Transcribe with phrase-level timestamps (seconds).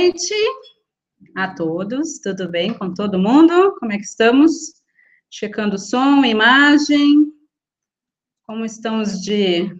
[0.00, 0.34] noite
[1.36, 3.76] a todos, tudo bem com todo mundo?
[3.78, 4.50] Como é que estamos?
[5.30, 7.30] Checando som, imagem,
[8.46, 9.70] como estamos de,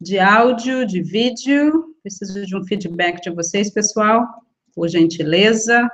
[0.00, 1.94] de áudio, de vídeo?
[2.02, 4.26] Preciso de um feedback de vocês, pessoal,
[4.74, 5.88] por gentileza.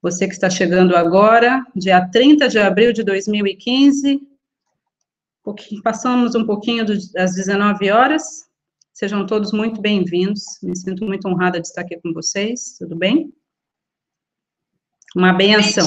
[0.00, 4.26] Você que está chegando agora, dia 30 de abril de 2015,
[5.84, 8.47] passamos um pouquinho das 19 horas,
[8.98, 10.42] Sejam todos muito bem-vindos.
[10.60, 12.74] Me sinto muito honrada de estar aqui com vocês.
[12.76, 13.32] Tudo bem?
[15.14, 15.86] Uma benção.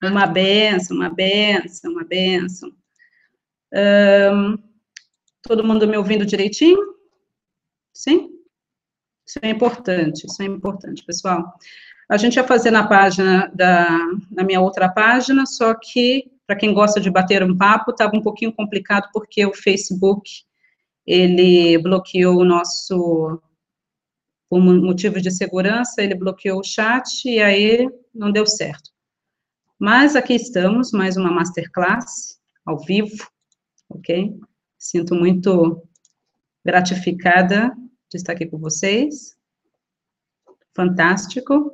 [0.00, 2.70] Uma benção, uma benção, uma benção.
[3.74, 4.56] Um,
[5.42, 6.78] todo mundo me ouvindo direitinho?
[7.92, 8.30] Sim?
[9.26, 11.54] Isso é importante, isso é importante, pessoal.
[12.08, 13.98] A gente ia fazer na página da,
[14.30, 18.22] na minha outra página, só que, para quem gosta de bater um papo, estava um
[18.22, 20.45] pouquinho complicado, porque o Facebook
[21.06, 23.40] ele bloqueou o nosso,
[24.48, 28.90] por motivo de segurança, ele bloqueou o chat e aí não deu certo.
[29.78, 33.16] Mas aqui estamos, mais uma masterclass, ao vivo,
[33.88, 34.34] ok?
[34.78, 35.86] Sinto muito
[36.64, 37.76] gratificada
[38.10, 39.36] de estar aqui com vocês.
[40.74, 41.72] Fantástico.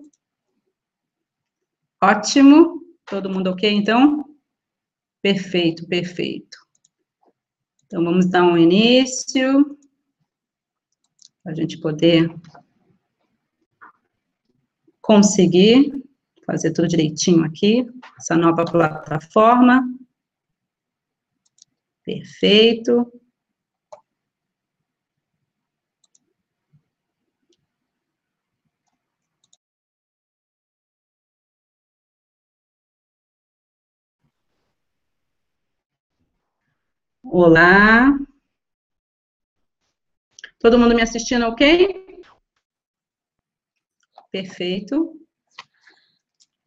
[2.03, 2.83] Ótimo.
[3.07, 4.25] Todo mundo ok, então?
[5.21, 6.62] Perfeito, perfeito.
[7.93, 9.79] Então, vamos dar um início,
[11.43, 12.35] para a gente poder
[15.03, 16.03] conseguir
[16.47, 17.87] fazer tudo direitinho aqui,
[18.19, 19.87] essa nova plataforma.
[22.03, 23.13] Perfeito.
[37.35, 38.15] Olá.
[40.61, 42.05] Todo mundo me assistindo, ok?
[44.31, 45.19] Perfeito.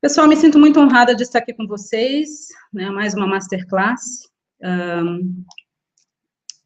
[0.01, 4.27] Pessoal, me sinto muito honrada de estar aqui com vocês, né, mais uma masterclass.
[4.59, 5.45] Um,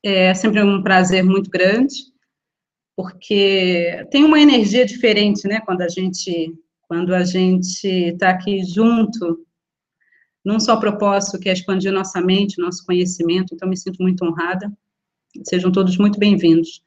[0.02, 1.94] é sempre um prazer muito grande,
[2.96, 9.46] porque tem uma energia diferente, né, quando a gente quando a gente está aqui junto
[10.44, 14.72] num só propósito, que é expandir nossa mente, nosso conhecimento, então me sinto muito honrada.
[15.44, 16.82] Sejam todos muito bem-vindos.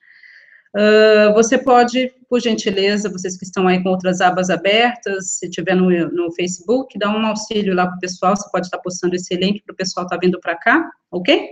[0.75, 5.75] Uh, você pode, por gentileza, vocês que estão aí com outras abas abertas, se tiver
[5.75, 9.35] no, no Facebook, dar um auxílio lá para o pessoal, você pode estar postando esse
[9.37, 11.51] link para o pessoal estar tá vindo para cá, ok?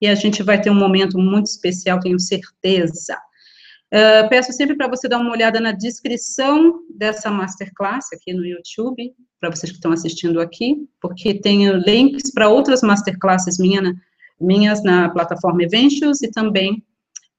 [0.00, 3.16] E a gente vai ter um momento muito especial, tenho certeza.
[3.94, 9.14] Uh, peço sempre para você dar uma olhada na descrição dessa masterclass aqui no YouTube,
[9.38, 13.94] para vocês que estão assistindo aqui, porque tenho links para outras masterclasses minha, na,
[14.40, 16.84] minhas na plataforma Eventos e também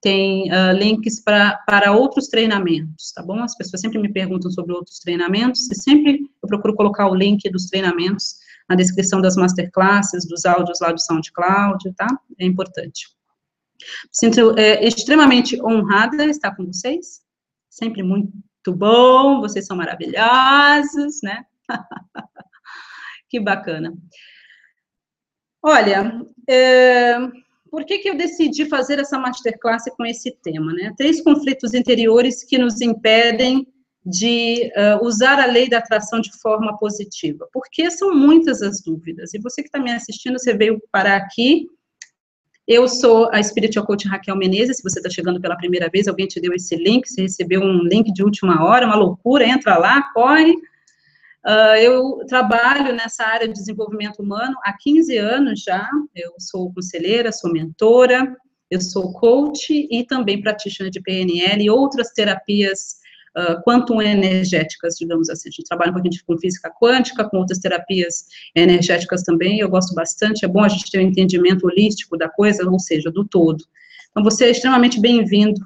[0.01, 3.43] tem uh, links pra, para outros treinamentos, tá bom?
[3.43, 7.49] As pessoas sempre me perguntam sobre outros treinamentos e sempre eu procuro colocar o link
[7.49, 8.35] dos treinamentos
[8.69, 12.07] na descrição das masterclasses, dos áudios lá do SoundCloud, tá?
[12.39, 13.16] É importante.
[14.11, 17.21] Sinto é, extremamente honrada estar com vocês,
[17.69, 18.33] sempre muito
[18.67, 21.45] bom, vocês são maravilhosos, né?
[23.29, 23.93] que bacana.
[25.61, 27.17] Olha, é,
[27.69, 30.73] por que, que eu decidi fazer essa masterclass com esse tema?
[30.73, 30.93] Né?
[30.97, 33.67] Três conflitos interiores que nos impedem
[34.05, 37.47] de uh, usar a lei da atração de forma positiva.
[37.51, 39.33] Porque são muitas as dúvidas.
[39.33, 41.67] E você que está me assistindo, você veio parar aqui.
[42.67, 44.77] Eu sou a Spiritual Coach Raquel Menezes.
[44.77, 47.81] Se você está chegando pela primeira vez, alguém te deu esse link, você recebeu um
[47.83, 50.53] link de última hora, uma loucura, entra lá, corre
[51.47, 55.89] Uh, eu trabalho nessa área de desenvolvimento humano há 15 anos já.
[56.13, 58.35] Eu sou conselheira, sou mentora,
[58.69, 62.96] eu sou coach e também practitioner de PNL e outras terapias
[63.37, 65.49] uh, energéticas, digamos assim.
[65.49, 68.25] A gente trabalha um pouquinho com física quântica, com outras terapias
[68.55, 69.59] energéticas também.
[69.59, 70.43] Eu gosto bastante.
[70.43, 73.63] É bom a gente ter um entendimento holístico da coisa, ou seja, do todo.
[74.09, 75.61] Então, você é extremamente bem-vindo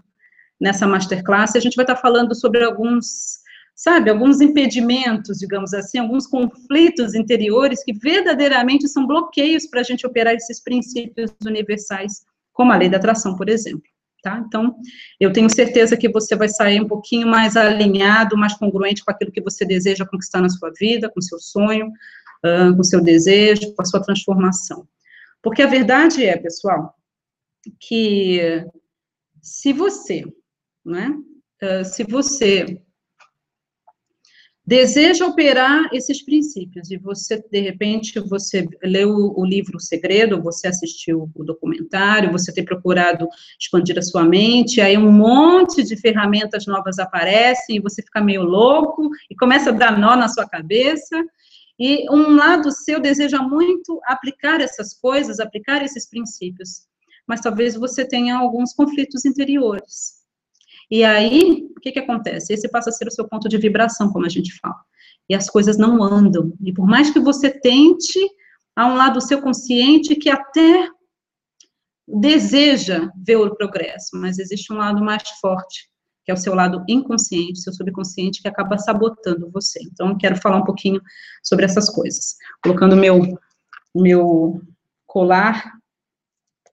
[0.59, 1.55] nessa masterclass.
[1.55, 3.41] A gente vai estar falando sobre alguns
[3.74, 10.06] sabe, alguns impedimentos, digamos assim, alguns conflitos interiores que verdadeiramente são bloqueios para a gente
[10.06, 13.90] operar esses princípios universais, como a lei da atração, por exemplo.
[14.21, 14.44] Tá?
[14.45, 14.75] Então,
[15.19, 19.31] eu tenho certeza que você vai sair um pouquinho mais alinhado, mais congruente com aquilo
[19.31, 23.81] que você deseja conquistar na sua vida, com seu sonho, uh, com seu desejo, com
[23.81, 24.88] a sua transformação.
[25.41, 26.94] Porque a verdade é, pessoal,
[27.79, 28.63] que
[29.41, 30.24] se você,
[30.85, 31.09] né,
[31.63, 32.79] uh, se você
[34.66, 40.68] deseja operar esses princípios, e você, de repente, você leu o livro O Segredo, você
[40.68, 43.28] assistiu o documentário, você tem procurado
[43.60, 48.44] expandir a sua mente, aí um monte de ferramentas novas aparecem, e você fica meio
[48.44, 51.22] louco, e começa a dar nó na sua cabeça,
[51.80, 56.86] e um lado seu deseja muito aplicar essas coisas, aplicar esses princípios,
[57.28, 60.20] mas talvez você tenha alguns conflitos interiores,
[60.91, 62.53] e aí, o que, que acontece?
[62.53, 64.75] Esse passa a ser o seu ponto de vibração, como a gente fala.
[65.29, 66.53] E as coisas não andam.
[66.61, 68.19] E por mais que você tente,
[68.75, 70.89] há um lado seu consciente que até
[72.05, 75.89] deseja ver o progresso, mas existe um lado mais forte,
[76.25, 79.79] que é o seu lado inconsciente, seu subconsciente, que acaba sabotando você.
[79.83, 81.01] Então, eu quero falar um pouquinho
[81.41, 82.35] sobre essas coisas.
[82.61, 83.21] Colocando meu
[83.95, 84.61] meu
[85.05, 85.81] colar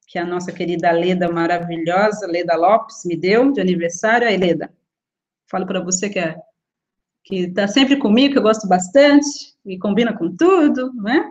[0.08, 4.26] que a nossa querida Leda maravilhosa, Leda Lopes, me deu de aniversário.
[4.26, 4.72] Aí, Leda,
[5.46, 6.36] falo para você que é
[7.22, 11.30] que está sempre comigo, que eu gosto bastante, e combina com tudo, né?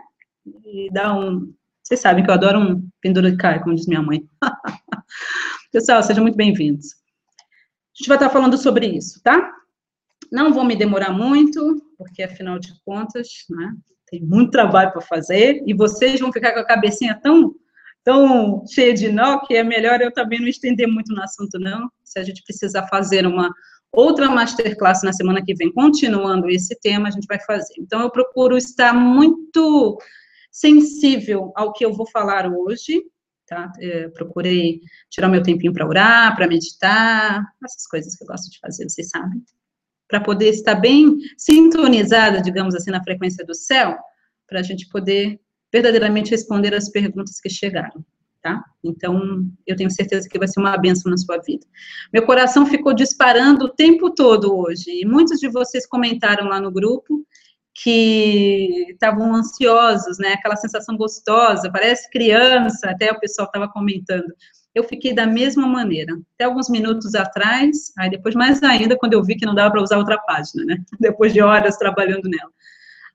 [0.64, 1.52] E dá um...
[1.82, 4.24] Vocês sabem que eu adoro um penduricai, como diz minha mãe.
[5.72, 6.92] Pessoal, sejam muito bem-vindos.
[6.92, 9.52] A gente vai estar falando sobre isso, tá?
[10.30, 13.74] Não vou me demorar muito, porque afinal de contas, né,
[14.08, 17.56] tem muito trabalho para fazer, e vocês vão ficar com a cabecinha tão
[18.08, 21.90] tão cheia de nó que é melhor eu também não estender muito no assunto, não.
[22.02, 23.52] Se a gente precisar fazer uma
[23.92, 27.74] outra masterclass na semana que vem, continuando esse tema, a gente vai fazer.
[27.78, 29.98] Então, eu procuro estar muito
[30.50, 33.02] sensível ao que eu vou falar hoje,
[33.46, 33.70] tá?
[33.78, 38.58] É, procurei tirar meu tempinho para orar, para meditar, essas coisas que eu gosto de
[38.58, 39.44] fazer, vocês sabem.
[40.08, 43.98] Para poder estar bem sintonizada, digamos assim, na frequência do céu,
[44.46, 45.38] para a gente poder
[45.72, 48.04] verdadeiramente responder as perguntas que chegaram,
[48.42, 48.62] tá?
[48.82, 51.66] Então, eu tenho certeza que vai ser uma benção na sua vida.
[52.12, 56.70] Meu coração ficou disparando o tempo todo hoje, e muitos de vocês comentaram lá no
[56.70, 57.24] grupo
[57.82, 60.32] que estavam ansiosos, né?
[60.32, 64.32] Aquela sensação gostosa, parece criança, até o pessoal estava comentando.
[64.74, 69.22] Eu fiquei da mesma maneira, até alguns minutos atrás, aí depois mais ainda quando eu
[69.22, 70.78] vi que não dava para usar outra página, né?
[71.00, 72.50] Depois de horas trabalhando nela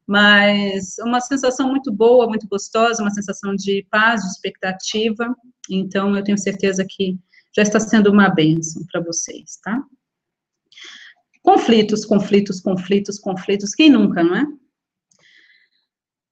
[0.07, 5.35] mas uma sensação muito boa, muito gostosa, uma sensação de paz, de expectativa.
[5.69, 7.17] Então, eu tenho certeza que
[7.55, 9.81] já está sendo uma bênção para vocês, tá?
[11.41, 14.45] Conflitos, conflitos, conflitos, conflitos, quem nunca, não é?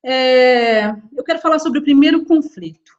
[0.06, 2.92] é eu quero falar sobre o primeiro conflito,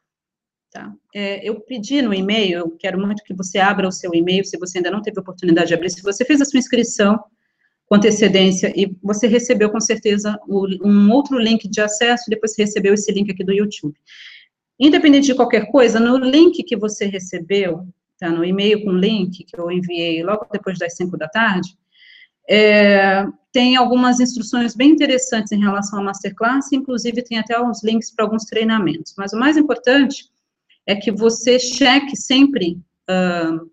[0.71, 0.93] tá?
[1.13, 4.57] É, eu pedi no e-mail, eu quero muito que você abra o seu e-mail, se
[4.57, 7.19] você ainda não teve oportunidade de abrir, se você fez a sua inscrição,
[7.93, 12.95] com antecedência e você recebeu com certeza um outro link de acesso, depois você recebeu
[12.95, 13.95] esse link aqui do YouTube.
[14.79, 17.87] Independente de qualquer coisa, no link que você recebeu,
[18.19, 21.77] tá, no e-mail com link que eu enviei logo depois das 5 da tarde,
[22.49, 28.09] é, tem algumas instruções bem interessantes em relação à masterclass, inclusive tem até uns links
[28.09, 29.13] para alguns treinamentos.
[29.15, 30.25] Mas o mais importante
[30.87, 33.69] é que você cheque sempre uh,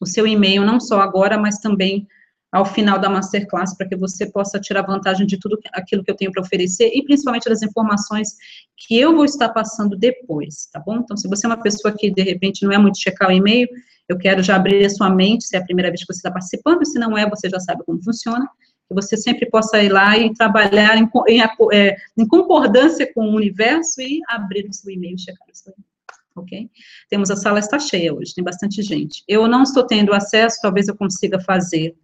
[0.00, 2.08] o seu e-mail, não só agora, mas também
[2.54, 6.14] ao final da masterclass, para que você possa tirar vantagem de tudo aquilo que eu
[6.14, 8.28] tenho para oferecer, e principalmente das informações
[8.76, 10.98] que eu vou estar passando depois, tá bom?
[10.98, 13.66] Então, se você é uma pessoa que, de repente, não é muito checar o e-mail,
[14.08, 16.30] eu quero já abrir a sua mente, se é a primeira vez que você está
[16.30, 18.48] participando, se não é, você já sabe como funciona,
[18.88, 21.40] que você sempre possa ir lá e trabalhar em, em,
[21.72, 25.94] é, em concordância com o universo e abrir o seu e-mail, checar o seu e-mail
[26.36, 26.68] ok?
[27.08, 29.22] Temos a sala está cheia hoje, tem bastante gente.
[29.28, 31.94] Eu não estou tendo acesso, talvez eu consiga fazer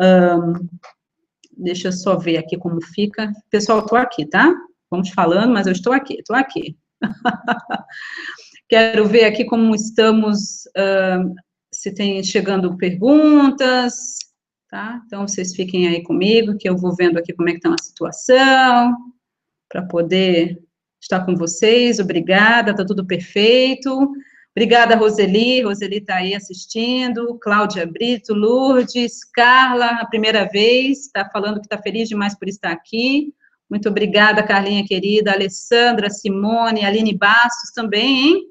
[0.00, 0.68] um,
[1.56, 3.32] deixa eu só ver aqui como fica.
[3.50, 4.54] Pessoal, estou aqui, tá?
[4.90, 6.76] Vamos falando, mas eu estou aqui, estou aqui.
[8.68, 11.34] Quero ver aqui como estamos, uh,
[11.72, 14.16] se tem chegando perguntas,
[14.68, 15.02] tá?
[15.06, 17.82] Então, vocês fiquem aí comigo, que eu vou vendo aqui como é que está a
[17.82, 18.96] situação,
[19.68, 20.62] para poder
[21.00, 21.98] estar com vocês.
[21.98, 24.12] Obrigada, está tudo perfeito.
[24.56, 25.62] Obrigada, Roseli.
[25.62, 27.38] Roseli está aí assistindo.
[27.38, 32.72] Cláudia Brito, Lourdes, Carla, a primeira vez, está falando que está feliz demais por estar
[32.72, 33.32] aqui.
[33.68, 35.32] Muito obrigada, Carlinha querida.
[35.32, 38.46] Alessandra, Simone, Aline Bastos também, hein?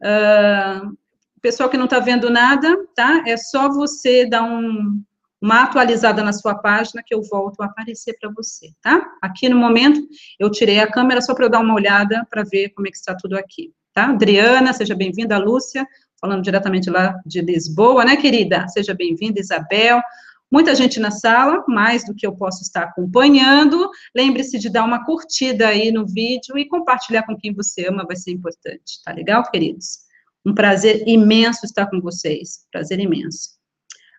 [0.00, 0.96] Uh,
[1.42, 3.22] pessoal que não está vendo nada, tá?
[3.26, 5.02] É só você dar um,
[5.42, 9.06] uma atualizada na sua página que eu volto a aparecer para você, tá?
[9.20, 10.00] Aqui no momento,
[10.40, 12.96] eu tirei a câmera só para eu dar uma olhada para ver como é que
[12.96, 14.10] está tudo aqui tá?
[14.10, 15.84] Adriana, seja bem-vinda, Lúcia,
[16.20, 18.68] falando diretamente lá de Lisboa, né, querida?
[18.68, 20.00] Seja bem-vinda, Isabel.
[20.48, 23.90] Muita gente na sala, mais do que eu posso estar acompanhando.
[24.14, 28.14] Lembre-se de dar uma curtida aí no vídeo e compartilhar com quem você ama, vai
[28.14, 29.98] ser importante, tá legal, queridos?
[30.46, 33.50] Um prazer imenso estar com vocês, prazer imenso.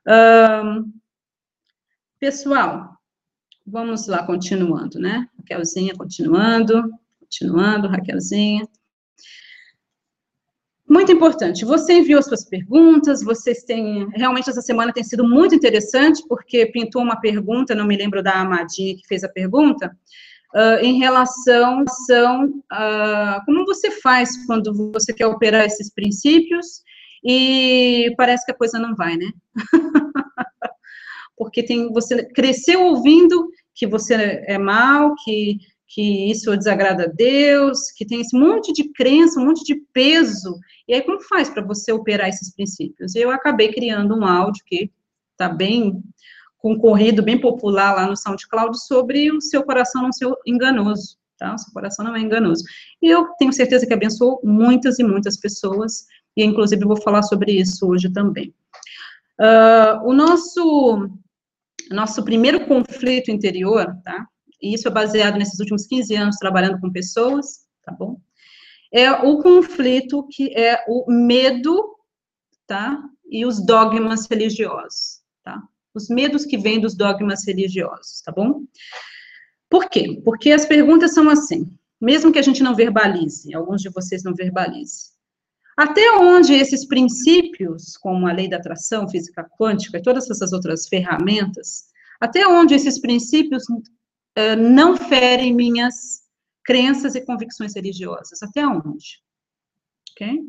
[0.05, 0.91] Um,
[2.19, 2.99] pessoal,
[3.71, 5.27] Vamos lá, continuando, né?
[5.37, 8.67] Raquelzinha, continuando, continuando, Raquelzinha.
[10.89, 11.63] Muito importante.
[11.65, 14.07] Você enviou suas perguntas, vocês têm.
[14.15, 18.41] Realmente, essa semana tem sido muito interessante, porque pintou uma pergunta, não me lembro da
[18.41, 19.95] Amadinha que fez a pergunta,
[20.55, 21.85] uh, em relação
[22.71, 26.81] a como você faz quando você quer operar esses princípios
[27.23, 29.29] e parece que a coisa não vai, né?
[31.37, 35.57] porque tem, você cresceu ouvindo que você é mal, que,
[35.89, 40.55] que isso desagrada a Deus, que tem esse monte de crença, um monte de peso.
[40.87, 43.15] E aí, como faz para você operar esses princípios?
[43.15, 44.91] Eu acabei criando um áudio que
[45.31, 46.03] está bem
[46.59, 51.55] concorrido, bem popular lá no SoundCloud, sobre o seu coração não ser enganoso, tá?
[51.55, 52.63] O seu coração não é enganoso.
[53.01, 56.05] E eu tenho certeza que abençoou muitas e muitas pessoas,
[56.37, 58.53] e inclusive vou falar sobre isso hoje também.
[59.39, 61.09] Uh, o nosso
[61.89, 64.27] nosso primeiro conflito interior, tá?
[64.61, 68.19] E isso é baseado nesses últimos 15 anos trabalhando com pessoas, tá bom?
[68.91, 71.95] É o conflito que é o medo,
[72.65, 73.01] tá?
[73.29, 75.61] E os dogmas religiosos, tá?
[75.93, 78.63] Os medos que vêm dos dogmas religiosos, tá bom?
[79.69, 80.19] Por quê?
[80.25, 84.33] Porque as perguntas são assim, mesmo que a gente não verbalize, alguns de vocês não
[84.33, 85.11] verbalizem,
[85.77, 90.87] até onde esses princípios, como a lei da atração, física quântica e todas essas outras
[90.87, 91.85] ferramentas,
[92.19, 93.63] até onde esses princípios
[94.37, 96.21] uh, não ferem minhas
[96.63, 98.41] crenças e convicções religiosas?
[98.43, 99.21] Até onde?
[100.11, 100.39] Ok?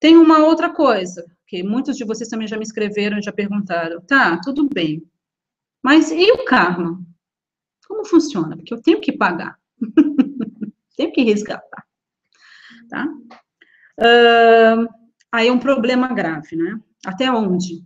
[0.00, 4.00] Tem uma outra coisa, que muitos de vocês também já me escreveram já perguntaram.
[4.02, 5.02] Tá, tudo bem.
[5.82, 7.02] Mas e o karma?
[7.86, 8.56] Como funciona?
[8.56, 9.58] Porque eu tenho que pagar.
[10.96, 11.84] tenho que resgatar.
[12.88, 13.06] Tá?
[13.98, 14.88] Uh,
[15.32, 16.78] aí é um problema grave, né?
[17.04, 17.84] Até onde?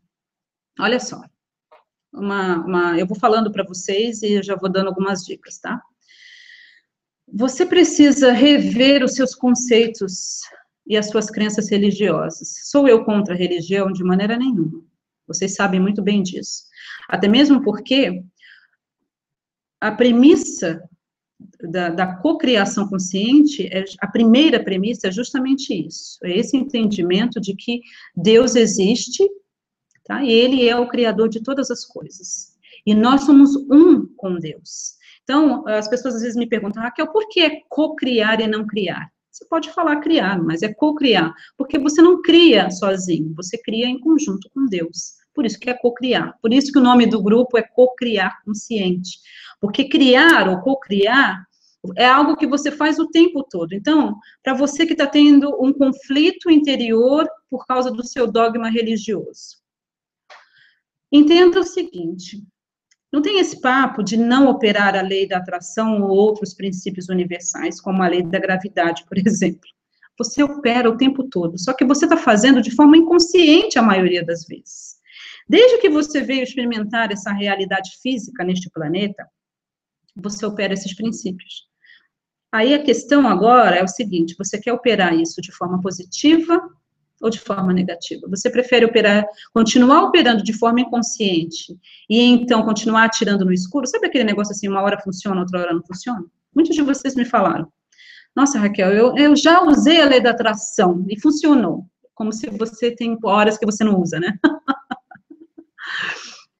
[0.78, 1.22] Olha só.
[2.12, 5.80] Uma, uma, eu vou falando para vocês e já vou dando algumas dicas, tá?
[7.32, 10.40] Você precisa rever os seus conceitos
[10.86, 12.54] e as suas crenças religiosas.
[12.64, 13.90] Sou eu contra a religião?
[13.90, 14.84] De maneira nenhuma.
[15.26, 16.64] Vocês sabem muito bem disso.
[17.08, 18.22] Até mesmo porque
[19.80, 20.82] a premissa
[21.70, 27.54] da, da cocriação consciente, é, a primeira premissa é justamente isso, é esse entendimento de
[27.54, 27.80] que
[28.14, 29.28] Deus existe,
[30.04, 30.24] tá?
[30.24, 32.52] Ele é o criador de todas as coisas.
[32.84, 34.96] E nós somos um com Deus.
[35.22, 39.08] Então, as pessoas às vezes me perguntam, Raquel, por que é cocriar e não criar?
[39.30, 43.98] Você pode falar criar, mas é cocriar, porque você não cria sozinho, você cria em
[43.98, 45.14] conjunto com Deus.
[45.34, 46.36] Por isso que é cocriar.
[46.42, 49.18] Por isso que o nome do grupo é cocriar consciente.
[49.60, 51.46] Porque criar ou cocriar
[51.96, 53.72] é algo que você faz o tempo todo.
[53.72, 59.61] Então, para você que está tendo um conflito interior por causa do seu dogma religioso,
[61.12, 62.42] entenda o seguinte:
[63.12, 67.80] não tem esse papo de não operar a lei da atração ou outros princípios universais,
[67.80, 69.68] como a lei da gravidade, por exemplo.
[70.18, 74.24] Você opera o tempo todo, só que você está fazendo de forma inconsciente a maioria
[74.24, 74.96] das vezes.
[75.48, 79.26] Desde que você veio experimentar essa realidade física neste planeta,
[80.16, 81.66] você opera esses princípios.
[82.50, 86.62] Aí a questão agora é o seguinte: você quer operar isso de forma positiva
[87.22, 88.28] ou de forma negativa?
[88.28, 89.24] Você prefere operar,
[89.54, 91.76] continuar operando de forma inconsciente
[92.10, 93.86] e então continuar atirando no escuro?
[93.86, 96.24] Sabe aquele negócio assim, uma hora funciona, outra hora não funciona?
[96.54, 97.68] Muitos de vocês me falaram.
[98.34, 101.86] Nossa, Raquel, eu, eu já usei a lei da atração e funcionou.
[102.14, 104.36] Como se você tem horas que você não usa, né?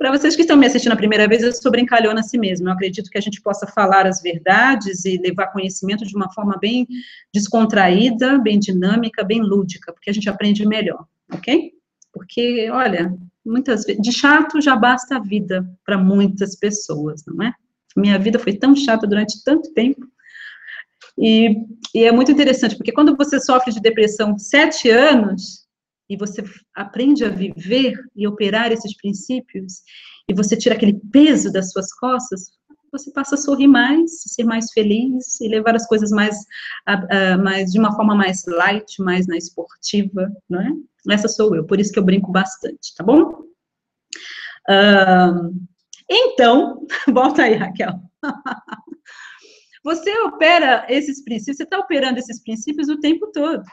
[0.02, 2.70] Para vocês que estão me assistindo a primeira vez, eu sou brincalhona a si mesma.
[2.70, 6.58] Eu acredito que a gente possa falar as verdades e levar conhecimento de uma forma
[6.60, 6.88] bem
[7.32, 11.70] descontraída, bem dinâmica, bem lúdica, porque a gente aprende melhor, ok?
[12.12, 13.16] Porque, olha,
[13.46, 17.54] muitas vezes, de chato já basta a vida para muitas pessoas, não é?
[17.96, 20.04] Minha vida foi tão chata durante tanto tempo.
[21.16, 21.58] E,
[21.94, 25.61] e é muito interessante, porque quando você sofre de depressão sete anos,
[26.12, 29.80] e você aprende a viver e operar esses princípios,
[30.28, 32.52] e você tira aquele peso das suas costas,
[32.92, 36.36] você passa a sorrir mais, ser mais feliz e levar as coisas mais,
[36.86, 41.14] uh, uh, mais de uma forma mais light, mais na esportiva, não é?
[41.14, 43.42] Essa sou eu, por isso que eu brinco bastante, tá bom?
[44.68, 45.66] Uh,
[46.10, 47.98] então, volta aí, Raquel.
[49.82, 53.64] você opera esses princípios, você está operando esses princípios o tempo todo.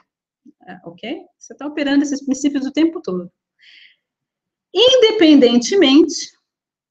[0.68, 1.22] É, ok?
[1.38, 3.32] Você está operando esses princípios o tempo todo.
[4.74, 6.32] Independentemente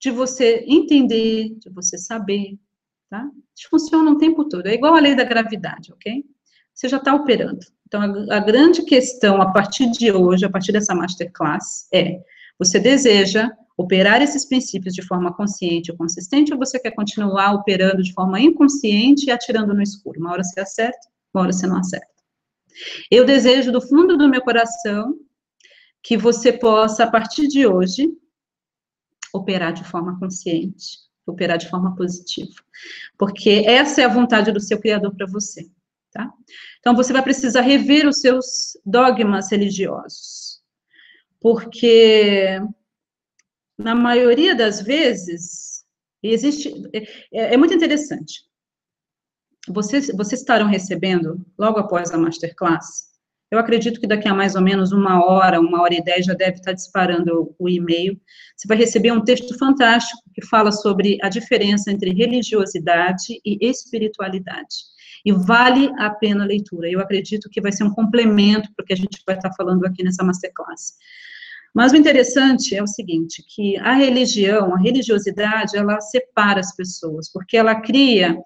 [0.01, 2.59] de você entender, de você saber,
[3.11, 3.29] tá?
[3.57, 4.67] Isso funciona o tempo todo.
[4.67, 6.25] É igual a lei da gravidade, ok?
[6.73, 7.61] Você já está operando.
[7.87, 12.21] Então, a, a grande questão a partir de hoje, a partir dessa masterclass, é
[12.59, 18.03] Você deseja operar esses princípios de forma consciente ou consistente, ou você quer continuar operando
[18.03, 20.21] de forma inconsciente e atirando no escuro?
[20.21, 22.18] Uma hora você acerta, uma hora você não acerta.
[23.11, 25.15] Eu desejo do fundo do meu coração
[26.03, 28.09] que você possa, a partir de hoje,
[29.33, 32.55] operar de forma consciente, operar de forma positiva.
[33.19, 35.69] Porque essa é a vontade do seu Criador para você,
[36.13, 36.33] tá?
[36.81, 40.63] Então, você vai precisar rever os seus dogmas religiosos.
[41.41, 42.61] Porque
[43.79, 45.85] na maioria das vezes,
[46.23, 46.73] existe.
[47.33, 48.48] É, é muito interessante.
[49.69, 53.09] Vocês, vocês estarão recebendo, logo após a masterclass,
[53.51, 56.35] eu acredito que daqui a mais ou menos uma hora, uma hora e dez, já
[56.35, 58.21] deve estar disparando o e-mail.
[58.55, 64.77] Você vai receber um texto fantástico que fala sobre a diferença entre religiosidade e espiritualidade.
[65.25, 66.91] E vale a pena a leitura.
[66.91, 69.85] Eu acredito que vai ser um complemento para o que a gente vai estar falando
[69.87, 70.93] aqui nessa masterclass.
[71.75, 77.31] Mas o interessante é o seguinte, que a religião, a religiosidade, ela separa as pessoas,
[77.33, 78.37] porque ela cria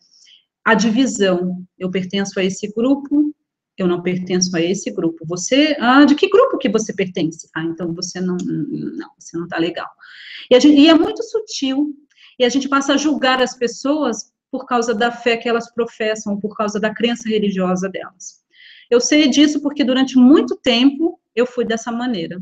[0.65, 1.65] a divisão.
[1.79, 3.35] Eu pertenço a esse grupo,
[3.77, 5.25] eu não pertenço a esse grupo.
[5.27, 7.49] Você, ah, de que grupo que você pertence?
[7.55, 9.89] Ah, então você não, não, você não tá legal.
[10.51, 11.95] E, gente, e é muito sutil,
[12.39, 16.39] e a gente passa a julgar as pessoas por causa da fé que elas professam,
[16.39, 18.43] por causa da crença religiosa delas.
[18.91, 22.41] Eu sei disso porque durante muito tempo eu fui dessa maneira.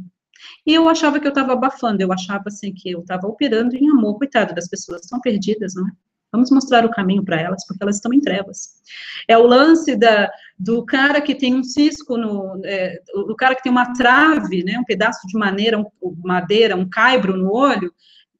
[0.67, 3.89] E eu achava que eu estava abafando, eu achava assim que eu estava operando em
[3.91, 5.91] amor, coitado das pessoas, estão perdidas, não é?
[6.33, 8.81] Vamos mostrar o caminho para elas, porque elas estão em trevas.
[9.27, 13.63] É o lance da, do cara que tem um cisco no, é, o cara que
[13.63, 15.87] tem uma trave, né, um pedaço de madeira, um,
[16.23, 17.93] madeira, um caibro no olho,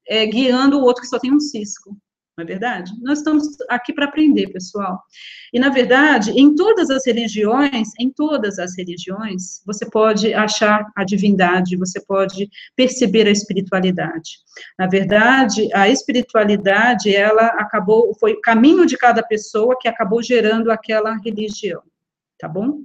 [0.07, 1.97] é, guiando o outro que só tem um cisco
[2.37, 2.91] não é verdade?
[3.01, 5.01] Nós estamos aqui para aprender, pessoal.
[5.51, 11.03] E, na verdade, em todas as religiões, em todas as religiões, você pode achar a
[11.03, 14.39] divindade, você pode perceber a espiritualidade.
[14.79, 20.71] Na verdade, a espiritualidade, ela acabou, foi o caminho de cada pessoa que acabou gerando
[20.71, 21.81] aquela religião,
[22.39, 22.81] tá bom?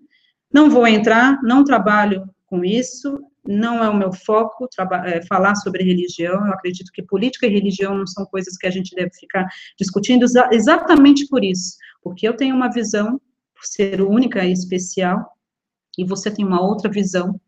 [0.53, 4.69] Não vou entrar, não trabalho com isso, não é o meu foco
[5.05, 8.71] é, falar sobre religião, eu acredito que política e religião não são coisas que a
[8.71, 9.47] gente deve ficar
[9.79, 13.21] discutindo exatamente por isso, porque eu tenho uma visão,
[13.55, 15.25] por ser única e especial,
[15.99, 17.41] e você tem uma outra visão,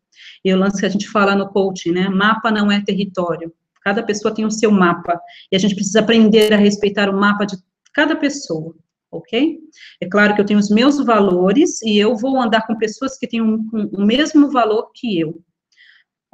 [0.45, 4.03] e o lance que a gente fala no coaching, né, mapa não é território, cada
[4.03, 5.21] pessoa tem o seu mapa,
[5.51, 7.57] e a gente precisa aprender a respeitar o mapa de
[7.93, 8.75] cada pessoa,
[9.11, 9.59] ok?
[10.01, 13.27] É claro que eu tenho os meus valores, e eu vou andar com pessoas que
[13.27, 15.43] têm um, um, o mesmo valor que eu,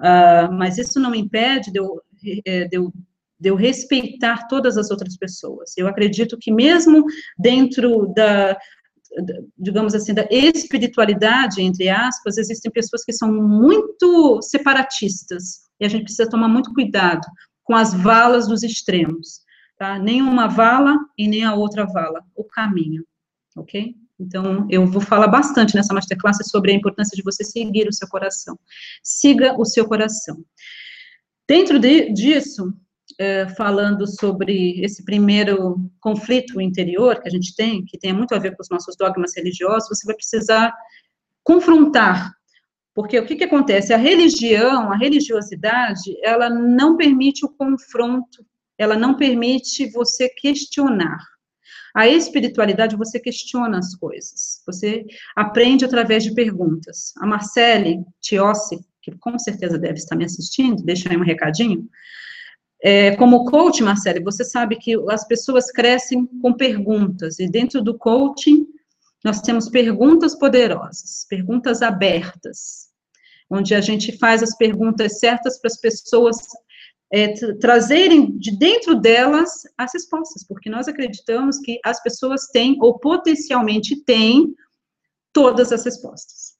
[0.00, 2.00] Uh, mas isso não impede de eu,
[2.44, 2.92] é, de, eu,
[3.38, 5.76] de eu respeitar todas as outras pessoas.
[5.76, 7.04] Eu acredito que mesmo
[7.38, 8.56] dentro da,
[9.56, 16.04] digamos assim, da espiritualidade, entre aspas, existem pessoas que são muito separatistas, e a gente
[16.04, 17.26] precisa tomar muito cuidado
[17.62, 19.40] com as valas dos extremos,
[19.78, 19.98] tá?
[19.98, 23.04] Nem uma vala e nem a outra vala, o caminho,
[23.56, 23.94] ok?
[24.18, 28.08] Então, eu vou falar bastante nessa masterclass sobre a importância de você seguir o seu
[28.08, 28.58] coração.
[29.02, 30.44] Siga o seu coração.
[31.48, 32.72] Dentro de, disso,
[33.18, 38.38] é, falando sobre esse primeiro conflito interior que a gente tem, que tem muito a
[38.38, 40.72] ver com os nossos dogmas religiosos, você vai precisar
[41.42, 42.32] confrontar.
[42.94, 43.92] Porque o que, que acontece?
[43.92, 48.46] A religião, a religiosidade, ela não permite o confronto,
[48.78, 51.18] ela não permite você questionar.
[51.94, 57.12] A espiritualidade, você questiona as coisas, você aprende através de perguntas.
[57.18, 61.88] A Marcele Tiossi, que com certeza deve estar me assistindo, deixa aí um recadinho.
[62.82, 67.96] É, como coach, Marcele, você sabe que as pessoas crescem com perguntas, e dentro do
[67.96, 68.66] coaching,
[69.24, 72.88] nós temos perguntas poderosas, perguntas abertas,
[73.48, 76.38] onde a gente faz as perguntas certas para as pessoas
[77.14, 82.98] é, trazerem de dentro delas as respostas, porque nós acreditamos que as pessoas têm, ou
[82.98, 84.52] potencialmente têm,
[85.32, 86.54] todas as respostas.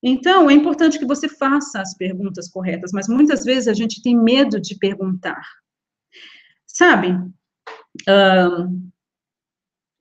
[0.00, 4.16] Então, é importante que você faça as perguntas corretas, mas muitas vezes a gente tem
[4.16, 5.44] medo de perguntar.
[6.64, 7.08] Sabe?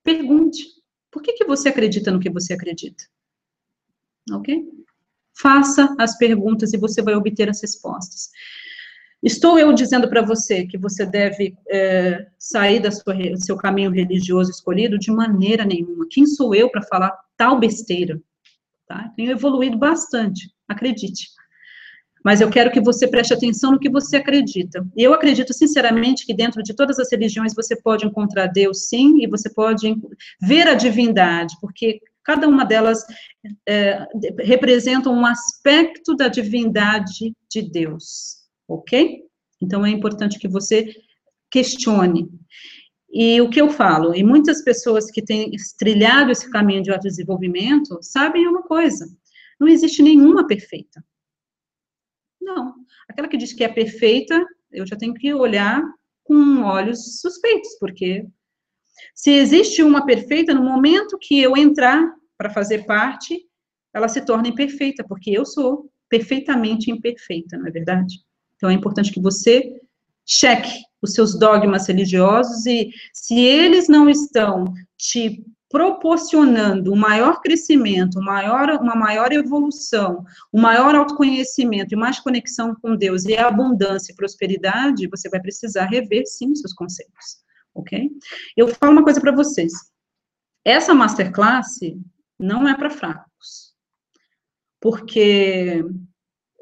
[0.04, 0.64] Pergunte.
[1.12, 3.04] Por que, que você acredita no que você acredita?
[4.32, 4.64] Ok?
[5.36, 8.30] Faça as perguntas e você vai obter as respostas.
[9.22, 14.98] Estou eu dizendo para você que você deve é, sair do seu caminho religioso escolhido?
[14.98, 16.08] De maneira nenhuma.
[16.10, 18.22] Quem sou eu para falar tal besteira?
[18.88, 19.12] Tá?
[19.18, 21.28] Tenho evoluído bastante, acredite.
[22.24, 24.86] Mas eu quero que você preste atenção no que você acredita.
[24.96, 29.22] E eu acredito, sinceramente, que dentro de todas as religiões você pode encontrar Deus, sim,
[29.22, 29.96] e você pode
[30.42, 33.04] ver a divindade, porque cada uma delas
[33.68, 34.06] é,
[34.40, 38.39] representa um aspecto da divindade de Deus
[38.70, 39.24] ok?
[39.62, 40.94] Então, é importante que você
[41.52, 42.30] questione.
[43.12, 47.98] E o que eu falo, e muitas pessoas que têm trilhado esse caminho de autodesenvolvimento
[48.02, 49.08] sabem uma coisa:
[49.60, 51.04] não existe nenhuma perfeita.
[52.40, 52.76] Não.
[53.08, 55.82] Aquela que diz que é perfeita, eu já tenho que olhar
[56.24, 58.28] com olhos suspeitos, porque
[59.16, 63.44] se existe uma perfeita, no momento que eu entrar para fazer parte,
[63.94, 68.20] ela se torna imperfeita, porque eu sou perfeitamente imperfeita, não é verdade?
[68.60, 69.82] Então é importante que você
[70.26, 74.66] cheque os seus dogmas religiosos e se eles não estão
[74.98, 82.20] te proporcionando um maior crescimento, um maior, uma maior evolução, um maior autoconhecimento e mais
[82.20, 87.38] conexão com Deus e abundância e prosperidade, você vai precisar rever, sim, seus conceitos,
[87.74, 88.10] ok?
[88.58, 89.72] Eu falo uma coisa para vocês.
[90.66, 91.80] Essa masterclass
[92.38, 93.74] não é para fracos,
[94.82, 95.86] porque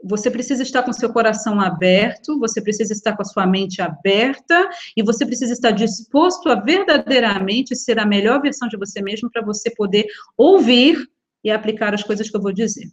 [0.03, 4.69] você precisa estar com seu coração aberto, você precisa estar com a sua mente aberta
[4.95, 9.43] e você precisa estar disposto a verdadeiramente ser a melhor versão de você mesmo para
[9.43, 10.05] você poder
[10.37, 11.09] ouvir
[11.43, 12.87] e aplicar as coisas que eu vou dizer.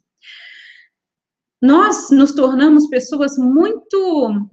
[1.61, 4.49] Nós nos tornamos pessoas muito,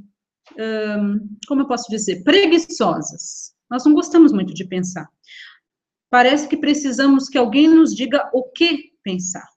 [0.58, 3.54] hum, como eu posso dizer, preguiçosas.
[3.70, 5.08] Nós não gostamos muito de pensar.
[6.10, 9.48] Parece que precisamos que alguém nos diga o que pensar.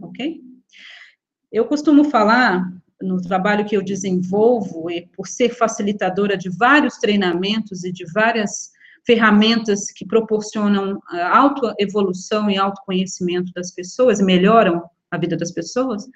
[0.00, 0.45] Ok?
[1.56, 7.82] Eu costumo falar no trabalho que eu desenvolvo, e por ser facilitadora de vários treinamentos
[7.82, 8.72] e de várias
[9.06, 11.00] ferramentas que proporcionam
[11.32, 16.06] autoevolução e autoconhecimento das pessoas, melhoram a vida das pessoas,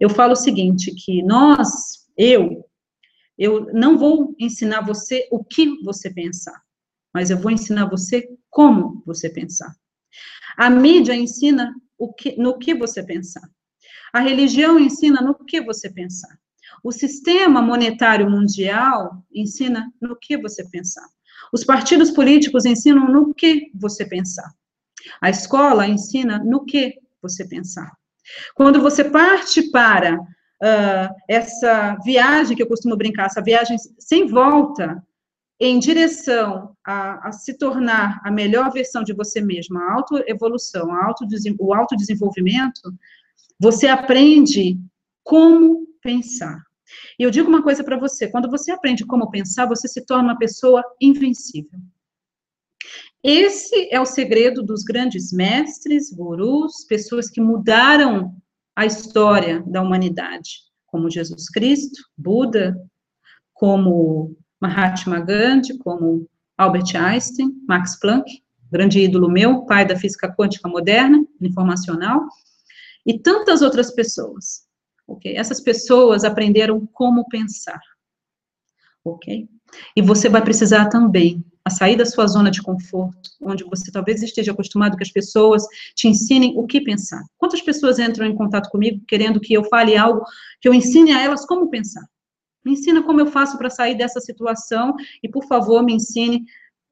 [0.00, 2.68] eu falo o seguinte, que nós, eu,
[3.38, 6.60] eu não vou ensinar você o que você pensar,
[7.14, 9.72] mas eu vou ensinar você como você pensar.
[10.56, 13.48] A mídia ensina o que, no que você pensar.
[14.12, 16.38] A religião ensina no que você pensar.
[16.82, 21.06] O sistema monetário mundial ensina no que você pensar.
[21.52, 24.50] Os partidos políticos ensinam no que você pensar.
[25.20, 27.90] A escola ensina no que você pensar.
[28.54, 35.02] Quando você parte para uh, essa viagem que eu costumo brincar, essa viagem sem volta,
[35.58, 41.26] em direção a, a, se tornar a melhor versão de você mesmo, a autoevolução, auto,
[41.58, 42.80] o autodesenvolvimento,
[43.60, 44.80] você aprende
[45.22, 46.58] como pensar.
[47.18, 50.30] E eu digo uma coisa para você: quando você aprende como pensar, você se torna
[50.30, 51.78] uma pessoa invencível.
[53.22, 58.34] Esse é o segredo dos grandes mestres, gurus, pessoas que mudaram
[58.74, 62.74] a história da humanidade, como Jesus Cristo, Buda,
[63.52, 68.42] como Mahatma Gandhi, como Albert Einstein, Max Planck,
[68.72, 72.26] grande ídolo meu, pai da física quântica moderna, informacional,
[73.06, 74.62] e tantas outras pessoas.
[75.06, 75.34] Ok?
[75.36, 77.80] Essas pessoas aprenderam como pensar.
[79.04, 79.48] Ok?
[79.96, 84.22] E você vai precisar também a sair da sua zona de conforto, onde você talvez
[84.22, 87.22] esteja acostumado que as pessoas te ensinem o que pensar.
[87.36, 90.24] Quantas pessoas entram em contato comigo querendo que eu fale algo,
[90.60, 92.04] que eu ensine a elas como pensar?
[92.64, 96.44] Me ensina como eu faço para sair dessa situação e, por favor, me ensine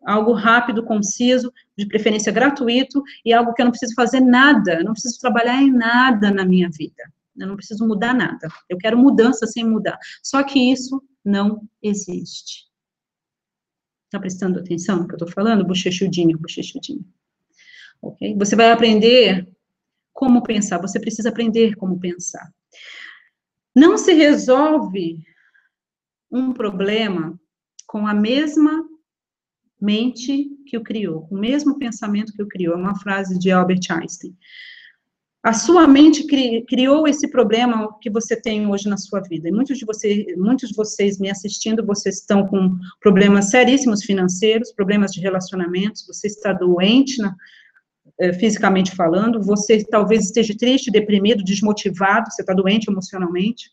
[0.05, 4.93] algo rápido, conciso, de preferência gratuito, e algo que eu não preciso fazer nada, não
[4.93, 7.13] preciso trabalhar em nada na minha vida.
[7.37, 8.49] Eu não preciso mudar nada.
[8.69, 9.99] Eu quero mudança sem mudar.
[10.23, 12.67] Só que isso não existe.
[14.11, 15.65] Tá prestando atenção no que eu tô falando?
[15.65, 17.05] Bochechudinho, bochechudinho.
[18.01, 18.35] Ok?
[18.37, 19.47] Você vai aprender
[20.13, 20.81] como pensar.
[20.81, 22.53] Você precisa aprender como pensar.
[23.75, 25.23] Não se resolve
[26.31, 27.39] um problema
[27.87, 28.88] com a mesma
[29.81, 32.75] mente que o criou, o mesmo pensamento que o criou.
[32.75, 34.37] É uma frase de Albert Einstein.
[35.43, 39.49] A sua mente cri, criou esse problema que você tem hoje na sua vida.
[39.49, 44.73] E muitos de, você, muitos de vocês me assistindo, vocês estão com problemas seríssimos financeiros,
[44.73, 47.37] problemas de relacionamentos, você está doente, na,
[48.21, 53.71] é, fisicamente falando, você talvez esteja triste, deprimido, desmotivado, você está doente emocionalmente.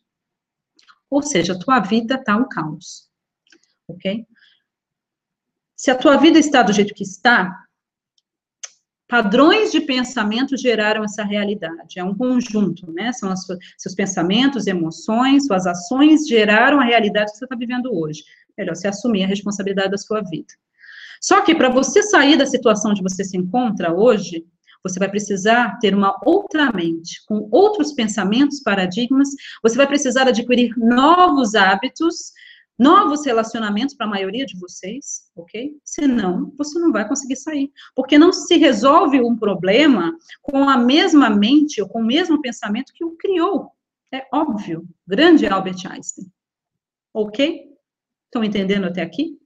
[1.10, 3.10] Ou seja, a tua vida está um caos.
[3.88, 4.26] Ok?
[5.76, 7.54] Se a tua vida está do jeito que está,
[9.08, 12.00] padrões de pensamento geraram essa realidade.
[12.00, 13.12] É um conjunto, né?
[13.14, 13.46] São os
[13.78, 18.24] seus pensamentos, emoções, suas ações geraram a realidade que você está vivendo hoje.
[18.58, 20.54] Melhor se assumir a responsabilidade da sua vida.
[21.22, 24.46] Só que para você sair da situação onde você se encontra hoje,
[24.84, 29.30] você vai precisar ter uma outra mente, com outros pensamentos, paradigmas,
[29.64, 32.32] você vai precisar adquirir novos hábitos,
[32.78, 35.78] novos relacionamentos para a maioria de vocês, ok?
[35.84, 37.72] Senão, você não vai conseguir sair.
[37.96, 42.94] Porque não se resolve um problema com a mesma mente ou com o mesmo pensamento
[42.94, 43.72] que o criou.
[44.14, 44.88] É óbvio.
[45.08, 46.26] Grande Albert Einstein.
[47.14, 47.72] Ok?
[48.26, 49.40] Estão entendendo até aqui?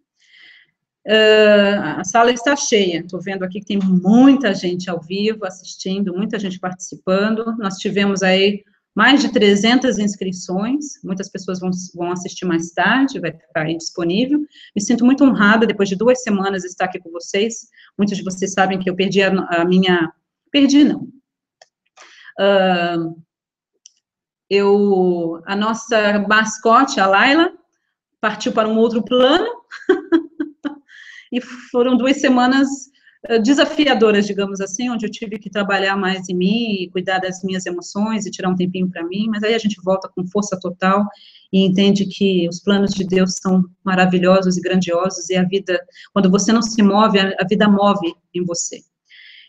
[1.08, 6.14] Uh, a sala está cheia, estou vendo aqui que tem muita gente ao vivo assistindo,
[6.14, 7.56] muita gente participando.
[7.58, 8.64] Nós tivemos aí
[8.96, 14.40] mais de 300 inscrições, muitas pessoas vão, vão assistir mais tarde, vai ficar aí disponível.
[14.76, 17.68] Me sinto muito honrada, depois de duas semanas, estar aqui com vocês.
[17.98, 20.12] Muitos de vocês sabem que eu perdi a, a minha...
[20.52, 21.08] Perdi, não.
[22.40, 23.22] Uh,
[24.50, 27.54] eu, a nossa mascote, a Laila,
[28.20, 29.48] partiu para um outro plano,
[31.32, 32.68] e foram duas semanas
[33.44, 38.26] desafiadoras, digamos assim, onde eu tive que trabalhar mais em mim, cuidar das minhas emoções
[38.26, 41.06] e tirar um tempinho para mim, mas aí a gente volta com força total
[41.52, 45.80] e entende que os planos de Deus são maravilhosos e grandiosos, e a vida,
[46.14, 48.80] quando você não se move, a, vida move em você.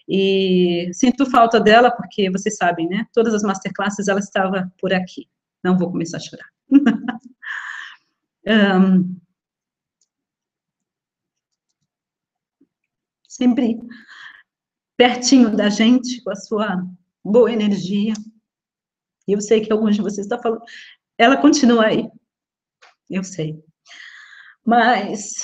[0.09, 5.28] E sinto falta dela, porque vocês sabem, né, todas as masterclasses ela estava por aqui.
[5.62, 6.48] Não vou começar a chorar.
[8.80, 9.16] um,
[13.40, 13.79] sempre
[14.98, 16.85] pertinho da gente, com a sua
[17.24, 18.12] boa energia.
[19.26, 20.62] E eu sei que alguns de vocês estão falando,
[21.16, 22.07] ela continua aí.
[23.09, 23.59] Eu sei.
[24.64, 25.37] Mas,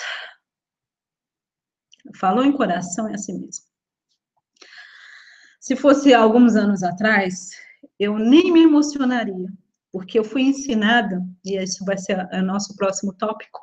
[2.16, 3.64] falou em coração, é assim mesmo.
[5.58, 7.50] Se fosse alguns anos atrás,
[7.98, 9.48] eu nem me emocionaria,
[9.90, 13.60] porque eu fui ensinada, e isso vai ser o nosso próximo tópico,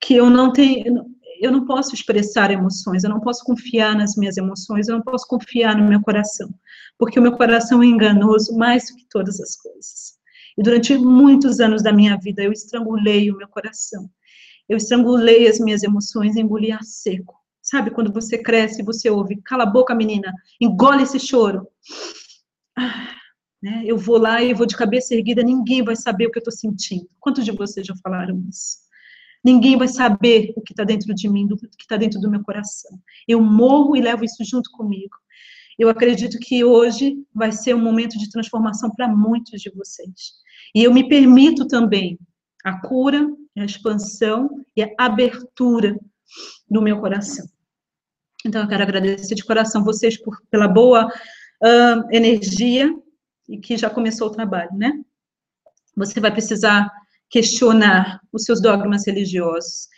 [0.00, 4.36] que eu não tenho, eu não posso expressar emoções, eu não posso confiar nas minhas
[4.36, 6.52] emoções, eu não posso confiar no meu coração,
[6.98, 10.16] porque o meu coração é enganoso mais do que todas as coisas.
[10.56, 14.08] E durante muitos anos da minha vida eu estrangulei o meu coração.
[14.68, 17.36] Eu estrangulei as minhas emoções, engoli a seco.
[17.62, 21.68] Sabe quando você cresce e você ouve, cala a boca, menina, engole esse choro.
[22.78, 23.08] Ah,
[23.62, 23.82] né?
[23.84, 26.52] Eu vou lá e vou de cabeça erguida, ninguém vai saber o que eu estou
[26.52, 27.08] sentindo.
[27.18, 28.85] Quantos de vocês já falaram isso?
[29.46, 32.42] Ninguém vai saber o que está dentro de mim, o que está dentro do meu
[32.42, 32.98] coração.
[33.28, 35.14] Eu morro e levo isso junto comigo.
[35.78, 40.32] Eu acredito que hoje vai ser um momento de transformação para muitos de vocês.
[40.74, 42.18] E eu me permito também
[42.64, 43.24] a cura,
[43.56, 45.96] a expansão e a abertura
[46.68, 47.46] do meu coração.
[48.44, 52.92] Então, eu quero agradecer de coração vocês por, pela boa uh, energia
[53.48, 54.92] e que já começou o trabalho, né?
[55.96, 56.90] Você vai precisar
[57.30, 59.88] questionar os seus dogmas religiosos.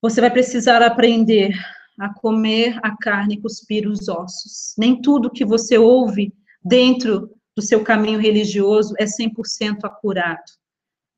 [0.00, 1.54] Você vai precisar aprender
[1.98, 4.74] a comer a carne e cuspir os ossos.
[4.76, 6.32] Nem tudo que você ouve
[6.64, 10.42] dentro do seu caminho religioso é 100% acurado.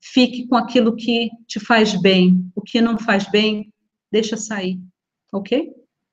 [0.03, 2.51] Fique com aquilo que te faz bem.
[2.55, 3.73] O que não faz bem,
[4.13, 4.79] deixa sair.
[5.33, 5.73] Ok?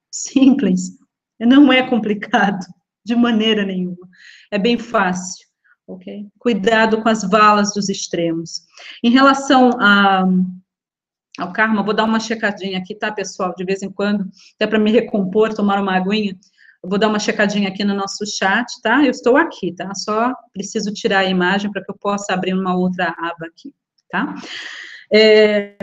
[0.10, 0.98] Simples.
[1.40, 2.66] Não é complicado,
[3.04, 4.08] de maneira nenhuma.
[4.52, 5.51] É bem fácil
[5.94, 6.28] ok?
[6.40, 8.62] Cuidado com as valas dos extremos.
[9.04, 10.24] Em relação a,
[11.38, 13.54] ao karma, vou dar uma checadinha aqui, tá, pessoal?
[13.56, 16.38] De vez em quando, até para me recompor, tomar uma aguinha,
[16.84, 19.04] eu vou dar uma checadinha aqui no nosso chat, tá?
[19.04, 19.94] Eu estou aqui, tá?
[19.94, 23.74] Só preciso tirar a imagem para que eu possa abrir uma outra aba aqui,
[24.10, 24.36] tá?
[25.14, 25.78] É,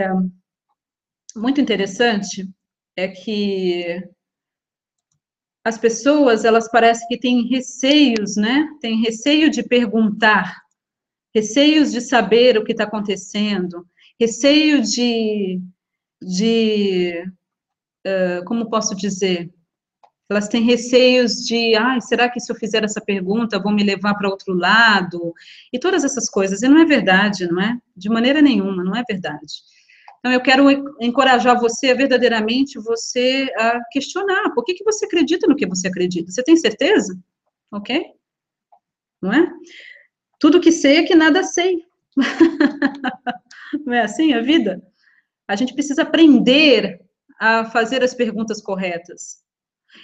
[1.35, 2.49] muito interessante
[2.97, 4.03] é que
[5.69, 8.67] as pessoas, elas parecem que têm receios, né?
[8.81, 10.61] Tem receio de perguntar,
[11.33, 13.87] receios de saber o que está acontecendo,
[14.19, 15.61] receio de,
[16.21, 17.23] de
[18.05, 19.53] uh, como posso dizer?
[20.27, 24.15] Elas têm receios de, ah, será que se eu fizer essa pergunta vão me levar
[24.15, 25.33] para outro lado?
[25.73, 26.61] E todas essas coisas.
[26.61, 27.77] E não é verdade, não é?
[27.95, 29.53] De maneira nenhuma, não é verdade.
[30.19, 34.53] Então, eu quero encorajar você verdadeiramente você a questionar.
[34.53, 36.31] Por que, que você acredita no que você acredita?
[36.31, 37.17] Você tem certeza?
[37.71, 38.05] Ok?
[39.21, 39.49] Não é?
[40.39, 41.83] Tudo que sei é que nada sei.
[43.85, 44.81] Não é assim a vida?
[45.47, 46.99] A gente precisa aprender
[47.39, 49.41] a fazer as perguntas corretas.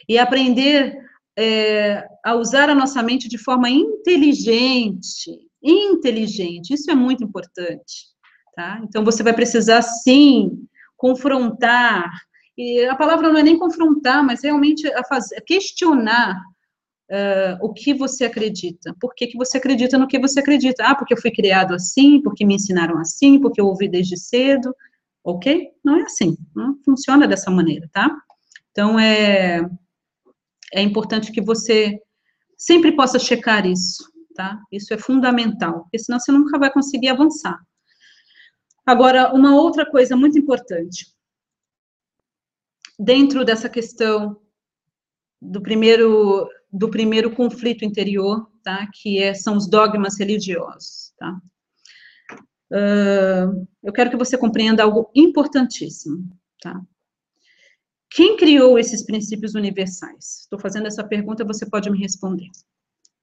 [0.08, 0.98] E aprender
[1.38, 5.32] é, a usar a nossa mente de forma inteligente.
[5.62, 6.74] Inteligente.
[6.74, 8.15] Isso é muito importante.
[8.56, 8.80] Tá?
[8.84, 10.66] Então, você vai precisar, sim,
[10.96, 12.10] confrontar,
[12.58, 16.42] e a palavra não é nem confrontar, mas realmente a fazer, questionar
[17.12, 18.96] uh, o que você acredita.
[19.00, 20.86] Por que, que você acredita no que você acredita?
[20.86, 24.74] Ah, porque eu fui criado assim, porque me ensinaram assim, porque eu ouvi desde cedo,
[25.24, 25.70] ok?
[25.84, 28.10] Não é assim, não funciona dessa maneira, tá?
[28.72, 29.68] Então, é,
[30.74, 32.00] é importante que você
[32.58, 34.60] sempre possa checar isso, tá?
[34.72, 37.58] Isso é fundamental, porque senão você nunca vai conseguir avançar.
[38.86, 41.08] Agora, uma outra coisa muito importante.
[43.00, 44.40] Dentro dessa questão
[45.42, 48.88] do primeiro, do primeiro conflito interior, tá?
[48.94, 51.42] Que é, são os dogmas religiosos, tá?
[52.72, 56.30] uh, eu quero que você compreenda algo importantíssimo,
[56.62, 56.82] tá?
[58.10, 60.42] Quem criou esses princípios universais?
[60.42, 62.50] Estou fazendo essa pergunta, você pode me responder.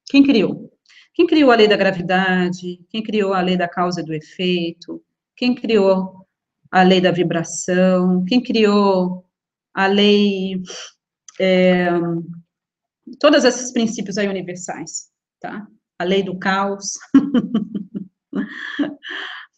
[0.05, 0.71] Quem criou?
[1.13, 2.79] Quem criou a lei da gravidade?
[2.89, 5.03] Quem criou a lei da causa e do efeito?
[5.35, 6.27] Quem criou
[6.71, 8.23] a lei da vibração?
[8.25, 9.25] Quem criou
[9.73, 10.61] a lei.
[11.39, 11.89] É,
[13.19, 15.67] todos esses princípios aí universais, tá?
[15.97, 16.93] A lei do caos,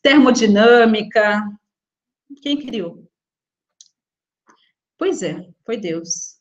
[0.01, 1.43] termodinâmica.
[2.41, 3.07] Quem criou?
[4.97, 6.35] Pois é, foi Deus.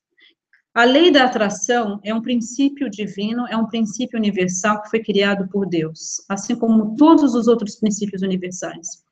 [0.72, 5.48] A lei da atração é um princípio divino, é um princípio universal que foi criado
[5.48, 9.03] por Deus, assim como todos os outros princípios universais.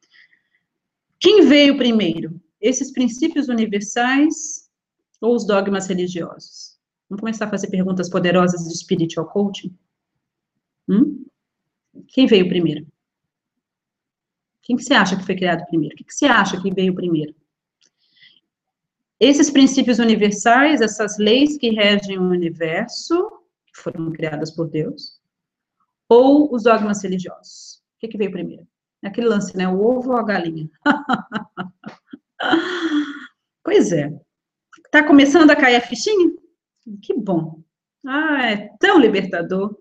[1.23, 2.43] Quem veio primeiro?
[2.61, 4.69] Esses princípios universais
[5.21, 6.77] ou os dogmas religiosos?
[7.09, 9.73] Vamos começar a fazer perguntas poderosas de spiritual coaching?
[10.89, 11.25] Hum?
[12.09, 12.85] Quem veio primeiro?
[14.63, 15.95] Quem que você acha que foi criado primeiro?
[15.95, 17.33] O que, que você acha que veio primeiro?
[19.21, 23.31] Esses princípios universais, essas leis que regem o universo,
[23.73, 25.21] que foram criadas por Deus,
[26.09, 27.81] ou os dogmas religiosos?
[27.97, 28.67] O que, que veio primeiro?
[29.03, 29.69] É aquele lance, né?
[29.69, 30.69] O ovo ou a galinha?
[33.65, 34.13] pois é.
[34.91, 36.33] Tá começando a cair a fichinha?
[37.03, 37.61] Que bom.
[38.07, 39.77] Ah, é tão libertador.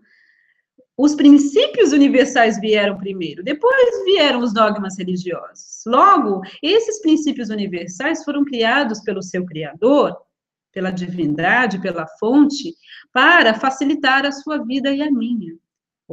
[0.97, 5.81] Os princípios universais vieram primeiro, depois vieram os dogmas religiosos.
[5.85, 10.15] Logo, esses princípios universais foram criados pelo seu Criador,
[10.71, 12.75] pela divindade, pela fonte,
[13.11, 15.53] para facilitar a sua vida e a minha,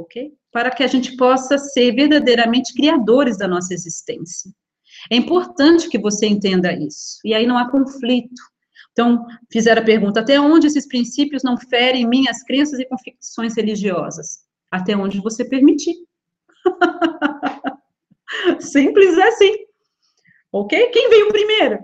[0.01, 0.33] ok?
[0.53, 4.51] Para que a gente possa ser verdadeiramente criadores da nossa existência.
[5.11, 8.43] É importante que você entenda isso, e aí não há conflito.
[8.93, 14.49] Então, fizeram a pergunta: até onde esses princípios não ferem minhas crenças e convicções religiosas?
[14.71, 15.95] até onde você permitir.
[18.61, 19.53] Simples assim.
[20.53, 20.87] Ok?
[20.89, 21.79] Quem veio primeiro?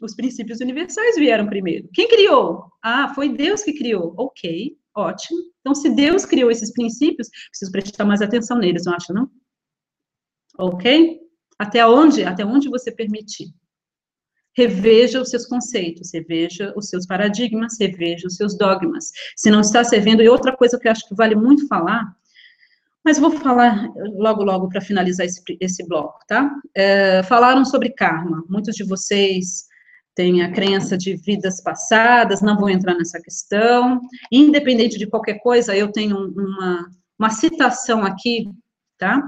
[0.00, 1.88] Os princípios universais vieram primeiro.
[1.92, 2.66] Quem criou?
[2.82, 4.14] Ah, foi Deus que criou.
[4.16, 5.38] Ok, ótimo.
[5.60, 9.30] Então, se Deus criou esses princípios, preciso prestar mais atenção neles, não acha, não?
[10.58, 11.20] Ok?
[11.58, 12.24] Até onde?
[12.24, 13.48] Até onde você permitir.
[14.56, 19.12] Reveja os seus conceitos, reveja os seus paradigmas, reveja os seus dogmas.
[19.36, 22.12] Se não está servindo, e outra coisa que eu acho que vale muito falar,
[23.04, 26.50] mas vou falar logo, logo para finalizar esse, esse bloco, tá?
[26.74, 28.44] É, falaram sobre karma.
[28.48, 29.67] Muitos de vocês
[30.18, 34.00] têm a crença de vidas passadas, não vou entrar nessa questão.
[34.32, 38.50] Independente de qualquer coisa, eu tenho uma, uma citação aqui,
[38.98, 39.22] tá?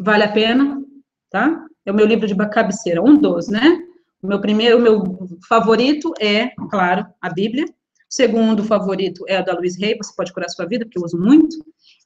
[0.00, 0.82] Vale a pena,
[1.30, 1.66] tá?
[1.84, 3.82] É o meu livro de cabeceira, um dos, né?
[4.22, 7.66] O meu primeiro, o meu favorito é, claro, a Bíblia.
[7.66, 7.68] O
[8.08, 11.18] segundo favorito é a da Luiz Rey, você pode curar sua vida, porque eu uso
[11.18, 11.54] muito.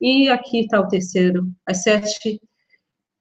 [0.00, 2.40] E aqui está o terceiro, as sete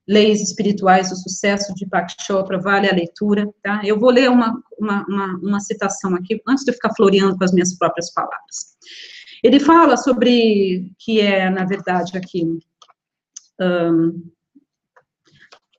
[0.08, 3.82] leis espirituais do sucesso de Pak Chopra, vale a leitura, tá?
[3.84, 7.44] Eu vou ler uma, uma, uma, uma citação aqui, antes de eu ficar floreando com
[7.44, 8.76] as minhas próprias palavras.
[9.44, 12.46] Ele fala sobre, que é, na verdade, aqui,
[13.60, 14.32] um,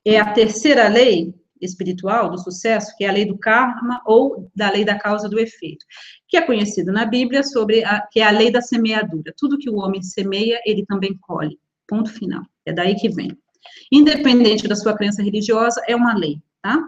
[0.05, 4.71] é a terceira lei, espiritual do sucesso, que é a lei do karma ou da
[4.71, 5.85] lei da causa do efeito,
[6.29, 9.33] que é conhecido na Bíblia sobre a, que é a lei da semeadura.
[9.37, 11.59] Tudo que o homem semeia, ele também colhe.
[11.89, 12.43] Ponto final.
[12.65, 13.37] É daí que vem.
[13.91, 16.83] Independente da sua crença religiosa, é uma lei, tá?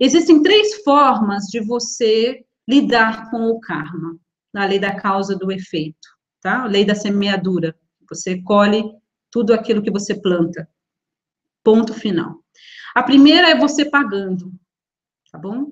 [0.00, 4.16] Existem três formas de você lidar com o karma.
[4.54, 6.08] A lei da causa do efeito,
[6.40, 6.62] tá?
[6.62, 7.76] A lei da semeadura.
[8.08, 8.82] Você colhe
[9.30, 10.68] tudo aquilo que você planta.
[11.62, 12.42] Ponto final.
[12.94, 14.52] A primeira é você pagando,
[15.30, 15.70] tá bom?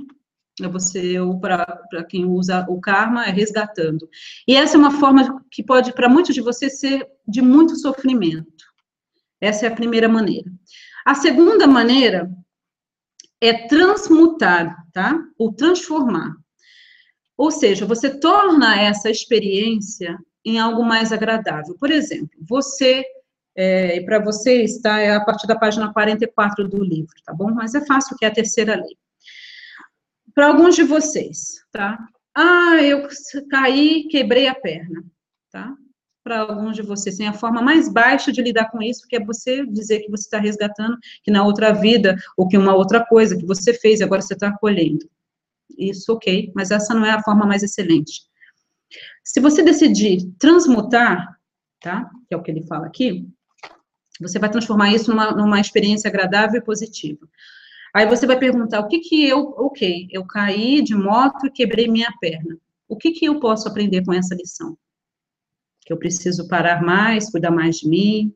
[0.63, 4.09] É você, ou para quem usa o karma, é resgatando.
[4.47, 8.66] E essa é uma forma que pode, para muitos de vocês, ser de muito sofrimento.
[9.41, 10.51] Essa é a primeira maneira.
[11.05, 12.31] A segunda maneira
[13.41, 15.19] é transmutar, tá?
[15.39, 16.35] Ou transformar.
[17.37, 21.77] Ou seja, você torna essa experiência em algo mais agradável.
[21.79, 23.05] Por exemplo, você
[23.57, 25.01] é, e para vocês, tá?
[25.01, 27.51] É a partir da página 44 do livro, tá bom?
[27.53, 28.97] Mas é fácil, que é a terceira lei.
[30.35, 31.99] Para alguns de vocês, tá?
[32.35, 33.09] Ah, eu
[33.51, 35.03] caí, quebrei a perna,
[35.51, 35.75] tá?
[36.27, 39.25] Para alguns de vocês, tem a forma mais baixa de lidar com isso, que é
[39.25, 43.37] você dizer que você está resgatando, que na outra vida, ou que uma outra coisa
[43.37, 45.09] que você fez, agora você está colhendo.
[45.79, 48.23] Isso, ok, mas essa não é a forma mais excelente.
[49.23, 51.39] Se você decidir transmutar,
[51.81, 52.11] tá?
[52.27, 53.25] Que é o que ele fala aqui,
[54.21, 57.25] você vai transformar isso numa, numa experiência agradável e positiva.
[57.95, 61.87] Aí você vai perguntar, o que que eu, ok, eu caí de moto e quebrei
[61.87, 62.59] minha perna.
[62.89, 64.77] O que que eu posso aprender com essa lição?
[65.87, 68.35] Que eu preciso parar mais, cuidar mais de mim,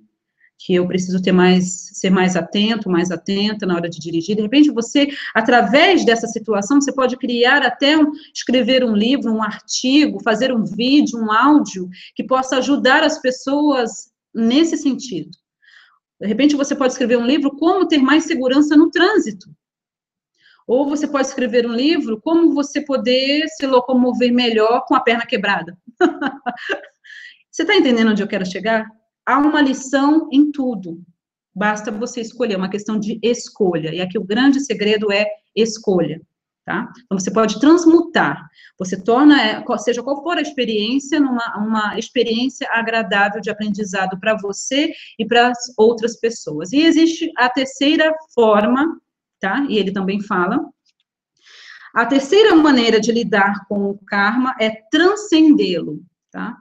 [0.60, 4.36] que eu preciso ter mais, ser mais atento, mais atenta na hora de dirigir.
[4.36, 9.42] De repente, você, através dessa situação, você pode criar até um, escrever um livro, um
[9.42, 15.30] artigo, fazer um vídeo, um áudio que possa ajudar as pessoas nesse sentido.
[16.20, 19.48] De repente, você pode escrever um livro como ter mais segurança no trânsito.
[20.66, 25.24] Ou você pode escrever um livro como você poder se locomover melhor com a perna
[25.24, 25.76] quebrada.
[27.60, 28.86] você está entendendo onde eu quero chegar?
[29.30, 31.00] há uma lição em tudo.
[31.54, 33.94] Basta você escolher, é uma questão de escolha.
[33.94, 36.20] E aqui o grande segredo é escolha,
[36.64, 36.90] tá?
[37.04, 38.48] Então você pode transmutar.
[38.78, 44.36] Você torna, é, seja qual for a experiência, numa uma experiência agradável de aprendizado para
[44.36, 46.72] você e para as outras pessoas.
[46.72, 49.00] E existe a terceira forma,
[49.40, 49.66] tá?
[49.68, 50.64] E ele também fala.
[51.92, 56.00] A terceira maneira de lidar com o karma é transcendê-lo,
[56.30, 56.56] tá?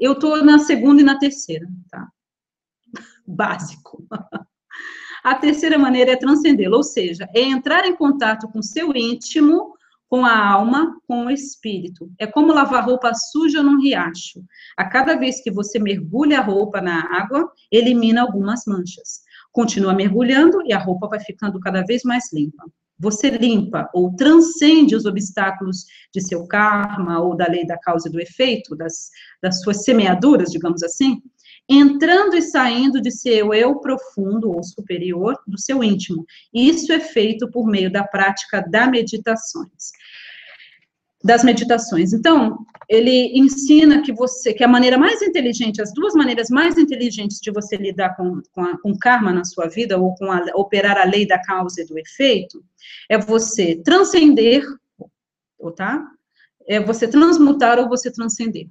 [0.00, 2.08] Eu estou na segunda e na terceira, tá?
[3.26, 4.02] Básico.
[5.22, 9.74] A terceira maneira é transcendê-lo, ou seja, é entrar em contato com seu íntimo,
[10.08, 12.10] com a alma, com o espírito.
[12.18, 14.42] É como lavar roupa suja num riacho.
[14.76, 19.20] A cada vez que você mergulha a roupa na água, elimina algumas manchas.
[19.52, 22.64] Continua mergulhando e a roupa vai ficando cada vez mais limpa
[23.00, 28.12] você limpa ou transcende os obstáculos de seu karma ou da lei da causa e
[28.12, 29.08] do efeito, das,
[29.42, 31.22] das suas semeaduras, digamos assim,
[31.68, 36.26] entrando e saindo de seu eu profundo ou superior, do seu íntimo.
[36.52, 39.90] Isso é feito por meio da prática da meditações
[41.22, 42.12] das meditações.
[42.12, 47.38] Então, ele ensina que você, que a maneira mais inteligente, as duas maneiras mais inteligentes
[47.40, 50.98] de você lidar com, com, a, com karma na sua vida, ou com a, operar
[50.98, 52.64] a lei da causa e do efeito,
[53.08, 54.64] é você transcender,
[55.58, 56.04] ou tá?
[56.66, 58.68] É você transmutar ou você transcender.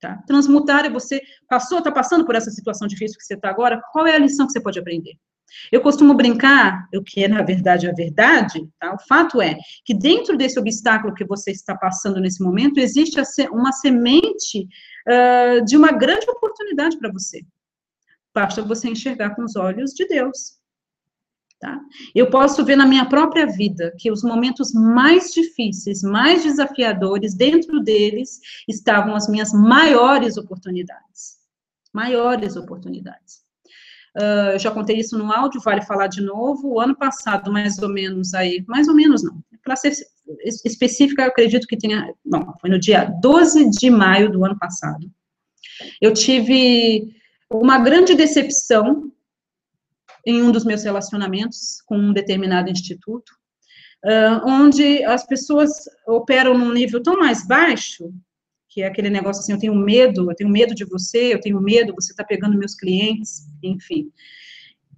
[0.00, 0.16] Tá?
[0.26, 4.06] Transmutar é você passou, está passando por essa situação difícil que você está agora, qual
[4.06, 5.16] é a lição que você pode aprender?
[5.70, 8.94] Eu costumo brincar, o que é na verdade a verdade, tá?
[8.94, 13.72] o fato é que dentro desse obstáculo que você está passando nesse momento, existe uma
[13.72, 14.66] semente
[15.08, 17.42] uh, de uma grande oportunidade para você.
[18.34, 20.62] Basta você enxergar com os olhos de Deus.
[21.62, 21.80] Tá?
[22.12, 27.80] Eu posso ver na minha própria vida que os momentos mais difíceis, mais desafiadores, dentro
[27.80, 31.38] deles estavam as minhas maiores oportunidades.
[31.92, 33.41] Maiores oportunidades.
[34.16, 36.74] Uh, já contei isso no áudio, vale falar de novo.
[36.74, 39.92] O ano passado, mais ou menos aí, mais ou menos não, para ser
[40.44, 45.10] específica, eu acredito que tenha, bom, foi no dia 12 de maio do ano passado.
[46.00, 47.14] Eu tive
[47.50, 49.10] uma grande decepção
[50.26, 53.30] em um dos meus relacionamentos com um determinado instituto,
[54.04, 55.70] uh, onde as pessoas
[56.06, 58.12] operam num nível tão mais baixo
[58.72, 61.60] que é aquele negócio assim, eu tenho medo, eu tenho medo de você, eu tenho
[61.60, 64.10] medo, você está pegando meus clientes, enfim.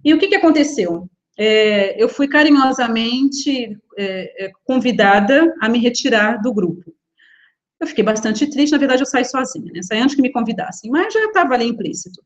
[0.03, 1.09] E o que, que aconteceu?
[1.37, 6.95] É, eu fui carinhosamente é, é, convidada a me retirar do grupo.
[7.77, 9.81] Eu fiquei bastante triste, na verdade eu saí sozinha, né?
[9.83, 12.21] Saí antes que me convidassem, mas já estava ali implícito.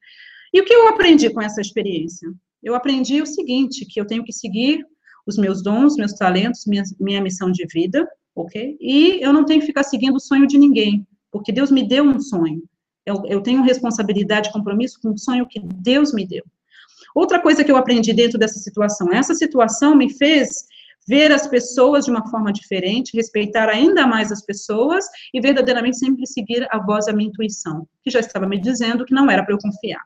[0.53, 2.31] E o que eu aprendi com essa experiência?
[2.61, 4.85] Eu aprendi o seguinte, que eu tenho que seguir
[5.25, 8.77] os meus dons, meus talentos, minha, minha missão de vida, ok?
[8.79, 12.03] E eu não tenho que ficar seguindo o sonho de ninguém porque Deus me deu
[12.03, 12.63] um sonho.
[13.05, 16.43] Eu, eu tenho responsabilidade, compromisso com o sonho que Deus me deu.
[17.15, 20.65] Outra coisa que eu aprendi dentro dessa situação, essa situação me fez
[21.07, 26.27] ver as pessoas de uma forma diferente, respeitar ainda mais as pessoas e verdadeiramente sempre
[26.27, 29.55] seguir a voz da minha intuição, que já estava me dizendo que não era para
[29.55, 30.03] eu confiar.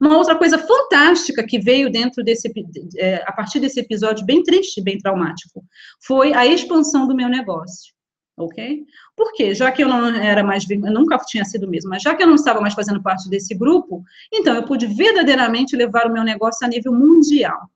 [0.00, 2.50] Uma outra coisa fantástica que veio dentro desse,
[2.96, 5.64] é, a partir desse episódio bem triste, bem traumático,
[6.02, 7.97] foi a expansão do meu negócio
[8.38, 8.86] ok?
[9.16, 9.54] Por quê?
[9.54, 12.36] Já que eu não era mais, nunca tinha sido mesmo, mas já que eu não
[12.36, 16.70] estava mais fazendo parte desse grupo, então eu pude verdadeiramente levar o meu negócio a
[16.70, 17.68] nível mundial.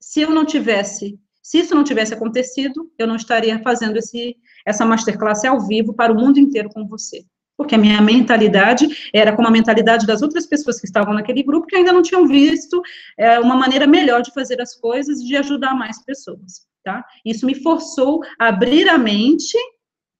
[0.00, 4.86] Se eu não tivesse, se isso não tivesse acontecido, eu não estaria fazendo esse, essa
[4.86, 7.24] masterclass ao vivo para o mundo inteiro com você.
[7.56, 11.66] Porque a minha mentalidade era como a mentalidade das outras pessoas que estavam naquele grupo,
[11.66, 12.82] que ainda não tinham visto
[13.18, 17.04] é, uma maneira melhor de fazer as coisas e de ajudar mais pessoas tá?
[17.24, 19.58] Isso me forçou a abrir a mente,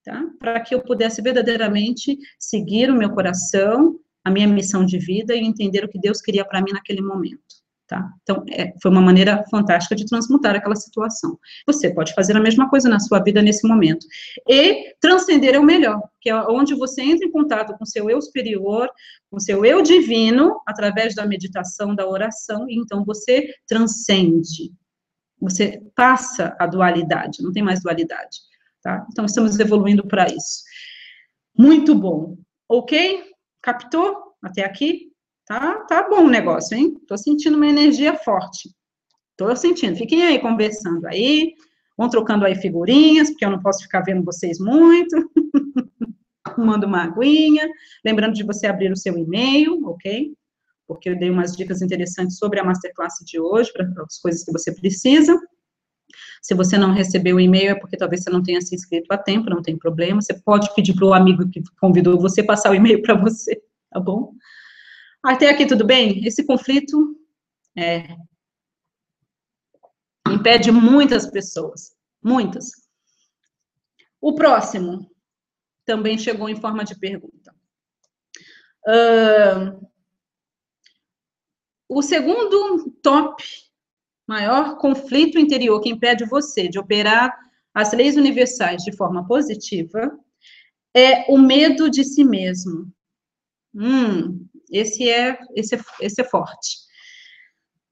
[0.03, 0.21] tá?
[0.37, 5.45] Para que eu pudesse verdadeiramente seguir o meu coração, a minha missão de vida e
[5.45, 7.39] entender o que Deus queria para mim naquele momento.
[7.87, 8.05] Tá?
[8.21, 11.39] Então, é, foi uma maneira fantástica de transmutar aquela situação.
[11.65, 14.05] Você pode fazer a mesma coisa na sua vida nesse momento.
[14.45, 18.21] E transcender é o melhor, que é onde você entra em contato com seu eu
[18.21, 18.89] superior,
[19.31, 24.73] com seu eu divino, através da meditação, da oração, e então você transcende.
[25.39, 28.39] Você passa a dualidade, não tem mais dualidade,
[28.81, 29.05] tá?
[29.11, 30.63] Então, estamos evoluindo para isso.
[31.57, 32.37] Muito bom.
[32.69, 33.23] Ok?
[33.61, 35.11] Captou até aqui?
[35.45, 36.95] Tá, tá bom o negócio, hein?
[37.07, 38.69] Tô sentindo uma energia forte.
[39.37, 39.95] Tô sentindo.
[39.95, 41.53] Fiquem aí conversando aí,
[41.97, 45.15] vão trocando aí figurinhas, porque eu não posso ficar vendo vocês muito.
[46.57, 47.69] Manda uma aguinha.
[48.03, 50.33] Lembrando de você abrir o seu e-mail, ok?
[50.87, 54.51] Porque eu dei umas dicas interessantes sobre a masterclass de hoje, para as coisas que
[54.51, 55.37] você precisa.
[56.41, 59.17] Se você não recebeu o e-mail, é porque talvez você não tenha se inscrito a
[59.17, 60.21] tempo, não tem problema.
[60.21, 63.61] Você pode pedir para o amigo que convidou você passar o e-mail para você,
[63.91, 64.33] tá bom?
[65.21, 66.25] Até aqui tudo bem?
[66.25, 67.15] Esse conflito
[67.77, 68.15] é,
[70.31, 72.71] impede muitas pessoas, muitas.
[74.21, 75.09] O próximo
[75.85, 77.53] também chegou em forma de pergunta.
[78.87, 79.87] Uh,
[81.89, 83.43] o segundo top
[84.27, 87.33] maior conflito interior que impede você de operar
[87.73, 90.11] as leis universais de forma positiva
[90.95, 92.91] é o medo de si mesmo.
[93.73, 96.87] Hum, esse é, esse é, esse é forte.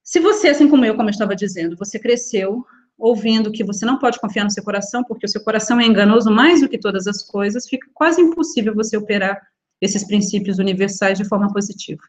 [0.03, 2.65] Se você, assim como eu, como eu estava dizendo, você cresceu
[2.97, 6.31] ouvindo que você não pode confiar no seu coração, porque o seu coração é enganoso
[6.31, 9.39] mais do que todas as coisas, fica quase impossível você operar
[9.81, 12.01] esses princípios universais de forma positiva.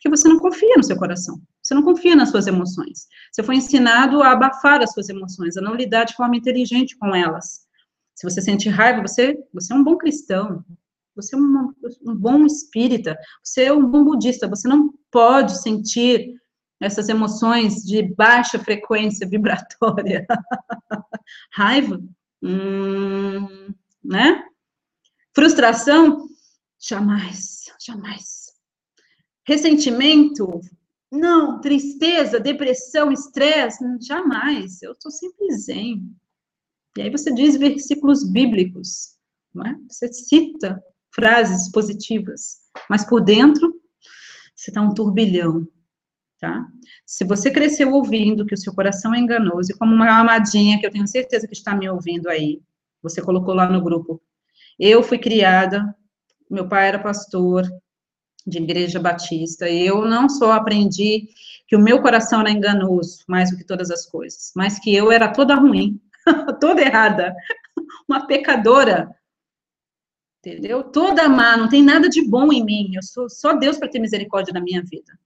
[0.00, 3.06] Porque você não confia no seu coração, você não confia nas suas emoções.
[3.30, 7.14] Você foi ensinado a abafar as suas emoções, a não lidar de forma inteligente com
[7.14, 7.66] elas.
[8.14, 10.64] Se você sente raiva, você, você é um bom cristão,
[11.14, 11.74] você é um,
[12.06, 16.34] um bom espírita, você é um bom budista, você não pode sentir
[16.80, 20.26] essas emoções de baixa frequência vibratória.
[21.52, 22.00] Raiva,
[22.42, 24.44] hum, né?
[25.34, 26.26] Frustração,
[26.78, 28.39] jamais, jamais.
[29.46, 30.60] Ressentimento?
[31.10, 31.60] Não.
[31.60, 33.84] Tristeza, depressão, estresse?
[34.00, 34.82] Jamais.
[34.82, 36.14] Eu estou sempre zen.
[36.96, 39.16] E aí você diz versículos bíblicos,
[39.54, 39.76] não é?
[39.88, 40.82] Você cita
[41.14, 43.80] frases positivas, mas por dentro
[44.54, 45.66] você está um turbilhão,
[46.38, 46.66] tá?
[47.06, 50.86] Se você cresceu ouvindo que o seu coração é enganoso, e como uma amadinha que
[50.86, 52.60] eu tenho certeza que está me ouvindo aí,
[53.02, 54.20] você colocou lá no grupo,
[54.78, 55.94] eu fui criada,
[56.50, 57.66] meu pai era pastor,
[58.46, 59.68] de igreja batista.
[59.68, 61.28] Eu não só aprendi
[61.66, 65.12] que o meu coração era enganoso, mais do que todas as coisas, mas que eu
[65.12, 66.00] era toda ruim,
[66.60, 67.34] toda errada,
[68.08, 69.14] uma pecadora.
[70.44, 70.82] Entendeu?
[70.82, 72.94] Toda má, não tem nada de bom em mim.
[72.94, 75.18] Eu sou só Deus para ter misericórdia na minha vida,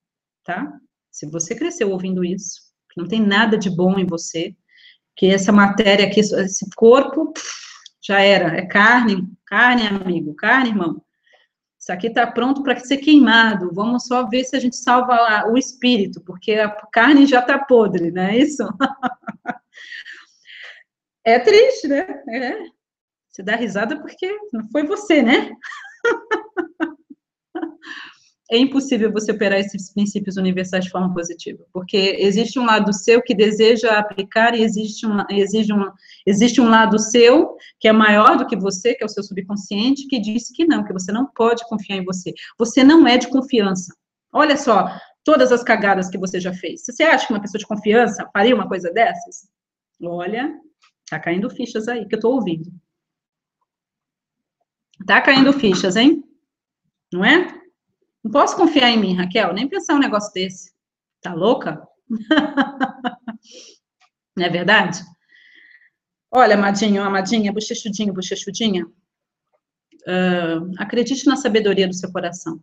[0.44, 0.76] tá?
[1.10, 4.56] Se você cresceu ouvindo isso, que não tem nada de bom em você,
[5.16, 7.32] que essa matéria aqui, esse corpo,
[8.02, 11.03] já era, é carne, carne, amigo, carne, irmão.
[11.84, 13.70] Isso aqui está pronto para ser queimado.
[13.74, 18.10] Vamos só ver se a gente salva o espírito, porque a carne já está podre,
[18.10, 18.62] não é isso?
[21.22, 22.06] é triste, né?
[22.30, 22.56] É.
[23.28, 25.50] Você dá risada porque não foi você, né?
[28.50, 33.22] é impossível você operar esses princípios universais de forma positiva, porque existe um lado seu
[33.22, 35.90] que deseja aplicar e existe um, exige um,
[36.26, 40.06] existe um lado seu que é maior do que você, que é o seu subconsciente,
[40.08, 42.34] que diz que não, que você não pode confiar em você.
[42.58, 43.94] Você não é de confiança.
[44.30, 44.90] Olha só,
[45.24, 46.84] todas as cagadas que você já fez.
[46.84, 49.48] Você acha que uma pessoa de confiança faria uma coisa dessas?
[50.02, 50.54] Olha,
[51.08, 52.70] tá caindo fichas aí que eu tô ouvindo.
[55.06, 56.22] Tá caindo fichas, hein?
[57.12, 57.63] Não é?
[58.24, 60.72] Não posso confiar em mim, Raquel, nem pensar um negócio desse.
[61.20, 61.86] Tá louca?
[64.34, 65.02] Não é verdade?
[66.30, 68.86] Olha, amadinho, amadinha, bochechudinho, bochechudinha.
[70.06, 72.62] Uh, acredite na sabedoria do seu coração.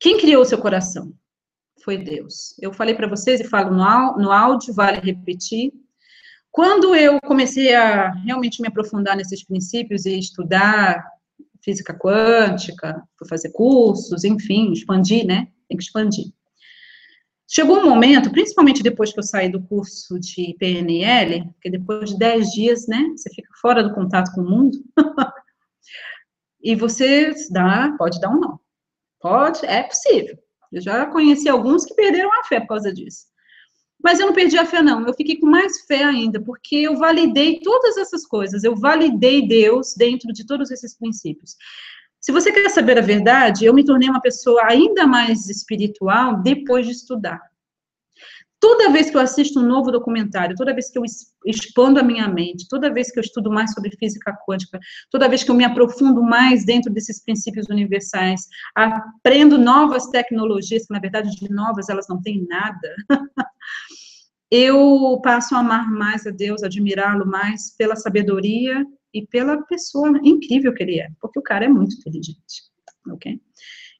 [0.00, 1.12] Quem criou o seu coração?
[1.84, 2.58] Foi Deus.
[2.60, 5.72] Eu falei para vocês e falo no, no áudio, vale repetir.
[6.50, 11.04] Quando eu comecei a realmente me aprofundar nesses princípios e estudar
[11.66, 15.48] física quântica, fui fazer cursos, enfim, expandir, né?
[15.68, 16.26] Tem que expandir.
[17.48, 22.18] Chegou um momento, principalmente depois que eu saí do curso de PNL, porque depois de
[22.18, 24.78] 10 dias, né, você fica fora do contato com o mundo,
[26.62, 28.60] e você dá, pode dar um não.
[29.20, 30.38] Pode, é possível.
[30.72, 33.26] Eu já conheci alguns que perderam a fé por causa disso.
[34.02, 35.06] Mas eu não perdi a fé, não.
[35.06, 38.62] Eu fiquei com mais fé ainda, porque eu validei todas essas coisas.
[38.62, 41.56] Eu validei Deus dentro de todos esses princípios.
[42.20, 46.86] Se você quer saber a verdade, eu me tornei uma pessoa ainda mais espiritual depois
[46.86, 47.40] de estudar.
[48.68, 51.04] Toda vez que eu assisto um novo documentário, toda vez que eu
[51.44, 55.44] expando a minha mente, toda vez que eu estudo mais sobre física quântica, toda vez
[55.44, 61.30] que eu me aprofundo mais dentro desses princípios universais, aprendo novas tecnologias, que na verdade
[61.36, 62.96] de novas elas não têm nada,
[64.50, 70.74] eu passo a amar mais a Deus, admirá-lo mais pela sabedoria e pela pessoa incrível
[70.74, 72.64] que ele é, porque o cara é muito inteligente,
[73.12, 73.40] ok?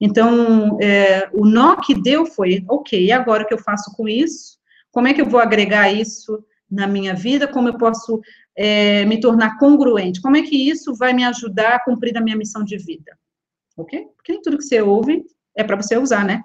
[0.00, 4.08] Então, é, o nó que deu foi, ok, e agora o que eu faço com
[4.08, 4.55] isso?
[4.96, 7.46] Como é que eu vou agregar isso na minha vida?
[7.46, 8.18] Como eu posso
[8.56, 10.22] é, me tornar congruente?
[10.22, 13.14] Como é que isso vai me ajudar a cumprir a minha missão de vida?
[13.76, 14.06] Ok?
[14.16, 15.22] Porque nem tudo que você ouve
[15.54, 16.42] é para você usar, né?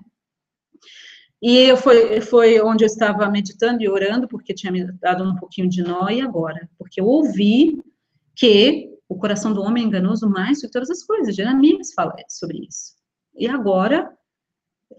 [1.42, 5.70] E foi, foi onde eu estava meditando e orando, porque tinha me dado um pouquinho
[5.70, 6.70] de nó, e agora?
[6.78, 7.82] Porque eu ouvi
[8.36, 11.38] que o coração do homem é enganoso mais do que todas as coisas.
[11.38, 12.96] Jeremias fala sobre isso.
[13.34, 14.12] E agora,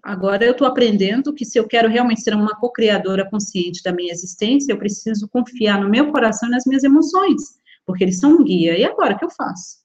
[0.03, 4.12] agora eu estou aprendendo que se eu quero realmente ser uma co-criadora consciente da minha
[4.12, 8.45] existência, eu preciso confiar no meu coração e nas minhas emoções, porque eles são um
[8.45, 8.78] guia.
[8.78, 9.78] E agora, o que eu faço?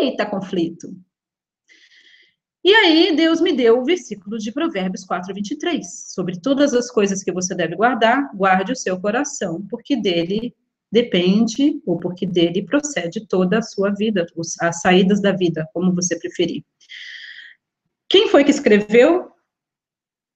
[0.00, 0.94] Eita, conflito!
[2.64, 6.12] E aí, Deus me deu o versículo de Provérbios 4, 23.
[6.12, 10.52] Sobre todas as coisas que você deve guardar, guarde o seu coração, porque dele
[10.90, 14.26] depende, ou porque dele procede toda a sua vida,
[14.60, 16.64] as saídas da vida, como você preferir.
[18.08, 19.30] Quem foi que escreveu?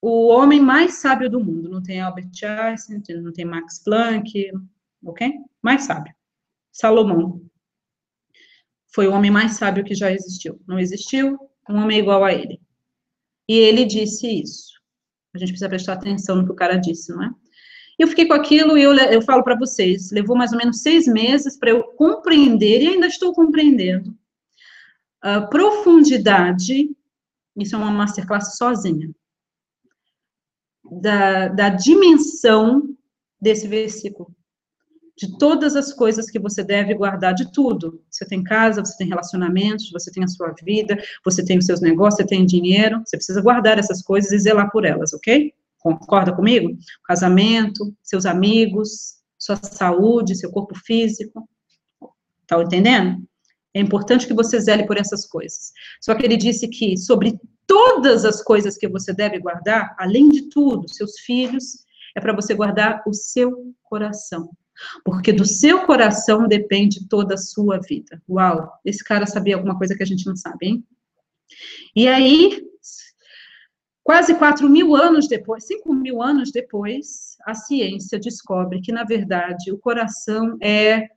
[0.03, 1.69] O homem mais sábio do mundo.
[1.69, 4.51] Não tem Albert Einstein, não tem Max Planck,
[5.05, 5.35] ok?
[5.63, 6.15] Mais sábio.
[6.73, 7.43] Salomão.
[8.93, 10.61] Foi o homem mais sábio que já existiu.
[10.67, 12.61] Não existiu, um homem igual a ele.
[13.49, 14.81] E ele disse isso.
[15.35, 17.31] A gente precisa prestar atenção no que o cara disse, não é?
[17.99, 21.07] Eu fiquei com aquilo e eu, eu falo para vocês, levou mais ou menos seis
[21.07, 24.17] meses para eu compreender, e ainda estou compreendendo,
[25.21, 26.91] a profundidade,
[27.61, 29.11] isso é uma masterclass sozinha,
[31.01, 32.97] da, da dimensão
[33.41, 34.35] desse versículo
[35.21, 38.03] de todas as coisas que você deve guardar, de tudo.
[38.11, 41.83] Você tem casa, você tem relacionamentos, você tem a sua vida, você tem os seus
[41.83, 45.53] negócios, você tem dinheiro, você precisa guardar essas coisas e zelar por elas, ok?
[45.79, 46.75] Concorda comigo?
[47.05, 51.47] Casamento, seus amigos, sua saúde, seu corpo físico.
[52.47, 53.23] Tá entendendo?
[53.75, 55.73] É importante que você zele por essas coisas.
[56.01, 60.49] Só que ele disse que sobre todas as coisas que você deve guardar, além de
[60.49, 61.85] tudo, seus filhos,
[62.17, 64.51] é para você guardar o seu coração
[65.05, 68.21] porque do seu coração depende toda a sua vida.
[68.29, 70.85] Uau, esse cara sabia alguma coisa que a gente não sabe, hein?
[71.95, 72.63] E aí,
[74.03, 79.73] quase 4 mil anos depois, 5 mil anos depois, a ciência descobre que, na verdade,
[79.73, 81.09] o coração é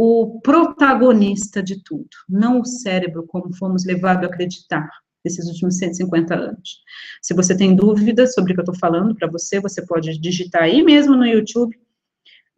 [0.00, 4.88] o protagonista de tudo, não o cérebro, como fomos levados a acreditar
[5.24, 6.78] nesses últimos 150 anos.
[7.20, 10.62] Se você tem dúvidas sobre o que eu estou falando para você, você pode digitar
[10.62, 11.76] aí mesmo no YouTube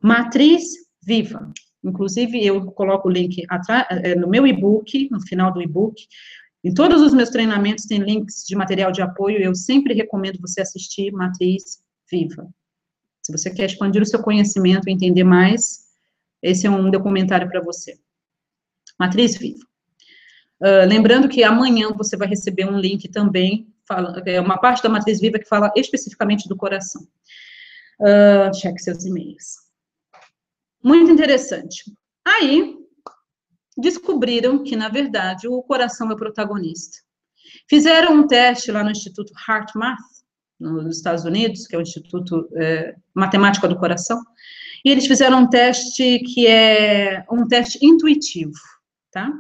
[0.03, 0.65] Matriz
[1.03, 1.51] viva.
[1.83, 3.43] Inclusive, eu coloco o link
[4.03, 5.95] é, no meu e-book, no final do e-book.
[6.63, 9.39] Em todos os meus treinamentos tem links de material de apoio.
[9.39, 12.47] Eu sempre recomendo você assistir Matriz Viva.
[13.23, 15.90] Se você quer expandir o seu conhecimento e entender mais,
[16.43, 17.99] esse é um documentário para você.
[18.99, 19.65] Matriz Viva.
[20.61, 24.89] Uh, lembrando que amanhã você vai receber um link também, fala, é uma parte da
[24.89, 27.03] Matriz Viva que fala especificamente do coração.
[27.99, 29.57] Uh, cheque seus e-mails.
[30.83, 31.85] Muito interessante.
[32.27, 32.77] Aí,
[33.77, 36.99] descobriram que, na verdade, o coração é o protagonista.
[37.69, 39.99] Fizeram um teste lá no Instituto HeartMath,
[40.59, 44.23] nos Estados Unidos, que é o Instituto é, Matemática do Coração,
[44.85, 48.53] e eles fizeram um teste que é um teste intuitivo,
[49.11, 49.33] tá?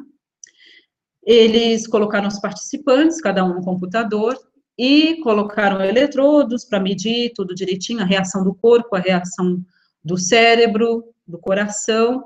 [1.22, 4.38] Eles colocaram os participantes, cada um no computador,
[4.78, 9.62] e colocaram eletrodos para medir tudo direitinho, a reação do corpo, a reação
[10.02, 12.24] do cérebro, do coração,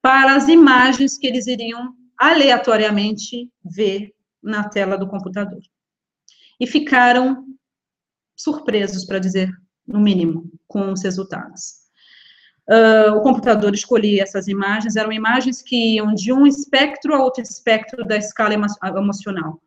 [0.00, 5.60] para as imagens que eles iriam aleatoriamente ver na tela do computador.
[6.58, 7.44] E ficaram
[8.36, 9.50] surpresos, para dizer
[9.86, 11.83] no mínimo, com os resultados.
[12.68, 17.42] Uh, o computador escolhia essas imagens, eram imagens que iam de um espectro a outro
[17.42, 19.60] espectro da escala emocional.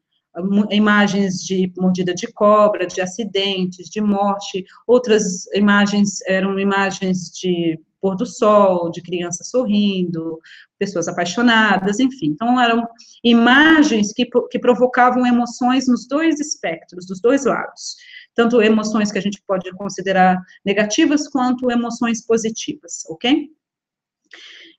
[0.69, 8.15] Imagens de mordida de cobra, de acidentes, de morte, outras imagens eram imagens de pôr
[8.15, 10.39] do sol, de crianças sorrindo,
[10.77, 12.27] pessoas apaixonadas, enfim.
[12.27, 12.87] Então, eram
[13.23, 17.95] imagens que, que provocavam emoções nos dois espectros, dos dois lados.
[18.37, 23.49] Tanto emoções que a gente pode considerar negativas, quanto emoções positivas, ok?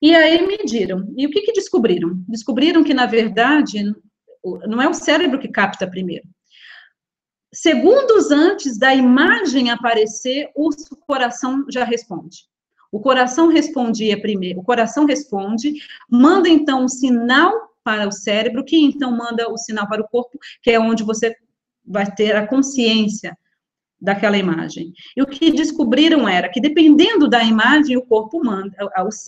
[0.01, 1.13] E aí mediram.
[1.17, 2.23] E o que, que descobriram?
[2.29, 3.83] Descobriram que, na verdade,
[4.65, 6.25] não é o cérebro que capta primeiro.
[7.53, 10.71] Segundos antes da imagem aparecer, o
[11.05, 12.47] coração já responde.
[12.93, 15.75] O coração respondia primeiro, o coração responde,
[16.09, 17.53] manda então um sinal
[17.83, 21.35] para o cérebro, que então manda o sinal para o corpo, que é onde você
[21.85, 23.37] vai ter a consciência
[24.01, 24.93] daquela imagem.
[25.17, 28.77] E o que descobriram era que dependendo da imagem, o corpo manda,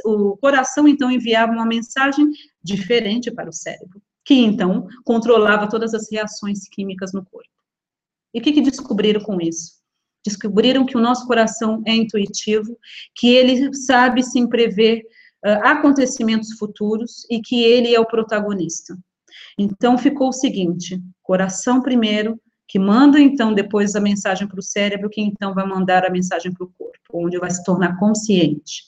[0.05, 2.31] o, o coração então enviava uma mensagem
[2.63, 7.49] diferente para o cérebro, que então controlava todas as reações químicas no corpo.
[8.33, 9.81] E o que, que descobriram com isso?
[10.25, 12.79] Descobriram que o nosso coração é intuitivo,
[13.15, 15.03] que ele sabe sim prever
[15.45, 18.97] uh, acontecimentos futuros e que ele é o protagonista.
[19.59, 22.41] Então ficou o seguinte: coração primeiro,
[22.71, 26.53] que manda então depois a mensagem para o cérebro, que então vai mandar a mensagem
[26.53, 28.85] para o corpo, onde vai se tornar consciente.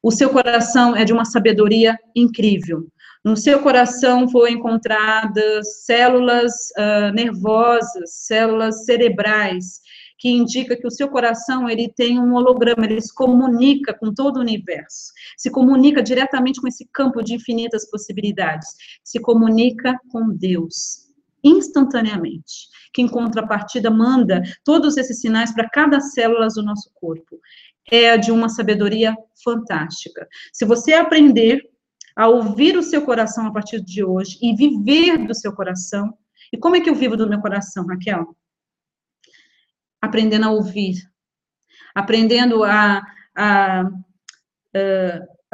[0.00, 2.86] O seu coração é de uma sabedoria incrível.
[3.24, 9.80] No seu coração foram encontradas células uh, nervosas, células cerebrais,
[10.16, 14.36] que indica que o seu coração ele tem um holograma, ele se comunica com todo
[14.36, 18.68] o universo, se comunica diretamente com esse campo de infinitas possibilidades,
[19.02, 21.09] se comunica com Deus
[21.42, 27.38] instantaneamente, que em contrapartida manda todos esses sinais para cada célula do nosso corpo.
[27.90, 30.28] É de uma sabedoria fantástica.
[30.52, 31.62] Se você aprender
[32.14, 36.12] a ouvir o seu coração a partir de hoje e viver do seu coração,
[36.52, 38.36] e como é que eu vivo do meu coração, Raquel?
[40.00, 40.96] aprendendo a ouvir,
[41.94, 43.02] aprendendo a,
[43.36, 43.86] a, a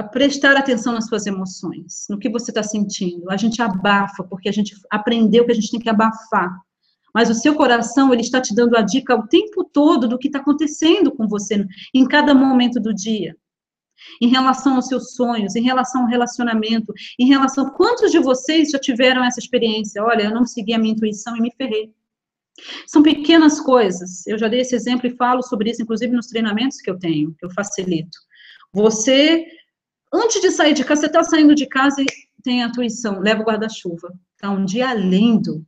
[0.02, 3.30] prestar atenção nas suas emoções, no que você está sentindo.
[3.30, 6.54] A gente abafa, porque a gente aprendeu que a gente tem que abafar.
[7.14, 10.28] Mas o seu coração, ele está te dando a dica o tempo todo do que
[10.28, 13.34] está acontecendo com você, em cada momento do dia.
[14.20, 17.70] Em relação aos seus sonhos, em relação ao relacionamento, em relação.
[17.70, 20.04] Quantos de vocês já tiveram essa experiência?
[20.04, 21.90] Olha, eu não segui a minha intuição e me ferrei.
[22.86, 24.26] São pequenas coisas.
[24.26, 27.34] Eu já dei esse exemplo e falo sobre isso, inclusive nos treinamentos que eu tenho,
[27.38, 28.18] que eu facilito.
[28.72, 29.46] Você,
[30.16, 32.06] antes de sair de casa, você está saindo de casa e
[32.42, 34.12] tem a intuição, leva o guarda-chuva.
[34.34, 35.64] Está um dia lindo,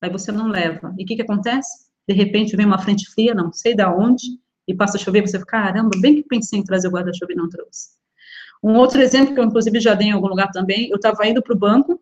[0.00, 0.94] aí você não leva.
[0.98, 1.86] E o que, que acontece?
[2.08, 5.38] De repente vem uma frente fria, não sei da onde, e passa a chover, você
[5.38, 7.90] fica, caramba, bem que pensei em trazer o guarda-chuva e não trouxe.
[8.62, 11.42] Um outro exemplo que eu, inclusive, já dei em algum lugar também, eu estava indo
[11.42, 12.00] para o banco,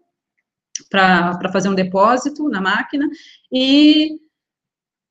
[0.90, 3.08] para fazer um depósito na máquina,
[3.52, 4.18] e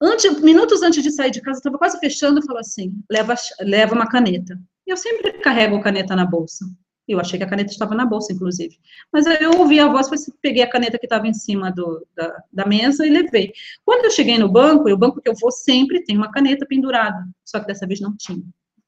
[0.02, 3.94] antes, minutos antes de sair de casa, estava quase fechando, e falou assim, leva, leva
[3.94, 4.60] uma caneta.
[4.86, 6.66] Eu sempre carrego caneta na bolsa.
[7.08, 8.78] Eu achei que a caneta estava na bolsa, inclusive.
[9.14, 10.10] Mas eu ouvi a voz,
[10.42, 13.54] peguei a caneta que estava em cima do, da, da, mesa e levei.
[13.84, 16.66] Quando eu cheguei no banco, e o banco que eu vou sempre tem uma caneta
[16.66, 18.44] pendurada, só que dessa vez não tinha.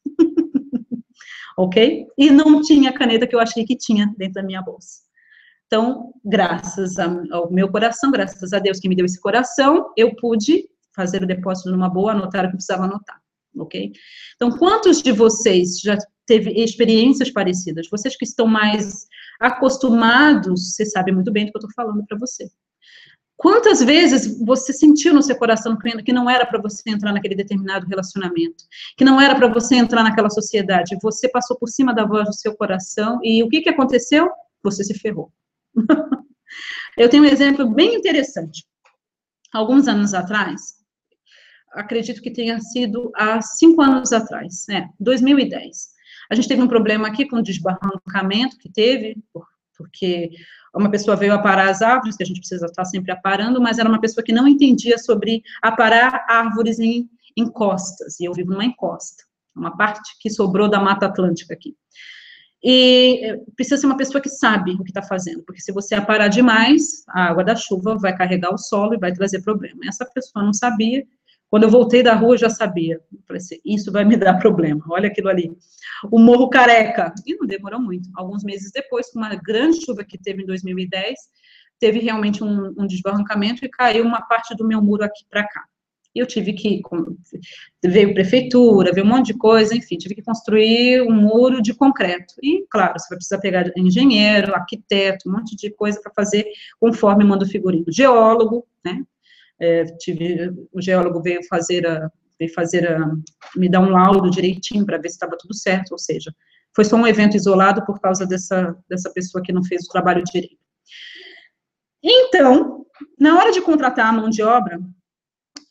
[1.58, 2.08] ok?
[2.18, 5.02] E não tinha a caneta que eu achei que tinha dentro da minha bolsa.
[5.68, 10.68] Então, graças ao meu coração, graças a Deus que me deu esse coração, eu pude
[10.96, 13.22] fazer o depósito numa boa, anotar o que precisava anotar,
[13.60, 13.92] ok?
[14.36, 17.88] Então, quantos de vocês já teve experiências parecidas?
[17.90, 19.08] Vocês que estão mais
[19.40, 22.50] acostumados, você sabe muito bem do que eu estou falando para você.
[23.38, 27.86] Quantas vezes você sentiu no seu coração que não era para você entrar naquele determinado
[27.86, 28.64] relacionamento,
[28.98, 32.34] que não era para você entrar naquela sociedade, você passou por cima da voz do
[32.34, 34.28] seu coração e o que, que aconteceu?
[34.64, 35.32] Você se ferrou.
[36.98, 38.66] Eu tenho um exemplo bem interessante.
[39.54, 40.77] Alguns anos atrás,
[41.78, 45.96] acredito que tenha sido há cinco anos atrás, né, 2010.
[46.30, 49.18] A gente teve um problema aqui com o desbarrancamento que teve,
[49.78, 50.32] porque
[50.76, 53.88] uma pessoa veio aparar as árvores, que a gente precisa estar sempre aparando, mas era
[53.88, 59.24] uma pessoa que não entendia sobre aparar árvores em encostas, e eu vivo numa encosta,
[59.56, 61.76] uma parte que sobrou da Mata Atlântica aqui.
[62.64, 65.94] E eh, precisa ser uma pessoa que sabe o que está fazendo, porque se você
[65.94, 69.82] aparar demais, a água da chuva vai carregar o solo e vai trazer problema.
[69.88, 71.06] Essa pessoa não sabia.
[71.50, 72.96] Quando eu voltei da rua, eu já sabia.
[73.12, 74.84] Eu falei assim, isso vai me dar problema.
[74.90, 75.52] Olha aquilo ali.
[76.12, 77.14] O Morro Careca.
[77.26, 78.10] E não demorou muito.
[78.16, 81.18] Alguns meses depois, com uma grande chuva que teve em 2010,
[81.80, 85.64] teve realmente um, um desbarrancamento e caiu uma parte do meu muro aqui para cá.
[86.18, 86.82] E eu tive que,
[87.86, 92.34] veio prefeitura, veio um monte de coisa, enfim, tive que construir um muro de concreto.
[92.42, 96.48] E, claro, você vai precisar pegar engenheiro, arquiteto, um monte de coisa para fazer
[96.80, 97.86] conforme manda o figurino.
[97.88, 99.04] Geólogo, né?
[99.60, 103.12] É, tive, o geólogo veio fazer a, veio fazer a,
[103.56, 106.34] me dar um laudo direitinho para ver se estava tudo certo, ou seja,
[106.76, 110.24] foi só um evento isolado por causa dessa, dessa pessoa que não fez o trabalho
[110.24, 110.58] direito.
[112.04, 112.86] Então,
[113.20, 114.80] na hora de contratar a mão de obra,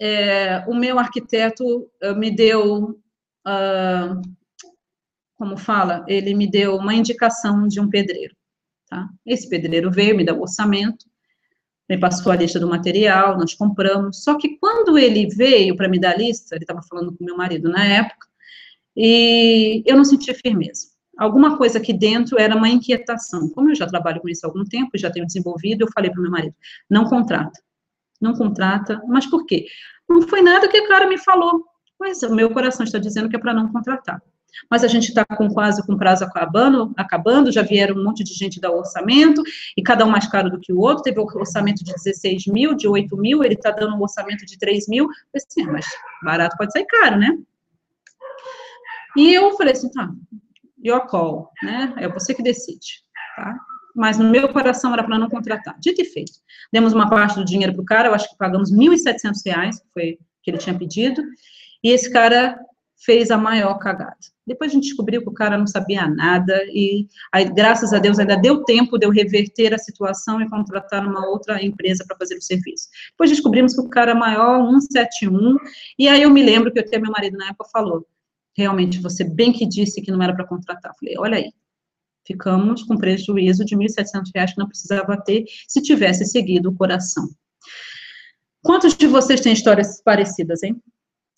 [0.00, 1.64] é, o meu arquiteto
[2.02, 2.90] uh, me deu,
[3.46, 4.22] uh,
[5.36, 8.34] como fala, ele me deu uma indicação de um pedreiro,
[8.88, 9.08] tá?
[9.24, 11.06] Esse pedreiro veio, me deu o orçamento,
[11.88, 16.00] me passou a lista do material, nós compramos, só que quando ele veio para me
[16.00, 18.26] dar a lista, ele estava falando com meu marido na época,
[18.96, 20.88] e eu não sentia firmeza.
[21.18, 23.48] Alguma coisa aqui dentro era uma inquietação.
[23.50, 26.20] Como eu já trabalho com isso há algum tempo, já tenho desenvolvido, eu falei para
[26.20, 26.54] meu marido,
[26.90, 27.58] não contrata
[28.20, 29.02] não contrata.
[29.06, 29.66] Mas por quê?
[30.08, 31.64] Não foi nada que o cara me falou.
[31.98, 34.22] Mas o meu coração está dizendo que é para não contratar.
[34.70, 38.34] Mas a gente está com quase com prazo acabando, acabando, já vieram um monte de
[38.34, 39.42] gente dar orçamento,
[39.76, 42.74] e cada um mais caro do que o outro, teve o orçamento de 16 mil,
[42.74, 45.86] de 8 mil, ele está dando um orçamento de 3 mil, assim, ah, mas
[46.22, 47.36] barato pode sair caro, né?
[49.16, 50.10] E eu falei assim, tá,
[50.82, 53.02] your call, né, é você que decide,
[53.36, 53.56] tá?
[53.94, 55.74] Mas no meu coração era para não contratar.
[55.80, 56.32] Dito e feito.
[56.70, 59.92] Demos uma parte do dinheiro para o cara, eu acho que pagamos R$ 1.700, que
[59.94, 61.24] foi que ele tinha pedido,
[61.82, 62.58] e esse cara
[62.96, 64.16] fez a maior cagada.
[64.46, 68.18] Depois a gente descobriu que o cara não sabia nada, e aí, graças a Deus,
[68.18, 72.36] ainda deu tempo de eu reverter a situação e contratar uma outra empresa para fazer
[72.36, 72.88] o serviço.
[73.10, 75.56] Depois descobrimos que o cara é maior, 171,
[75.98, 78.06] e aí eu me lembro que até meu marido na época falou,
[78.56, 80.92] realmente, você bem que disse que não era para contratar.
[80.98, 81.52] Falei, olha aí,
[82.26, 87.28] ficamos com prejuízo de R$ 1.700 que não precisava ter se tivesse seguido o coração.
[88.62, 90.80] Quantos de vocês têm histórias parecidas, hein?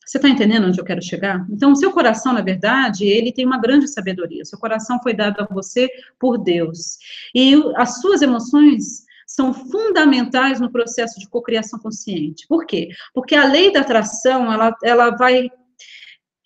[0.09, 1.46] Você está entendendo onde eu quero chegar?
[1.50, 4.42] Então, o seu coração, na verdade, ele tem uma grande sabedoria.
[4.42, 5.86] O seu coração foi dado a você
[6.18, 6.96] por Deus.
[7.34, 12.46] E as suas emoções são fundamentais no processo de cocriação consciente.
[12.48, 12.88] Por quê?
[13.12, 15.50] Porque a lei da atração, ela, ela vai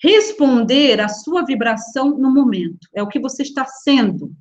[0.02, 2.88] responder à sua vibração no momento.
[2.92, 4.34] É o que você está sendo.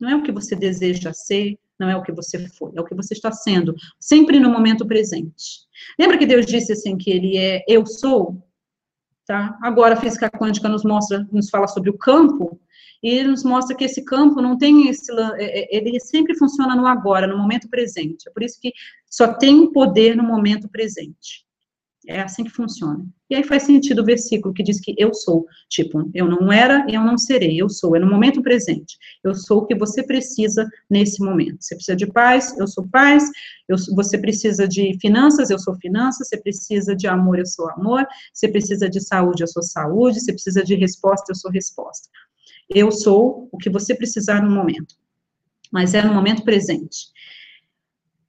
[0.00, 2.84] Não é o que você deseja ser, não é o que você foi, é o
[2.84, 5.60] que você está sendo, sempre no momento presente.
[5.96, 8.47] Lembra que Deus disse assim que ele é eu sou?
[9.28, 9.58] Tá?
[9.60, 12.58] Agora a física quântica nos mostra, nos fala sobre o campo,
[13.02, 16.74] e ele nos mostra que esse campo não tem esse, é, é, ele sempre funciona
[16.74, 18.26] no agora, no momento presente.
[18.26, 18.72] É por isso que
[19.04, 21.46] só tem poder no momento presente.
[22.06, 23.04] É assim que funciona.
[23.28, 25.46] E aí faz sentido o versículo que diz que eu sou.
[25.68, 27.60] Tipo, eu não era eu não serei.
[27.60, 27.96] Eu sou.
[27.96, 28.96] É no momento presente.
[29.22, 31.58] Eu sou o que você precisa nesse momento.
[31.60, 33.28] Você precisa de paz, eu sou paz.
[33.68, 36.28] Eu, você precisa de finanças, eu sou finanças.
[36.28, 38.06] Você precisa de amor, eu sou amor.
[38.32, 40.20] Você precisa de saúde, eu sou saúde.
[40.20, 42.08] Você precisa de resposta, eu sou resposta.
[42.70, 44.94] Eu sou o que você precisar no momento.
[45.70, 47.08] Mas é no momento presente.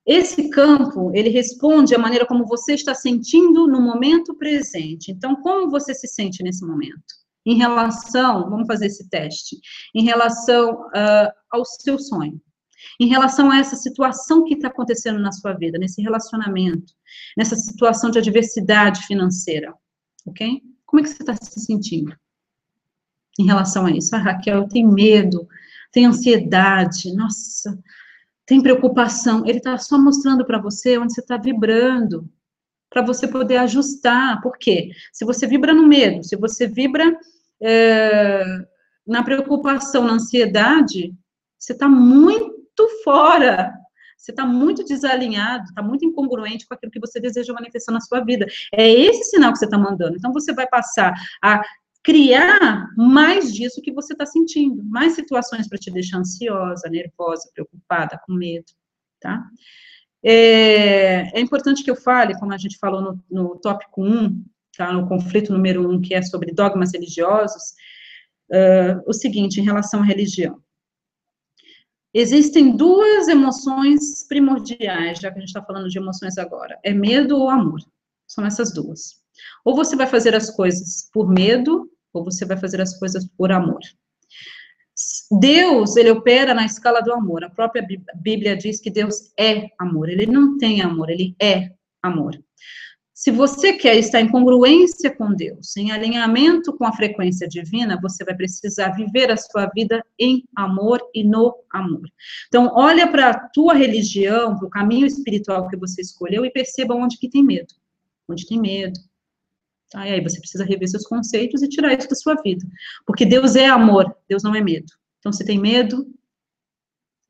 [0.10, 5.12] Esse campo, ele responde à maneira como você está sentindo no momento presente.
[5.12, 7.14] Então, como você se sente nesse momento?
[7.45, 9.60] Em relação, vamos fazer esse teste,
[9.93, 12.41] em relação uh, ao seu sonho,
[12.99, 16.91] em relação a essa situação que está acontecendo na sua vida, nesse relacionamento,
[17.38, 19.76] nessa situação de adversidade financeira,
[20.26, 20.60] ok?
[20.88, 22.16] Como é que você está se sentindo
[23.39, 24.16] em relação a isso?
[24.16, 25.47] Ah, Raquel, eu tenho medo,
[25.91, 27.78] tenho ansiedade, nossa,
[28.49, 32.27] tem preocupação, ele está só mostrando para você onde você está vibrando,
[32.89, 34.41] para você poder ajustar.
[34.41, 34.89] Por quê?
[35.13, 37.15] Se você vibra no medo, se você vibra
[37.61, 38.43] é,
[39.05, 41.13] na preocupação, na ansiedade,
[41.59, 43.71] você está muito fora,
[44.17, 48.21] você está muito desalinhado, está muito incongruente com aquilo que você deseja manifestar na sua
[48.21, 48.47] vida.
[48.73, 50.17] É esse sinal que você está mandando.
[50.17, 51.61] Então, você vai passar a
[52.10, 58.20] criar mais disso que você está sentindo, mais situações para te deixar ansiosa, nervosa, preocupada,
[58.26, 58.66] com medo,
[59.22, 59.45] tá?
[60.24, 64.43] É, é, importante que eu fale, como a gente falou no, no tópico 1,
[64.76, 67.76] tá, no conflito número 1, que é sobre dogmas religiosos,
[68.51, 70.60] uh, o seguinte, em relação à religião.
[72.12, 77.38] Existem duas emoções primordiais, já que a gente está falando de emoções agora, é medo
[77.38, 77.82] ou amor,
[78.26, 79.20] são essas duas.
[79.64, 83.51] Ou você vai fazer as coisas por medo, ou você vai fazer as coisas por
[83.51, 83.80] amor.
[85.39, 87.43] Deus, ele opera na escala do amor.
[87.43, 87.86] A própria
[88.16, 90.10] Bíblia diz que Deus é amor.
[90.10, 92.38] Ele não tem amor, ele é amor.
[93.14, 98.24] Se você quer estar em congruência com Deus, em alinhamento com a frequência divina, você
[98.24, 102.10] vai precisar viver a sua vida em amor e no amor.
[102.47, 106.95] Então, olha para a tua religião, para o caminho espiritual que você escolheu e perceba
[106.95, 107.74] onde que tem medo.
[108.30, 108.97] Onde tem medo,
[109.89, 110.07] Tá?
[110.07, 112.65] E aí você precisa rever seus conceitos e tirar isso da sua vida.
[113.05, 114.91] Porque Deus é amor, Deus não é medo.
[115.19, 116.07] Então, se tem medo,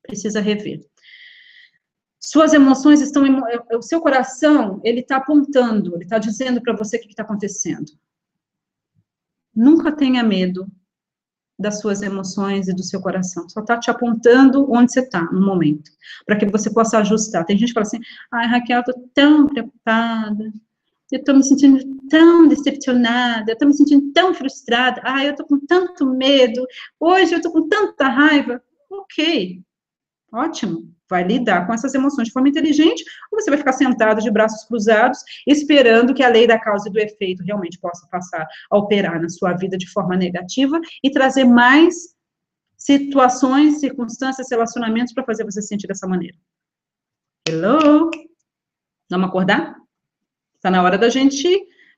[0.04, 0.86] precisa rever.
[2.20, 6.98] Suas emoções estão, é, o seu coração, ele está apontando, ele está dizendo para você
[6.98, 7.92] o que está acontecendo.
[9.56, 10.68] Nunca tenha medo
[11.58, 13.48] das suas emoções e do seu coração.
[13.50, 15.92] Só está te apontando onde você está no momento,
[16.26, 17.46] para que você possa ajustar.
[17.46, 18.00] Tem gente que fala assim:
[18.32, 20.54] ai, Raquel, estou tão preocupada,
[21.12, 21.80] eu estou me sentindo
[22.10, 26.66] tão decepcionada, eu estou me sentindo tão frustrada, ah, eu estou com tanto medo,
[27.00, 28.62] hoje eu estou com tanta raiva.
[28.90, 29.62] Ok,
[30.32, 34.30] ótimo, vai lidar com essas emoções de forma inteligente, ou você vai ficar sentado de
[34.30, 38.78] braços cruzados, esperando que a lei da causa e do efeito realmente possa passar a
[38.78, 42.16] operar na sua vida de forma negativa e trazer mais
[42.78, 46.38] situações, circunstâncias, relacionamentos para fazer você sentir dessa maneira.
[47.48, 48.10] Hello?
[49.10, 49.76] Vamos acordar?
[50.60, 51.48] Está na hora da gente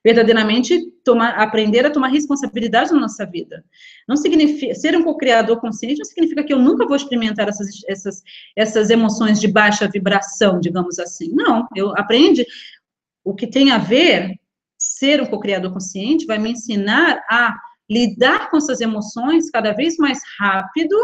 [0.04, 3.64] verdadeiramente tomar, aprender a tomar responsabilidade na nossa vida.
[4.08, 8.24] Não significa ser um co-criador consciente não significa que eu nunca vou experimentar essas, essas,
[8.56, 11.32] essas emoções de baixa vibração, digamos assim.
[11.34, 12.46] Não, eu aprende
[13.24, 14.40] o que tem a ver
[14.78, 17.56] ser um co-criador consciente vai me ensinar a
[17.90, 20.96] lidar com essas emoções cada vez mais rápido,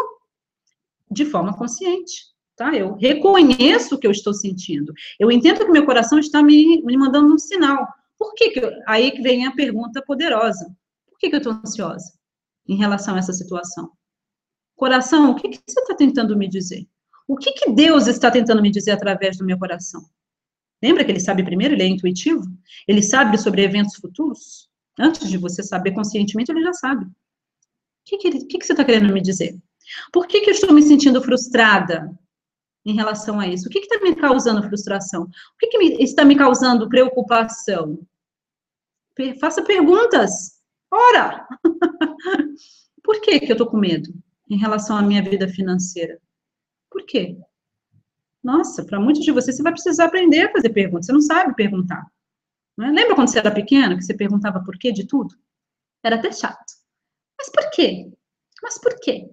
[1.10, 2.37] de forma consciente.
[2.58, 2.76] Tá?
[2.76, 4.92] Eu reconheço o que eu estou sentindo.
[5.20, 7.88] Eu entendo que meu coração está me, me mandando um sinal.
[8.18, 10.66] Por que, que eu, aí que vem a pergunta poderosa.
[11.08, 12.12] Por que, que eu estou ansiosa
[12.68, 13.92] em relação a essa situação?
[14.76, 16.88] Coração, o que, que você está tentando me dizer?
[17.28, 20.04] O que, que Deus está tentando me dizer através do meu coração?
[20.82, 22.42] Lembra que ele sabe primeiro, ele é intuitivo?
[22.88, 24.68] Ele sabe sobre eventos futuros?
[24.98, 27.06] Antes de você saber conscientemente, ele já sabe.
[27.06, 27.10] O
[28.06, 29.56] que, que, que, que você está querendo me dizer?
[30.12, 32.18] Por que, que eu estou me sentindo frustrada
[32.88, 33.68] em relação a isso?
[33.68, 35.24] O que está me causando frustração?
[35.24, 38.00] O que, que me, está me causando preocupação?
[39.42, 40.62] Faça perguntas.
[40.90, 41.46] Ora!
[43.04, 44.10] Por que, que eu estou com medo
[44.50, 46.18] em relação à minha vida financeira?
[46.90, 47.38] Por quê?
[48.42, 51.08] Nossa, para muitos de vocês, você vai precisar aprender a fazer perguntas.
[51.08, 52.06] Você não sabe perguntar.
[52.78, 52.92] Não é?
[52.92, 55.36] Lembra quando você era pequena, que você perguntava por quê de tudo?
[56.02, 56.74] Era até chato.
[57.38, 58.10] Mas por quê?
[58.64, 59.30] Mas por quê?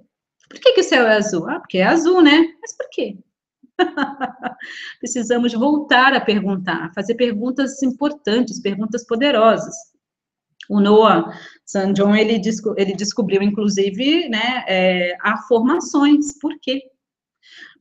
[0.48, 1.48] Por que, que o céu é azul?
[1.48, 2.56] Ah, porque é azul, né?
[2.60, 3.16] Mas por quê?
[5.00, 9.74] Precisamos voltar a perguntar, fazer perguntas importantes, perguntas poderosas.
[10.68, 16.38] O Noah San John, ele, desco ele descobriu, inclusive, né, é, afirmações.
[16.38, 16.82] Por quê?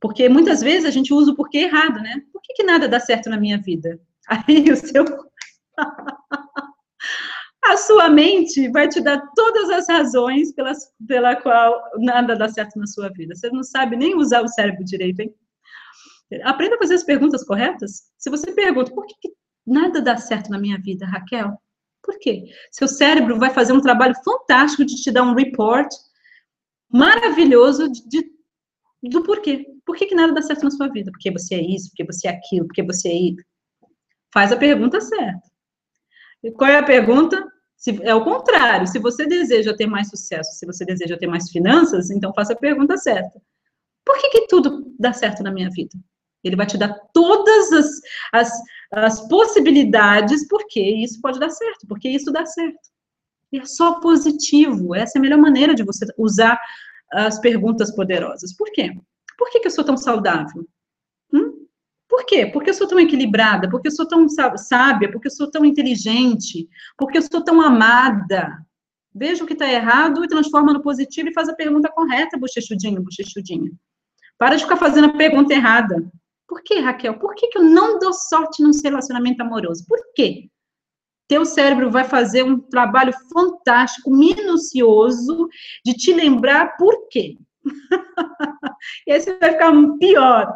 [0.01, 2.21] Porque muitas vezes a gente usa o porquê errado, né?
[2.31, 3.99] Por que, que nada dá certo na minha vida?
[4.27, 5.05] Aí o seu.
[7.65, 12.77] a sua mente vai te dar todas as razões pelas, pela qual nada dá certo
[12.77, 13.33] na sua vida.
[13.33, 15.33] Você não sabe nem usar o cérebro direito, hein?
[16.43, 18.03] Aprenda a fazer as perguntas corretas.
[18.17, 19.34] Se você pergunta, por que, que
[19.65, 21.57] nada dá certo na minha vida, Raquel?
[22.01, 22.45] Por quê?
[22.71, 25.89] Seu cérebro vai fazer um trabalho fantástico de te dar um report
[26.91, 28.34] maravilhoso de, de
[29.09, 29.65] do porquê.
[29.86, 31.11] Por que, que nada dá certo na sua vida?
[31.11, 33.43] Porque você é isso, porque você é aquilo, porque você é isso.
[34.34, 35.41] Faz a pergunta certa.
[36.43, 37.45] E qual é a pergunta?
[37.75, 38.88] Se, é o contrário.
[38.88, 42.57] Se você deseja ter mais sucesso, se você deseja ter mais finanças, então faça a
[42.57, 43.41] pergunta certa.
[44.05, 45.97] Por que, que tudo dá certo na minha vida?
[46.43, 47.87] Ele vai te dar todas as,
[48.33, 48.51] as,
[48.91, 52.91] as possibilidades porque isso pode dar certo, porque isso dá certo.
[53.51, 54.95] E é só positivo.
[54.95, 56.59] Essa é a melhor maneira de você usar
[57.11, 58.55] as perguntas poderosas.
[58.55, 58.91] Por quê?
[59.37, 60.67] Por que, que eu sou tão saudável?
[61.31, 61.67] Hum?
[62.09, 62.45] Por quê?
[62.45, 63.69] Porque eu sou tão equilibrada?
[63.69, 65.11] Porque eu sou tão sábia?
[65.11, 66.67] Porque eu sou tão inteligente?
[66.97, 68.57] Porque eu sou tão amada?
[69.13, 73.01] Veja o que está errado e transforma no positivo e faz a pergunta correta, bochechudinho,
[73.01, 73.71] bochechudinha.
[74.37, 76.11] Para de ficar fazendo a pergunta errada.
[76.53, 77.17] Por que, Raquel?
[77.17, 79.83] Por que, que eu não dou sorte num relacionamento amoroso?
[79.87, 80.51] Por quê?
[81.27, 85.49] teu cérebro vai fazer um trabalho fantástico, minucioso,
[85.83, 87.39] de te lembrar por quê.
[89.07, 90.55] e aí você vai ficar pior.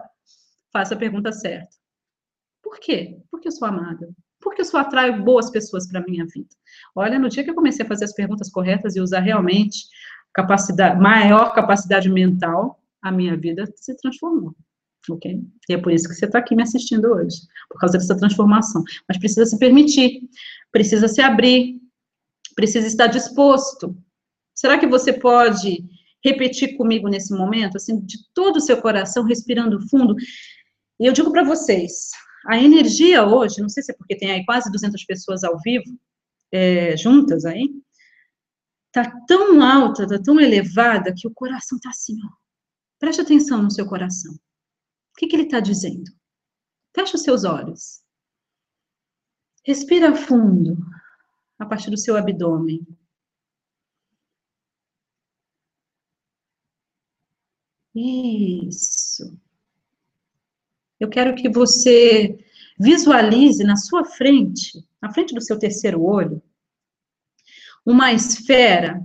[0.71, 1.75] Faça a pergunta certa.
[2.61, 3.17] Por quê?
[3.31, 4.07] Porque eu sou amada.
[4.39, 6.53] Porque eu só atraio boas pessoas para a minha vida.
[6.93, 9.87] Olha, no dia que eu comecei a fazer as perguntas corretas e usar realmente
[10.31, 14.53] capacidade, maior capacidade mental, a minha vida se transformou
[15.14, 15.41] ok?
[15.70, 17.38] E é por isso que você está aqui me assistindo hoje,
[17.70, 18.84] por causa dessa transformação.
[19.08, 20.22] Mas precisa se permitir,
[20.72, 21.80] precisa se abrir,
[22.55, 23.97] precisa estar disposto.
[24.55, 25.86] Será que você pode
[26.24, 30.16] repetir comigo nesse momento, assim, de todo o seu coração, respirando fundo?
[30.99, 32.10] E eu digo para vocês,
[32.47, 35.86] a energia hoje, não sei se é porque tem aí quase 200 pessoas ao vivo,
[36.51, 37.70] é, juntas aí,
[38.91, 42.30] tá tão alta, tá tão elevada, que o coração tá assim, ó.
[42.99, 44.34] Preste atenção no seu coração.
[45.18, 46.11] O que, que ele está dizendo?
[46.95, 48.03] Feche os seus olhos.
[49.65, 50.78] Respira fundo
[51.57, 52.86] a partir do seu abdômen.
[57.95, 59.36] Isso.
[60.99, 62.38] Eu quero que você
[62.80, 66.43] visualize na sua frente, na frente do seu terceiro olho,
[67.84, 69.03] uma esfera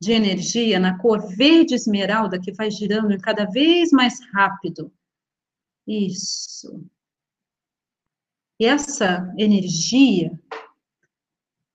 [0.00, 4.92] de energia na cor verde esmeralda que vai girando cada vez mais rápido
[5.86, 6.84] isso.
[8.58, 10.32] E essa energia,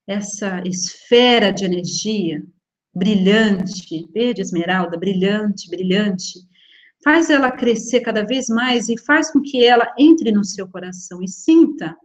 [0.07, 2.43] essa esfera de energia
[2.93, 6.39] brilhante, verde esmeralda, brilhante, brilhante,
[7.03, 11.23] faz ela crescer cada vez mais e faz com que ela entre no seu coração
[11.23, 11.95] e sinta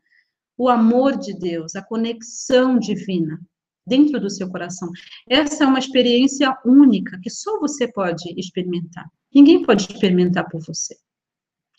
[0.57, 3.41] o amor de Deus, a conexão divina
[3.87, 4.91] dentro do seu coração.
[5.29, 9.07] Essa é uma experiência única que só você pode experimentar.
[9.35, 10.97] Ninguém pode experimentar por você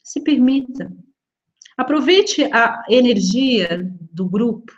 [0.08, 0.89] se permita.
[1.76, 4.72] Aproveite a energia do grupo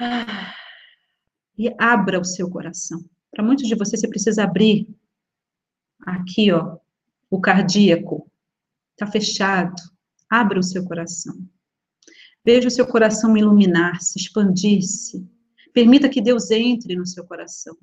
[0.00, 0.54] Ah,
[1.56, 3.04] e abra o seu coração.
[3.30, 4.88] Para muitos de vocês, você precisa abrir
[6.00, 6.78] aqui, ó,
[7.28, 8.30] o cardíaco.
[8.92, 9.74] Está fechado.
[10.30, 11.36] Abra o seu coração.
[12.44, 15.28] Veja o seu coração iluminar-se, expandir-se.
[15.74, 17.76] Permita que Deus entre no seu coração.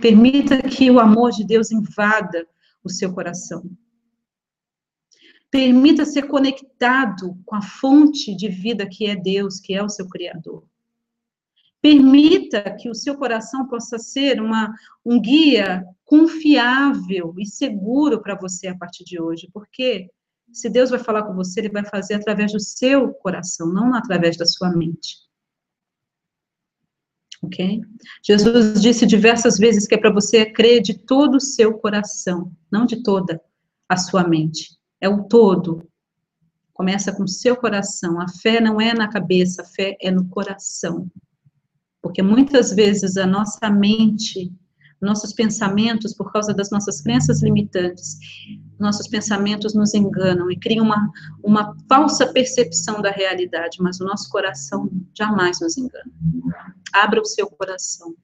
[0.00, 2.46] Permita que o amor de Deus invada
[2.84, 3.64] o seu coração.
[5.50, 10.08] Permita ser conectado com a fonte de vida que é Deus, que é o seu
[10.08, 10.64] Criador.
[11.80, 14.74] Permita que o seu coração possa ser uma,
[15.04, 20.10] um guia confiável e seguro para você a partir de hoje, porque
[20.52, 24.36] se Deus vai falar com você, Ele vai fazer através do seu coração, não através
[24.36, 25.28] da sua mente.
[27.42, 27.80] Ok?
[28.24, 32.84] Jesus disse diversas vezes que é para você crer de todo o seu coração, não
[32.84, 33.40] de toda
[33.88, 34.77] a sua mente.
[35.00, 35.88] É o todo.
[36.72, 38.20] Começa com o seu coração.
[38.20, 41.10] A fé não é na cabeça, a fé é no coração.
[42.00, 44.52] Porque muitas vezes a nossa mente,
[45.00, 48.16] nossos pensamentos, por causa das nossas crenças limitantes,
[48.78, 51.10] nossos pensamentos nos enganam e criam uma,
[51.42, 56.10] uma falsa percepção da realidade, mas o nosso coração jamais nos engana.
[56.92, 58.14] Abra o seu coração.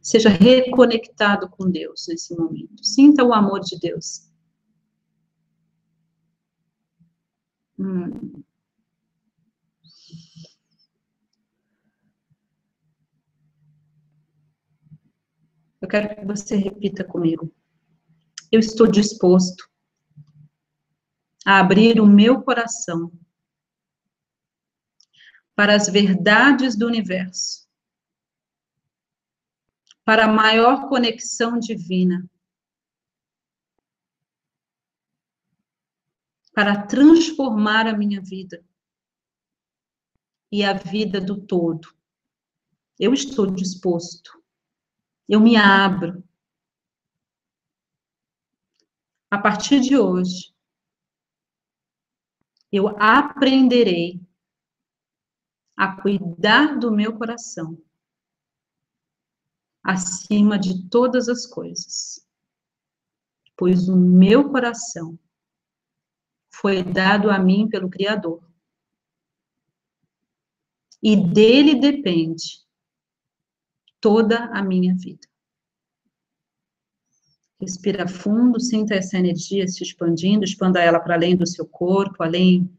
[0.00, 2.84] Seja reconectado com Deus nesse momento.
[2.84, 4.25] Sinta o amor de Deus.
[7.78, 8.42] Hum.
[15.80, 17.52] Eu quero que você repita comigo.
[18.50, 19.68] Eu estou disposto
[21.44, 23.12] a abrir o meu coração
[25.54, 27.66] para as verdades do universo,
[30.04, 32.28] para a maior conexão divina,
[36.56, 38.64] para transformar a minha vida
[40.50, 41.94] e a vida do todo.
[42.98, 44.36] Eu estou disposto
[45.28, 46.22] eu me abro.
[49.30, 50.54] A partir de hoje,
[52.70, 54.20] eu aprenderei
[55.76, 57.76] a cuidar do meu coração
[59.82, 62.26] acima de todas as coisas,
[63.56, 65.18] pois o meu coração
[66.60, 68.42] foi dado a mim pelo Criador.
[71.02, 72.64] E dele depende
[74.00, 75.26] toda a minha vida.
[77.60, 82.70] Respira fundo, sinta essa energia se expandindo, expanda ela para além do seu corpo, além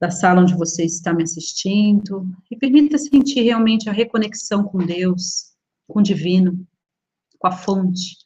[0.00, 5.54] da sala onde você está me assistindo, e permita sentir realmente a reconexão com Deus,
[5.86, 6.66] com o divino,
[7.38, 8.16] com a fonte.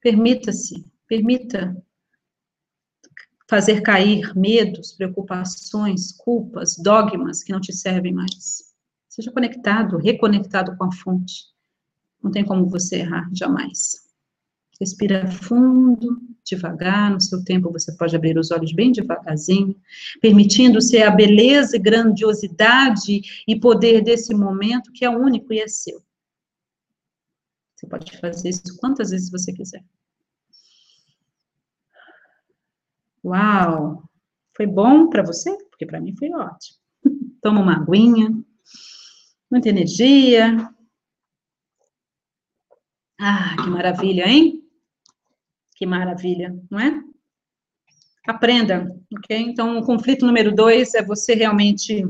[0.00, 1.74] Permita-se, permita
[3.48, 8.74] fazer cair medos, preocupações, culpas, dogmas que não te servem mais.
[9.08, 11.44] Seja conectado, reconectado com a fonte.
[12.22, 14.02] Não tem como você errar, jamais.
[14.80, 19.76] Respira fundo, devagar, no seu tempo você pode abrir os olhos bem devagarzinho,
[20.20, 25.68] permitindo ser a beleza e grandiosidade e poder desse momento que é único e é
[25.68, 26.02] seu.
[27.76, 29.84] Você pode fazer isso quantas vezes você quiser.
[33.24, 34.02] Uau!
[34.56, 35.56] Foi bom para você?
[35.70, 36.78] Porque para mim foi ótimo.
[37.42, 38.30] Toma uma aguinha
[39.54, 40.68] muita energia.
[43.20, 44.60] Ah, que maravilha, hein?
[45.76, 47.00] Que maravilha, não é?
[48.26, 49.36] Aprenda, ok?
[49.36, 52.04] Então, o conflito número dois é você realmente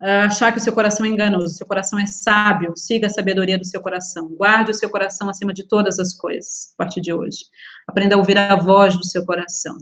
[0.00, 3.66] achar que o seu coração é enganoso, seu coração é sábio, siga a sabedoria do
[3.66, 7.44] seu coração, guarde o seu coração acima de todas as coisas, a partir de hoje.
[7.86, 9.76] Aprenda a ouvir a voz do seu coração,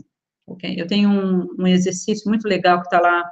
[0.45, 0.75] ok?
[0.77, 3.31] Eu tenho um, um exercício muito legal que está lá,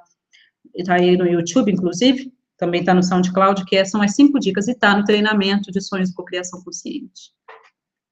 [0.74, 4.68] está aí no YouTube, inclusive, também está no SoundCloud, que é, são as cinco dicas,
[4.68, 7.37] e está no treinamento de sonhos com criação consciente.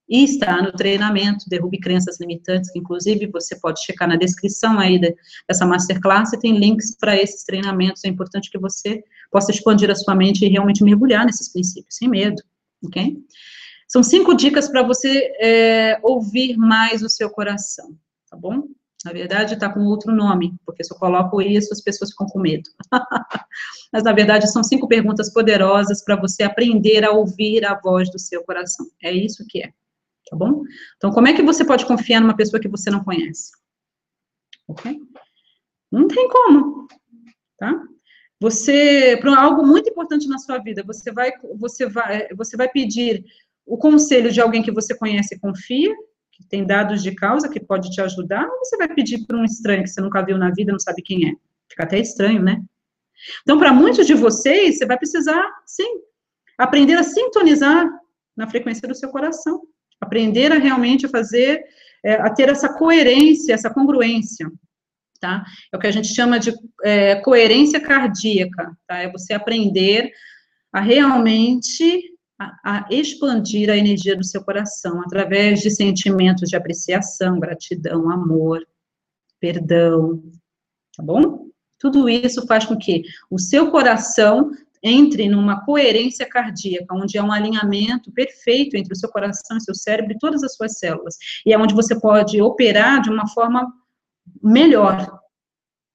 [0.07, 4.99] E está no treinamento Derrube Crenças Limitantes, que inclusive você pode checar na descrição aí
[5.47, 9.95] dessa masterclass, e tem links para esses treinamentos, é importante que você possa expandir a
[9.95, 12.41] sua mente e realmente mergulhar nesses princípios, sem medo,
[12.85, 13.17] ok?
[13.87, 17.95] São cinco dicas para você é, ouvir mais o seu coração,
[18.29, 18.63] tá bom?
[19.03, 22.39] Na verdade, está com outro nome, porque se eu coloco isso, as pessoas ficam com
[22.39, 22.67] medo.
[23.93, 28.17] Mas, na verdade, são cinco perguntas poderosas para você aprender a ouvir a voz do
[28.17, 28.87] seu coração.
[29.03, 29.71] É isso que é,
[30.29, 30.63] tá bom?
[30.97, 33.51] Então, como é que você pode confiar numa pessoa que você não conhece?
[34.67, 34.99] Ok?
[35.91, 36.87] Não tem como,
[37.57, 37.81] tá?
[38.39, 43.23] Você, para algo muito importante na sua vida, você vai, você vai, você vai pedir
[43.65, 45.95] o conselho de alguém que você conhece e confia,
[46.31, 49.45] que tem dados de causa que pode te ajudar, ou você vai pedir para um
[49.45, 51.33] estranho que você nunca viu na vida, não sabe quem é?
[51.69, 52.61] Fica até estranho, né?
[53.41, 56.01] Então, para muitos de vocês, você vai precisar, sim,
[56.57, 57.89] aprender a sintonizar
[58.35, 59.61] na frequência do seu coração.
[60.01, 61.63] Aprender a realmente fazer,
[62.03, 64.51] é, a ter essa coerência, essa congruência,
[65.19, 65.45] tá?
[65.71, 66.53] É o que a gente chama de
[66.83, 68.99] é, coerência cardíaca, tá?
[68.99, 70.11] É você aprender
[70.71, 77.39] a realmente a, a, expandir a energia do seu coração através de sentimentos de apreciação,
[77.39, 78.65] gratidão, amor,
[79.39, 80.21] perdão,
[80.95, 81.47] tá bom?
[81.79, 84.51] Tudo isso faz com que o seu coração
[84.85, 89.73] entre numa coerência cardíaca, onde é um alinhamento perfeito entre o seu coração e seu
[89.73, 91.17] cérebro e todas as suas células.
[91.43, 93.67] E é onde você pode operar de uma forma
[94.43, 95.19] melhor,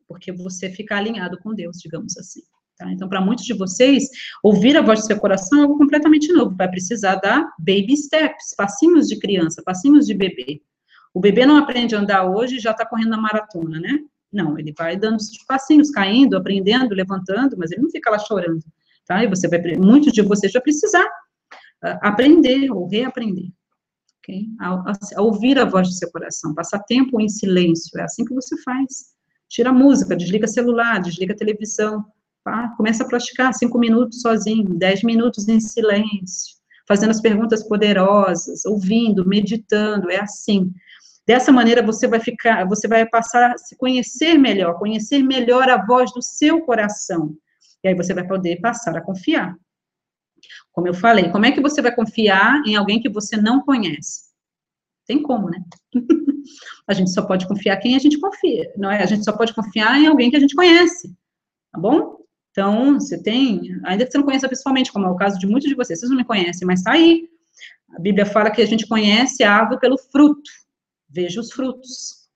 [0.08, 2.40] porque você fica alinhado com Deus, digamos assim.
[2.76, 2.90] Tá?
[2.90, 4.08] Então, para muitos de vocês,
[4.42, 6.56] ouvir a voz do seu coração é algo completamente novo.
[6.56, 10.60] Vai precisar dar baby steps, passinhos de criança, passinhos de bebê.
[11.14, 14.00] O bebê não aprende a andar hoje e já está correndo na maratona, né?
[14.32, 18.64] Não, ele vai dando os passinhos, caindo, aprendendo, levantando, mas ele não fica lá chorando
[19.10, 19.24] tá?
[19.24, 23.50] E você vai, muitos de vocês vai precisar uh, aprender ou reaprender,
[24.22, 24.46] ok?
[24.60, 28.32] A, a, ouvir a voz do seu coração, passar tempo em silêncio, é assim que
[28.32, 29.10] você faz.
[29.48, 32.04] Tira a música, desliga celular, desliga televisão,
[32.44, 32.72] tá?
[32.76, 36.54] Começa a praticar cinco minutos sozinho, dez minutos em silêncio,
[36.86, 40.72] fazendo as perguntas poderosas, ouvindo, meditando, é assim.
[41.26, 45.84] Dessa maneira você vai ficar, você vai passar a se conhecer melhor, conhecer melhor a
[45.84, 47.36] voz do seu coração.
[47.82, 49.56] E aí você vai poder passar a confiar.
[50.72, 54.30] Como eu falei, como é que você vai confiar em alguém que você não conhece?
[55.06, 55.62] Tem como, né?
[56.86, 59.02] a gente só pode confiar quem a gente confia, não é?
[59.02, 61.14] A gente só pode confiar em alguém que a gente conhece,
[61.72, 62.20] tá bom?
[62.50, 65.68] Então, você tem, ainda que você não conheça pessoalmente, como é o caso de muitos
[65.68, 67.28] de vocês, vocês não me conhecem, mas tá aí.
[67.94, 70.50] A Bíblia fala que a gente conhece a árvore pelo fruto.
[71.08, 72.28] Veja os frutos,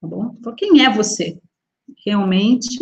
[0.00, 0.36] tá bom?
[0.38, 1.40] Então, quem é você?
[2.04, 2.78] Realmente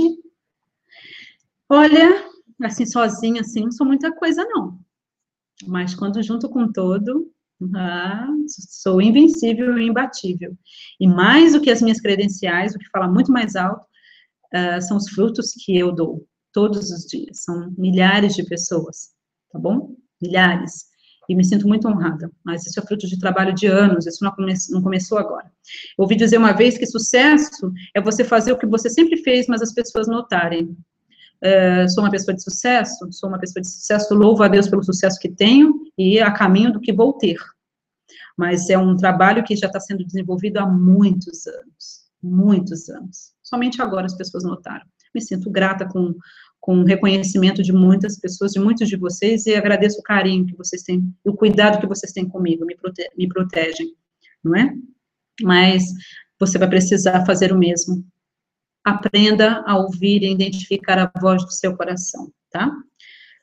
[1.73, 2.25] Olha,
[2.65, 4.81] assim, sozinha, assim, não sou muita coisa, não.
[5.69, 7.31] Mas quando junto com todo,
[7.77, 10.57] ah, sou invencível e imbatível.
[10.99, 13.87] E mais do que as minhas credenciais, o que fala muito mais alto,
[14.55, 17.45] uh, são os frutos que eu dou todos os dias.
[17.45, 19.11] São milhares de pessoas,
[19.53, 19.95] tá bom?
[20.21, 20.87] Milhares.
[21.29, 22.33] E me sinto muito honrada.
[22.45, 25.53] Mas isso é fruto de trabalho de anos, isso não, come não começou agora.
[25.97, 29.63] Ouvi dizer uma vez que sucesso é você fazer o que você sempre fez, mas
[29.63, 30.77] as pessoas notarem.
[31.43, 34.85] Uh, sou uma pessoa de sucesso, sou uma pessoa de sucesso, louvo a Deus pelo
[34.85, 37.39] sucesso que tenho e a caminho do que vou ter.
[38.37, 43.33] Mas é um trabalho que já está sendo desenvolvido há muitos anos, muitos anos.
[43.43, 44.85] Somente agora as pessoas notaram.
[45.15, 46.15] Me sinto grata com,
[46.61, 50.57] com o reconhecimento de muitas pessoas, de muitos de vocês, e agradeço o carinho que
[50.57, 53.95] vocês têm, o cuidado que vocês têm comigo, me, prote me protegem,
[54.45, 54.75] não é?
[55.43, 55.85] Mas
[56.39, 58.05] você vai precisar fazer o mesmo
[58.85, 62.69] aprenda a ouvir e identificar a voz do seu coração, tá?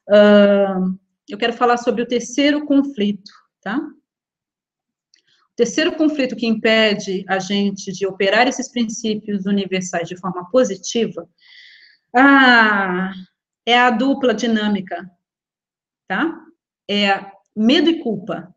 [0.08, 0.98] Uh,
[1.30, 3.32] eu quero falar sobre o terceiro conflito,
[3.62, 3.78] tá?
[3.78, 11.28] O terceiro conflito que impede a gente de operar esses princípios universais de forma positiva
[12.16, 13.12] ah,
[13.66, 15.10] é a dupla dinâmica,
[16.08, 16.46] tá?
[16.90, 18.56] É medo e culpa.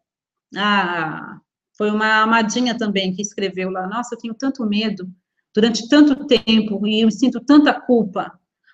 [0.57, 1.41] Ah,
[1.77, 5.11] foi uma amadinha também que escreveu lá, nossa, eu tenho tanto medo,
[5.55, 8.33] durante tanto tempo e eu sinto tanta culpa,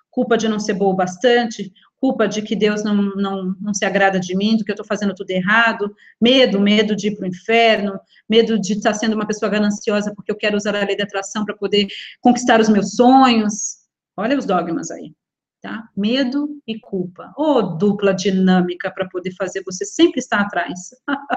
[0.09, 4.19] culpa de não ser boa bastante, culpa de que Deus não, não, não se agrada
[4.19, 7.27] de mim, do que eu estou fazendo tudo errado, medo, medo de ir para o
[7.27, 7.99] inferno,
[8.29, 11.43] medo de estar sendo uma pessoa gananciosa porque eu quero usar a lei da atração
[11.43, 11.87] para poder
[12.21, 13.77] conquistar os meus sonhos.
[14.15, 15.13] Olha os dogmas aí,
[15.61, 15.87] tá?
[15.95, 17.33] Medo e culpa.
[17.37, 20.89] Ô, oh, dupla dinâmica para poder fazer você sempre estar atrás.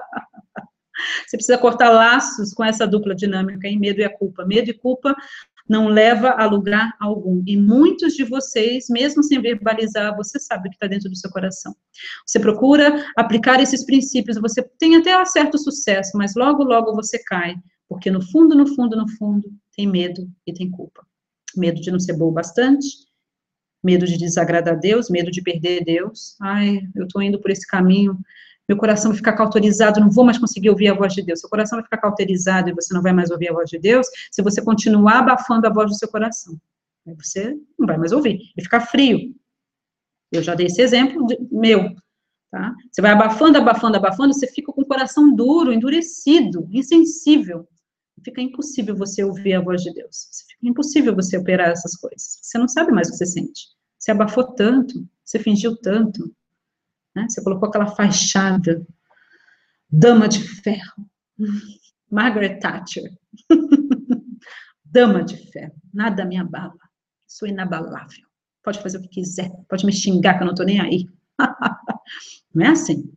[1.27, 4.45] Você precisa cortar laços com essa dupla dinâmica em medo e a culpa.
[4.45, 5.15] Medo e culpa
[5.71, 7.45] não leva a lugar algum.
[7.47, 11.31] E muitos de vocês, mesmo sem verbalizar, você sabe o que está dentro do seu
[11.31, 11.75] coração.
[12.27, 17.55] Você procura aplicar esses princípios, você tem até certo sucesso, mas logo, logo você cai.
[17.89, 21.07] Porque no fundo, no fundo, no fundo, tem medo e tem culpa.
[21.57, 22.89] Medo de não ser bom bastante,
[23.83, 26.37] medo de desagradar a Deus, medo de perder Deus.
[26.41, 28.19] Ai, eu estou indo por esse caminho
[28.69, 31.41] meu coração vai ficar cauterizado, não vou mais conseguir ouvir a voz de Deus.
[31.41, 34.07] Seu coração vai ficar cauterizado e você não vai mais ouvir a voz de Deus
[34.31, 36.57] se você continuar abafando a voz do seu coração.
[37.07, 39.35] Aí você não vai mais ouvir, e ficar frio.
[40.31, 41.95] Eu já dei esse exemplo de, meu,
[42.51, 42.75] tá?
[42.91, 47.67] Você vai abafando, abafando, abafando, você fica com o coração duro, endurecido, insensível.
[48.25, 50.29] Fica impossível você ouvir a voz de Deus.
[50.49, 52.39] Fica impossível você operar essas coisas.
[52.43, 53.69] Você não sabe mais o que você sente.
[53.99, 56.33] Você abafou tanto, você fingiu tanto,
[57.15, 57.27] né?
[57.29, 58.87] Você colocou aquela fachada,
[59.91, 61.07] dama de ferro,
[62.11, 63.11] Margaret Thatcher,
[64.85, 66.75] dama de ferro, nada me abala,
[67.27, 68.29] sou inabalável.
[68.63, 71.07] Pode fazer o que quiser, pode me xingar que eu não tô nem aí.
[72.55, 73.11] não é assim.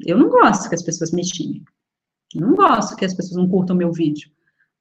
[0.00, 1.64] Eu não gosto que as pessoas me xinguem.
[2.34, 4.30] Eu não gosto que as pessoas não curtam meu vídeo.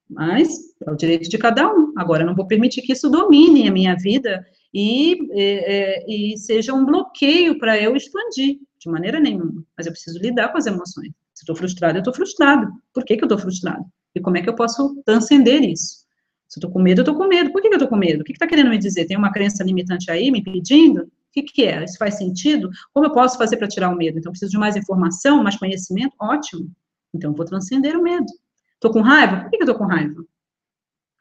[0.10, 0.50] Mas
[0.86, 1.94] é o direito de cada um.
[1.98, 6.74] Agora, eu não vou permitir que isso domine a minha vida e, é, e seja
[6.74, 9.64] um bloqueio para eu expandir, de maneira nenhuma.
[9.78, 11.12] Mas eu preciso lidar com as emoções.
[11.34, 12.72] Se estou frustrado, eu estou frustrado.
[12.94, 13.86] Por que, que eu estou frustrado?
[14.14, 16.02] E como é que eu posso transcender isso?
[16.48, 17.52] Se eu estou com medo, eu estou com medo.
[17.52, 18.22] Por que, que eu estou com medo?
[18.22, 19.06] O que está que tá querendo me dizer?
[19.06, 21.04] Tem uma crença limitante aí me pedindo?
[21.04, 21.84] O que, que é?
[21.84, 22.70] Isso faz sentido?
[22.94, 24.20] Como eu posso fazer para tirar o medo?
[24.20, 26.14] Então, preciso de mais informação, mais conhecimento?
[26.20, 26.70] Ótimo.
[27.14, 28.26] Então, eu vou transcender o medo.
[28.74, 29.42] Estou com raiva?
[29.42, 30.26] Por que, que eu estou com raiva?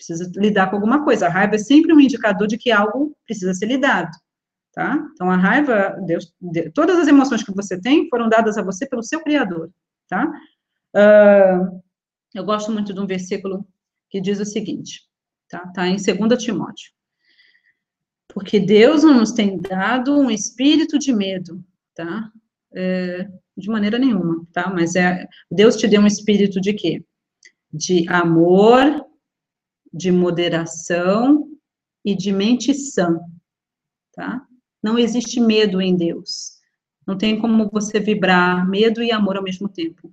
[0.00, 1.26] Preciso lidar com alguma coisa.
[1.26, 4.10] A raiva é sempre um indicador de que algo precisa ser lidado.
[4.72, 4.98] Tá?
[5.12, 8.88] Então, a raiva, Deus, Deus, todas as emoções que você tem foram dadas a você
[8.88, 9.70] pelo seu Criador.
[10.08, 10.26] Tá?
[10.96, 11.82] Uh,
[12.34, 13.66] eu gosto muito de um versículo
[14.08, 15.02] que diz o seguinte:
[15.50, 15.66] tá?
[15.74, 16.92] Tá em 2 Timóteo.
[18.28, 21.62] Porque Deus não nos tem dado um espírito de medo,
[21.94, 22.30] tá?
[22.72, 24.70] É, de maneira nenhuma, tá?
[24.70, 27.04] Mas é, Deus te deu um espírito de quê?
[27.72, 29.04] De amor,
[29.92, 31.48] de moderação
[32.04, 33.18] e de mente sã,
[34.12, 34.42] tá?
[34.82, 36.58] Não existe medo em Deus.
[37.06, 40.12] Não tem como você vibrar medo e amor ao mesmo tempo.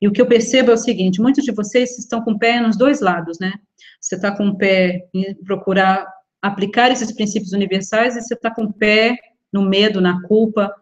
[0.00, 2.60] E o que eu percebo é o seguinte: muitos de vocês estão com o pé
[2.60, 3.52] nos dois lados, né?
[4.00, 6.06] Você está com o pé em procurar
[6.40, 9.16] aplicar esses princípios universais e você está com o pé
[9.52, 10.74] no medo, na culpa,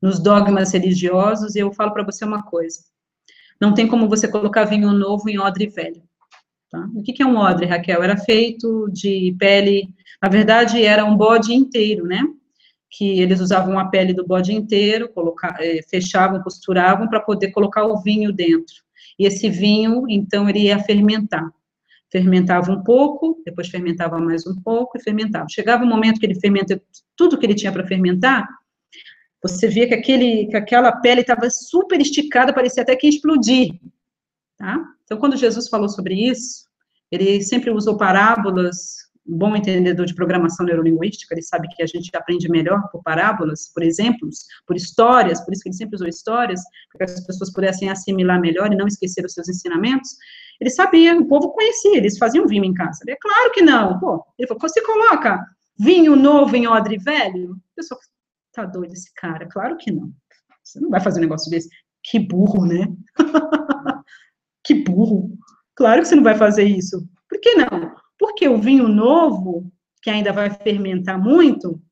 [0.00, 1.54] nos dogmas religiosos.
[1.54, 2.80] E eu falo para você uma coisa:
[3.60, 6.02] não tem como você colocar vinho novo em odre velho.
[6.70, 6.88] Tá?
[6.94, 8.02] O que, é um odre, Raquel?
[8.02, 9.88] Era feito de pele,
[10.22, 12.22] na verdade, era um bode inteiro, né?
[12.90, 17.86] que eles usavam a pele do bode inteiro, colocar, eh, fechavam, costuravam para poder colocar
[17.86, 18.74] o vinho dentro.
[19.16, 21.48] E esse vinho, então, ele ia fermentar.
[22.10, 25.46] Fermentava um pouco, depois fermentava mais um pouco e fermentava.
[25.48, 26.82] Chegava o um momento que ele fermenta
[27.16, 28.48] tudo que ele tinha para fermentar,
[29.42, 33.80] você via que, aquele, que aquela pele estava super esticada, parecia até que ia explodir.
[34.58, 34.84] Tá?
[35.10, 36.68] Então, quando Jesus falou sobre isso,
[37.10, 42.10] ele sempre usou parábolas um bom entendedor de programação neurolinguística, ele sabe que a gente
[42.16, 46.60] aprende melhor por parábolas, por exemplos, por histórias, por isso que ele sempre usou histórias,
[46.92, 50.16] para que as pessoas pudessem assimilar melhor e não esquecer os seus ensinamentos.
[50.60, 53.00] Ele sabia, o povo conhecia, eles faziam vinho em casa.
[53.02, 53.98] Ele, é claro que não.
[53.98, 55.44] Pô, ele falou, você coloca
[55.76, 57.52] vinho novo em odre velho?
[57.52, 58.00] A pessoa,
[58.52, 59.48] tá doido esse cara?
[59.48, 60.12] Claro que não.
[60.62, 61.68] Você não vai fazer um negócio desse.
[62.02, 62.86] Que burro, né?
[64.70, 65.36] que burro.
[65.74, 67.04] Claro que você não vai fazer isso.
[67.28, 67.92] Por que não?
[68.16, 71.82] Porque o vinho novo, que ainda vai fermentar muito,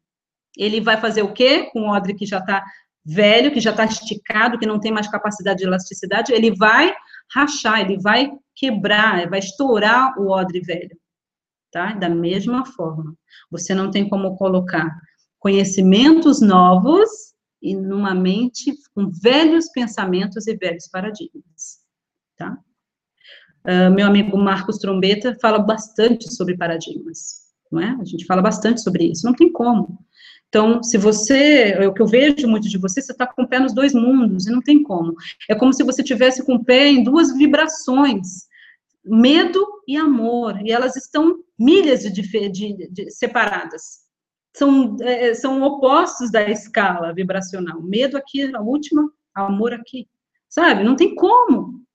[0.57, 1.69] ele vai fazer o quê?
[1.73, 2.65] Com o odre que já está
[3.05, 6.95] velho, que já está esticado, que não tem mais capacidade de elasticidade, ele vai
[7.35, 10.97] rachar, ele vai quebrar, vai estourar o odre velho.
[11.73, 11.95] Tá?
[11.95, 13.15] Da mesma forma,
[13.51, 14.89] você não tem como colocar
[15.39, 17.09] conhecimentos novos
[17.61, 21.81] e numa mente com velhos pensamentos e velhos paradigmas,
[22.37, 22.57] tá?
[23.69, 27.99] Uh, meu amigo Marcos Trombeta fala bastante sobre paradigmas, não é?
[28.01, 29.99] A gente fala bastante sobre isso, não tem como.
[30.49, 33.47] Então, se você, é o que eu vejo muito de você, você está com o
[33.47, 35.15] pé nos dois mundos, e não tem como.
[35.51, 38.47] É como se você tivesse com o pé em duas vibrações,
[39.05, 44.09] medo e amor, e elas estão milhas de, de, de separadas.
[44.57, 47.83] São, é, são opostos da escala vibracional.
[47.83, 50.09] Medo aqui, a última, amor aqui.
[50.49, 50.83] Sabe?
[50.83, 51.87] Não tem como.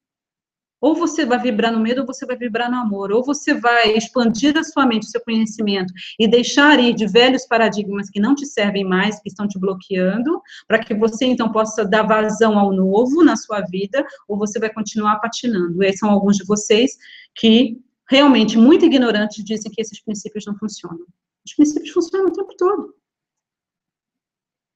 [0.84, 3.10] Ou você vai vibrar no medo, ou você vai vibrar no amor.
[3.10, 7.48] Ou você vai expandir a sua mente, o seu conhecimento, e deixar ir de velhos
[7.48, 11.86] paradigmas que não te servem mais, que estão te bloqueando, para que você, então, possa
[11.86, 15.82] dar vazão ao novo na sua vida, ou você vai continuar patinando.
[15.82, 16.98] E esses são alguns de vocês
[17.34, 21.06] que, realmente, muito ignorantes, dizem que esses princípios não funcionam.
[21.46, 22.94] Os princípios funcionam o tempo todo.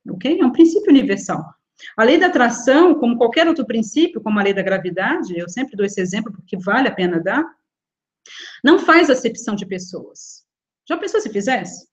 [0.09, 0.39] Ok?
[0.39, 1.56] É um princípio universal.
[1.95, 5.75] A lei da atração, como qualquer outro princípio, como a lei da gravidade, eu sempre
[5.75, 7.43] dou esse exemplo porque vale a pena dar,
[8.63, 10.43] não faz acepção de pessoas.
[10.87, 11.87] Já pensou se fizesse?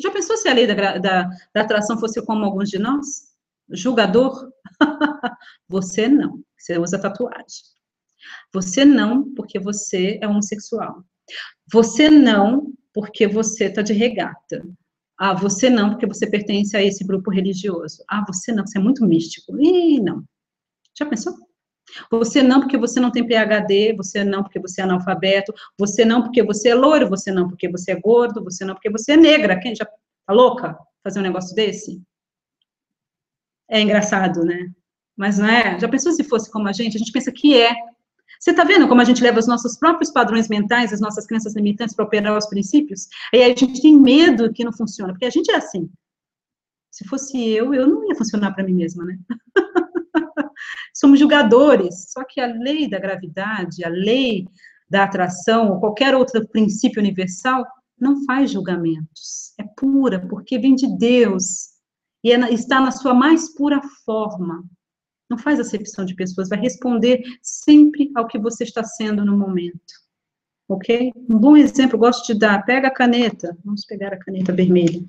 [0.00, 3.34] Já pensou se a lei da, da, da atração fosse como alguns de nós?
[3.70, 4.50] Julgador?
[5.68, 7.64] você não, você usa tatuagem.
[8.52, 11.04] Você não, porque você é homossexual.
[11.72, 14.64] Você não, porque você está de regata.
[15.18, 18.04] Ah, você não, porque você pertence a esse grupo religioso.
[18.08, 19.58] Ah, você não, você é muito místico.
[19.58, 20.24] Ih, não.
[20.98, 21.34] Já pensou?
[22.10, 26.22] Você não porque você não tem PhD, você não porque você é analfabeto, você não
[26.22, 29.16] porque você é loiro, você não porque você é gordo, você não porque você é
[29.16, 29.58] negra.
[29.58, 32.02] Quem já tá louca fazer um negócio desse?
[33.70, 34.70] É engraçado, né?
[35.16, 35.78] Mas não é?
[35.80, 36.96] Já pensou se fosse como a gente?
[36.96, 37.74] A gente pensa que é.
[38.40, 41.54] Você está vendo como a gente leva os nossos próprios padrões mentais, as nossas crenças
[41.54, 43.08] limitantes para operar os princípios?
[43.32, 45.88] Aí a gente tem medo que não funciona, porque a gente é assim.
[46.90, 49.18] Se fosse eu, eu não ia funcionar para mim mesma, né?
[50.94, 54.46] Somos julgadores, só que a lei da gravidade, a lei
[54.88, 57.66] da atração, ou qualquer outro princípio universal,
[57.98, 59.52] não faz julgamentos.
[59.58, 61.76] É pura, porque vem de Deus
[62.22, 64.64] e é, está na sua mais pura forma.
[65.28, 70.06] Não faz acepção de pessoas, vai responder sempre ao que você está sendo no momento.
[70.68, 71.12] Ok?
[71.28, 75.02] Um bom exemplo, gosto de dar, pega a caneta, vamos pegar a caneta vermelha.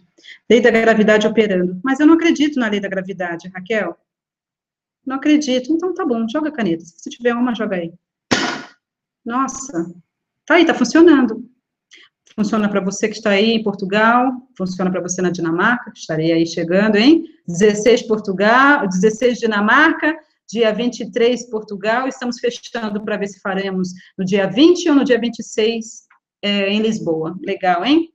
[0.49, 1.79] Lei da gravidade operando.
[1.83, 3.97] Mas eu não acredito na lei da gravidade, Raquel.
[5.05, 5.71] Não acredito.
[5.71, 6.83] Então tá bom, joga a caneta.
[6.85, 7.93] Se tiver uma, joga aí.
[9.25, 9.93] Nossa,
[10.45, 11.49] tá aí, tá funcionando.
[12.37, 16.45] Funciona para você que está aí em Portugal, funciona para você na Dinamarca, estarei aí
[16.45, 17.23] chegando, hein?
[17.47, 20.15] 16 Portugal, 16 Dinamarca,
[20.47, 25.19] dia 23 Portugal, estamos fechando para ver se faremos no dia 20 ou no dia
[25.19, 26.03] 26
[26.43, 27.35] é, em Lisboa.
[27.43, 28.13] Legal, hein?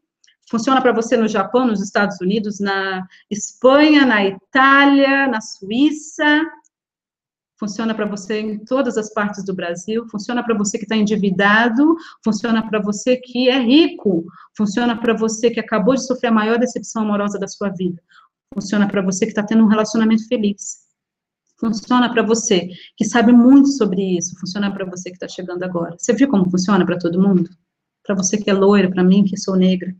[0.49, 6.47] Funciona para você no Japão, nos Estados Unidos, na Espanha, na Itália, na Suíça,
[7.63, 11.95] funciona para você em todas as partes do Brasil, funciona para você que está endividado,
[12.25, 14.27] funciona para você que é rico,
[14.57, 18.03] funciona para você que acabou de sofrer a maior decepção amorosa da sua vida,
[18.53, 20.79] funciona para você que está tendo um relacionamento feliz,
[21.57, 25.95] funciona para você que sabe muito sobre isso, funciona para você que está chegando agora.
[25.97, 27.49] Você viu como funciona para todo mundo?
[28.05, 29.95] Para você que é loira, para mim que sou negra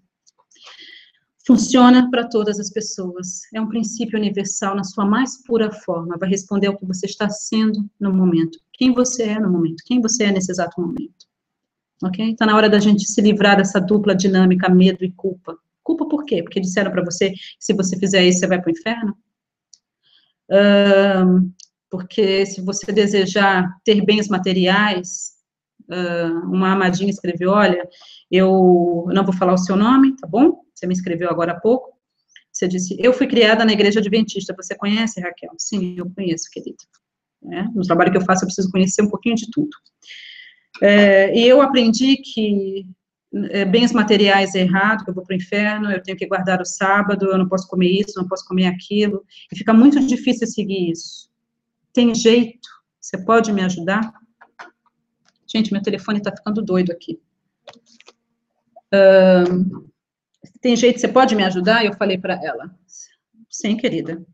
[1.47, 3.43] funciona para todas as pessoas.
[3.53, 6.17] É um princípio universal na sua mais pura forma.
[6.19, 8.59] Vai responder ao que você está sendo no momento.
[8.73, 9.83] Quem você é no momento.
[9.85, 11.27] Quem você é nesse exato momento.
[12.03, 12.33] Ok?
[12.33, 15.57] Está na hora da gente se livrar dessa dupla dinâmica, medo e culpa.
[15.83, 16.43] Culpa por quê?
[16.43, 19.17] Porque disseram para você que se você fizer isso, você vai para o inferno?
[20.51, 21.53] Um,
[21.91, 25.33] porque se você desejar ter bens materiais,
[25.91, 27.89] uh, uma amadinha escreveu, olha,
[28.31, 30.63] eu não vou falar o seu nome, tá bom?
[30.83, 31.97] Você me escreveu agora há pouco.
[32.53, 34.53] Você disse, eu fui criada na igreja adventista.
[34.57, 35.53] Você conhece, Raquel?
[35.57, 36.77] Sim, eu conheço, querida.
[37.53, 39.71] É, no trabalho que eu faço, eu preciso conhecer um pouquinho de tudo.
[40.83, 42.85] É, e eu aprendi que
[43.51, 46.61] é, bens materiais é errado, que eu vou para o inferno, eu tenho que guardar
[46.61, 50.49] o sábado, eu não posso comer isso, não posso comer aquilo, e fica muito difícil
[50.49, 51.31] seguir isso.
[51.93, 52.69] Tem jeito?
[53.01, 54.13] Você pode me ajudar?
[55.47, 57.21] Gente, meu telefone está ficando doido aqui.
[58.93, 59.92] Um,
[60.63, 61.85] tem jeito, você pode me ajudar?
[61.85, 62.73] Eu falei para ela.
[63.51, 64.25] Sim, querida.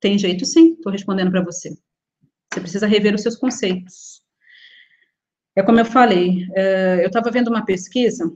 [0.00, 1.70] Tem jeito sim, estou respondendo para você.
[2.52, 4.22] Você precisa rever os seus conceitos.
[5.54, 8.32] É como eu falei, é, eu estava vendo uma pesquisa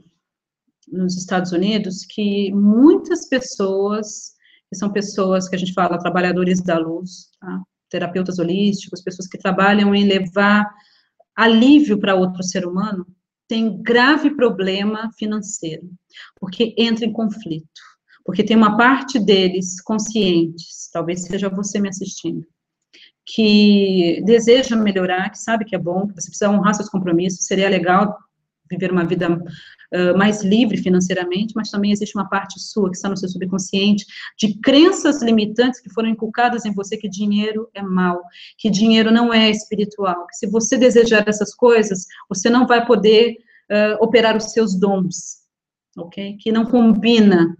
[0.87, 4.35] nos Estados Unidos que muitas pessoas,
[4.69, 7.61] que são pessoas que a gente fala, trabalhadores da luz, tá?
[7.89, 10.69] terapeutas holísticos, pessoas que trabalham em levar
[11.35, 13.07] alívio para outro ser humano,
[13.47, 15.89] tem grave problema financeiro,
[16.39, 17.67] porque entra em conflito,
[18.25, 22.45] porque tem uma parte deles conscientes, talvez seja você me assistindo,
[23.25, 27.69] que deseja melhorar, que sabe que é bom, que você precisa honrar seus compromissos, seria
[27.69, 28.17] legal
[28.69, 29.27] viver uma vida
[30.17, 34.05] mais livre financeiramente, mas também existe uma parte sua que está no seu subconsciente
[34.37, 38.21] de crenças limitantes que foram inculcadas em você que dinheiro é mal,
[38.57, 43.37] que dinheiro não é espiritual, que se você desejar essas coisas, você não vai poder
[43.71, 45.37] uh, operar os seus dons,
[45.97, 46.37] ok?
[46.37, 47.55] Que não combina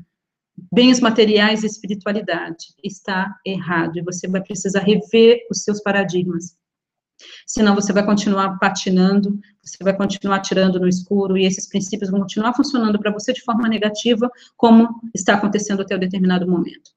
[0.71, 2.73] bens materiais e espiritualidade.
[2.83, 6.55] Está errado e você vai precisar rever os seus paradigmas.
[7.45, 12.21] Senão você vai continuar patinando, você vai continuar tirando no escuro e esses princípios vão
[12.21, 16.91] continuar funcionando para você de forma negativa, como está acontecendo até um determinado momento.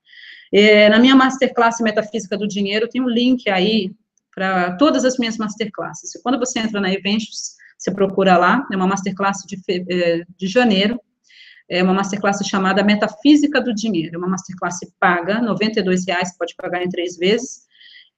[0.53, 3.93] É, na minha masterclass Metafísica do Dinheiro, tem um link aí
[4.35, 6.11] para todas as minhas masterclasses.
[6.23, 11.01] Quando você entra na Eventos, você procura lá, é uma masterclass de, é, de janeiro,
[11.69, 16.83] é uma masterclass chamada Metafísica do Dinheiro, é uma masterclass paga, 92 reais, pode pagar
[16.83, 17.63] em três vezes,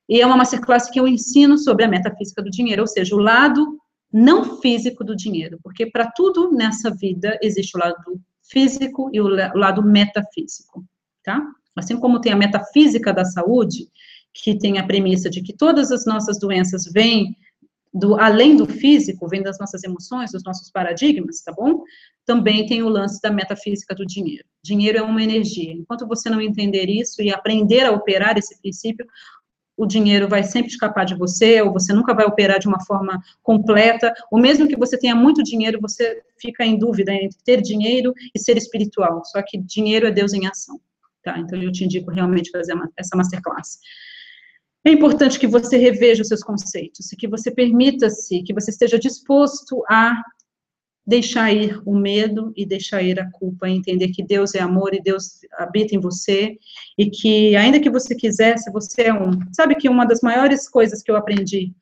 [0.09, 3.19] e é uma masterclass que eu ensino sobre a metafísica do dinheiro, ou seja, o
[3.19, 3.79] lado
[4.13, 9.29] não físico do dinheiro, porque para tudo nessa vida existe o lado físico e o
[9.29, 10.85] lado metafísico,
[11.25, 11.43] tá?
[11.75, 13.89] Assim como tem a metafísica da saúde,
[14.35, 17.37] que tem a premissa de que todas as nossas doenças vêm
[17.93, 21.83] do além do físico, vem das nossas emoções, dos nossos paradigmas, tá bom?
[22.25, 24.45] Também tem o lance da metafísica do dinheiro.
[24.65, 25.73] Dinheiro é uma energia.
[25.73, 29.07] Enquanto você não entender isso e aprender a operar esse princípio,
[29.77, 33.21] o dinheiro vai sempre escapar de você, ou você nunca vai operar de uma forma
[33.43, 38.13] completa, ou mesmo que você tenha muito dinheiro, você fica em dúvida entre ter dinheiro
[38.35, 39.25] e ser espiritual.
[39.25, 40.81] Só que dinheiro é Deus em ação,
[41.23, 41.39] tá?
[41.39, 43.79] Então eu te indico realmente fazer essa masterclass.
[44.85, 48.99] É importante que você reveja os seus conceitos e que você permita-se, que você esteja
[48.99, 50.21] disposto a
[51.07, 55.03] deixar ir o medo e deixar ir a culpa, entender que Deus é amor e
[55.03, 56.57] Deus habita em você
[56.97, 59.33] e que ainda que você quisesse, você é um.
[59.53, 61.75] Sabe que uma das maiores coisas que eu aprendi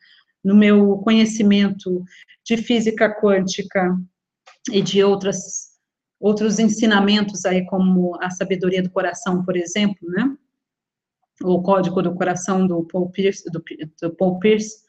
[0.43, 2.03] no meu conhecimento
[2.45, 3.95] de física quântica
[4.73, 5.71] e de outras
[6.19, 10.37] outros ensinamentos aí como a sabedoria do coração, por exemplo, né?
[11.43, 13.63] O código do coração do Paul Pierce, do,
[14.03, 14.83] do Paul Pierce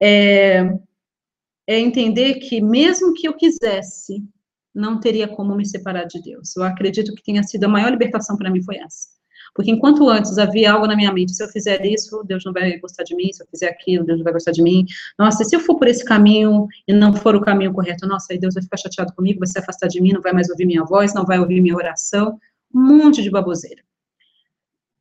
[0.00, 0.62] é,
[1.68, 4.24] é entender que mesmo que eu quisesse,
[4.74, 6.56] não teria como me separar de Deus.
[6.56, 9.08] Eu acredito que tenha sido a maior libertação para mim foi essa.
[9.54, 12.78] Porque enquanto antes havia algo na minha mente, se eu fizer isso, Deus não vai
[12.78, 14.86] gostar de mim, se eu fizer aquilo, Deus não vai gostar de mim.
[15.18, 18.38] Nossa, se eu for por esse caminho e não for o caminho correto, nossa, aí
[18.38, 20.84] Deus vai ficar chateado comigo, vai se afastar de mim, não vai mais ouvir minha
[20.84, 22.38] voz, não vai ouvir minha oração,
[22.74, 23.82] um monte de baboseira.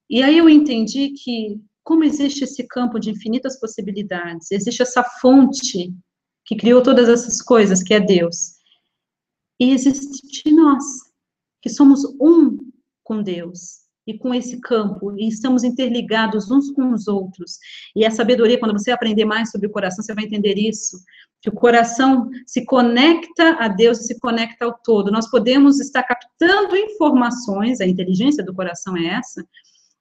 [0.10, 5.94] E aí eu entendi que como existe esse campo de infinitas possibilidades, existe essa fonte
[6.48, 8.54] que criou todas essas coisas, que é Deus.
[9.60, 10.84] E existe nós,
[11.62, 12.58] que somos um
[13.04, 17.60] com Deus e com esse campo, e estamos interligados uns com os outros.
[17.94, 20.98] E a sabedoria, quando você aprender mais sobre o coração, você vai entender isso,
[21.42, 25.12] que o coração se conecta a Deus se conecta ao todo.
[25.12, 29.46] Nós podemos estar captando informações, a inteligência do coração é essa,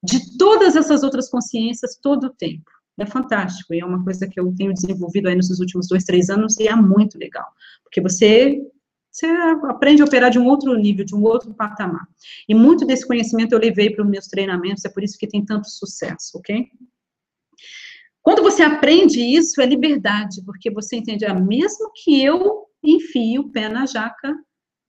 [0.00, 4.38] de todas essas outras consciências todo o tempo é fantástico, e é uma coisa que
[4.38, 7.46] eu tenho desenvolvido aí nos últimos dois, três anos, e é muito legal,
[7.82, 8.60] porque você,
[9.10, 12.06] você aprende a operar de um outro nível, de um outro patamar.
[12.48, 15.44] E muito desse conhecimento eu levei para os meus treinamentos, é por isso que tem
[15.44, 16.66] tanto sucesso, ok?
[18.22, 23.50] Quando você aprende isso, é liberdade, porque você entende, ah, mesmo que eu enfie o
[23.50, 24.34] pé na jaca,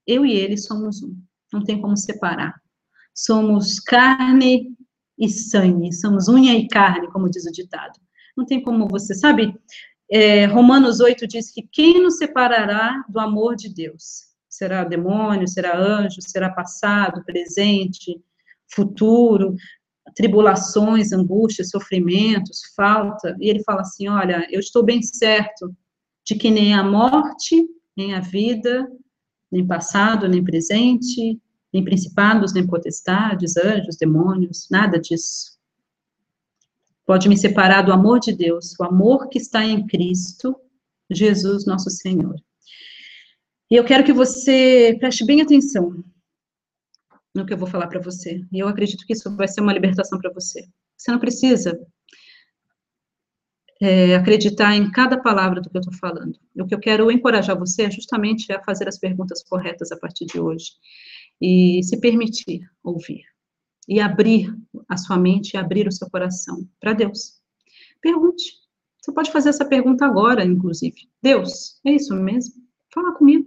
[0.06, 1.16] eu e ele somos um,
[1.52, 2.54] não tem como separar.
[3.14, 4.76] Somos carne
[5.18, 7.98] e sangue, somos unha e carne, como diz o ditado.
[8.36, 9.54] Não tem como você, sabe?
[10.10, 14.28] É, Romanos 8 diz que quem nos separará do amor de Deus?
[14.48, 18.18] Será demônio, será anjo, será passado, presente,
[18.72, 19.54] futuro,
[20.14, 23.36] tribulações, angústias, sofrimentos, falta.
[23.40, 25.74] E ele fala assim: olha, eu estou bem certo
[26.24, 27.66] de que nem a morte,
[27.96, 28.88] nem a vida,
[29.50, 31.38] nem passado, nem presente,
[31.72, 35.58] nem principados, nem potestades, anjos, demônios, nada disso.
[37.04, 40.56] Pode me separar do amor de Deus, o amor que está em Cristo,
[41.10, 42.36] Jesus nosso Senhor.
[43.70, 46.02] E eu quero que você preste bem atenção
[47.34, 48.44] no que eu vou falar para você.
[48.52, 50.66] E eu acredito que isso vai ser uma libertação para você.
[50.96, 51.78] Você não precisa
[53.80, 56.38] é, acreditar em cada palavra do que eu estou falando.
[56.56, 60.26] O que eu quero encorajar você é justamente a fazer as perguntas corretas a partir
[60.26, 60.72] de hoje
[61.40, 63.22] e se permitir ouvir
[63.88, 64.54] e abrir
[64.88, 67.40] a sua mente e abrir o seu coração para Deus.
[68.00, 68.52] Pergunte.
[69.00, 71.08] Você pode fazer essa pergunta agora, inclusive.
[71.22, 72.54] Deus, é isso mesmo?
[72.92, 73.46] Fala comigo.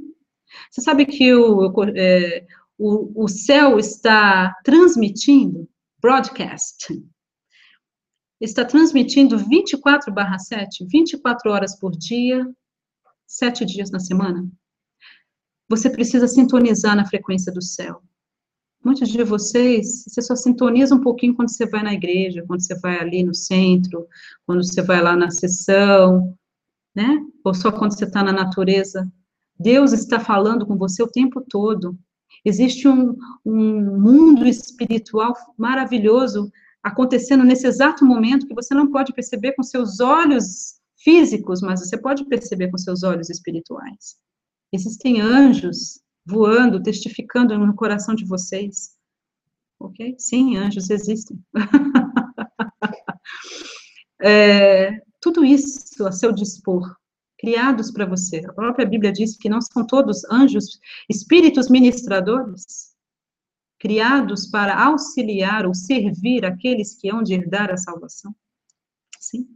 [0.70, 2.46] Você sabe que o, é,
[2.78, 5.70] o, o céu está transmitindo,
[6.02, 6.88] broadcast,
[8.40, 12.44] está transmitindo 24 barra 7, 24 horas por dia,
[13.28, 14.50] sete dias na semana?
[15.72, 18.02] Você precisa sintonizar na frequência do céu.
[18.84, 22.78] Muitos de vocês, você só sintoniza um pouquinho quando você vai na igreja, quando você
[22.78, 24.06] vai ali no centro,
[24.46, 26.38] quando você vai lá na sessão,
[26.94, 27.20] né?
[27.46, 29.10] Ou só quando você está na natureza.
[29.58, 31.98] Deus está falando com você o tempo todo.
[32.44, 33.16] Existe um,
[33.46, 36.52] um mundo espiritual maravilhoso
[36.84, 41.98] acontecendo nesse exato momento que você não pode perceber com seus olhos físicos, mas você
[41.98, 44.18] pode perceber com seus olhos espirituais.
[44.72, 48.96] Existem anjos voando, testificando no coração de vocês.
[49.80, 50.16] Ok?
[50.18, 51.44] Sim, anjos existem.
[54.22, 56.96] é, tudo isso a seu dispor,
[57.38, 58.46] criados para você.
[58.48, 60.80] A própria Bíblia diz que não são todos anjos,
[61.10, 62.96] espíritos ministradores,
[63.80, 68.34] criados para auxiliar ou servir aqueles que hão de herdar a salvação.
[69.20, 69.48] Sim.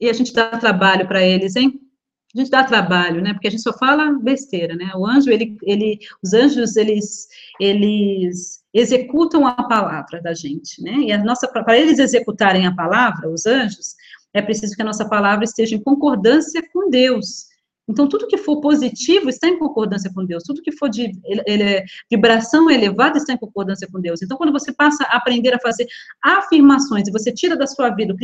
[0.00, 1.89] e a gente dá trabalho para eles, hein?
[2.34, 3.32] A gente dá trabalho, né?
[3.32, 4.92] Porque a gente só fala besteira, né?
[4.94, 7.26] O anjo, ele, ele, os anjos, eles,
[7.58, 10.92] eles executam a palavra da gente, né?
[10.92, 13.96] E a nossa, para eles executarem a palavra, os anjos,
[14.32, 17.49] é preciso que a nossa palavra esteja em concordância com Deus.
[17.90, 21.84] Então, tudo que for positivo está em concordância com Deus, tudo que for de ele,
[22.08, 24.22] vibração elevada está em concordância com Deus.
[24.22, 25.86] Então, quando você passa a aprender a fazer
[26.22, 28.14] afirmações e você tira da sua vida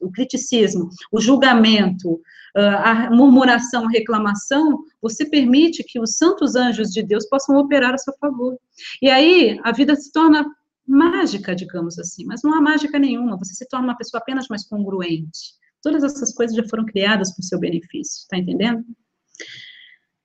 [0.00, 2.20] o criticismo, o julgamento,
[2.54, 7.98] a murmuração, a reclamação, você permite que os santos anjos de Deus possam operar a
[7.98, 8.58] seu favor.
[9.00, 10.44] E aí, a vida se torna
[10.86, 14.66] mágica, digamos assim, mas não há mágica nenhuma, você se torna uma pessoa apenas mais
[14.66, 15.54] congruente.
[15.80, 18.84] Todas essas coisas já foram criadas para o seu benefício, tá entendendo?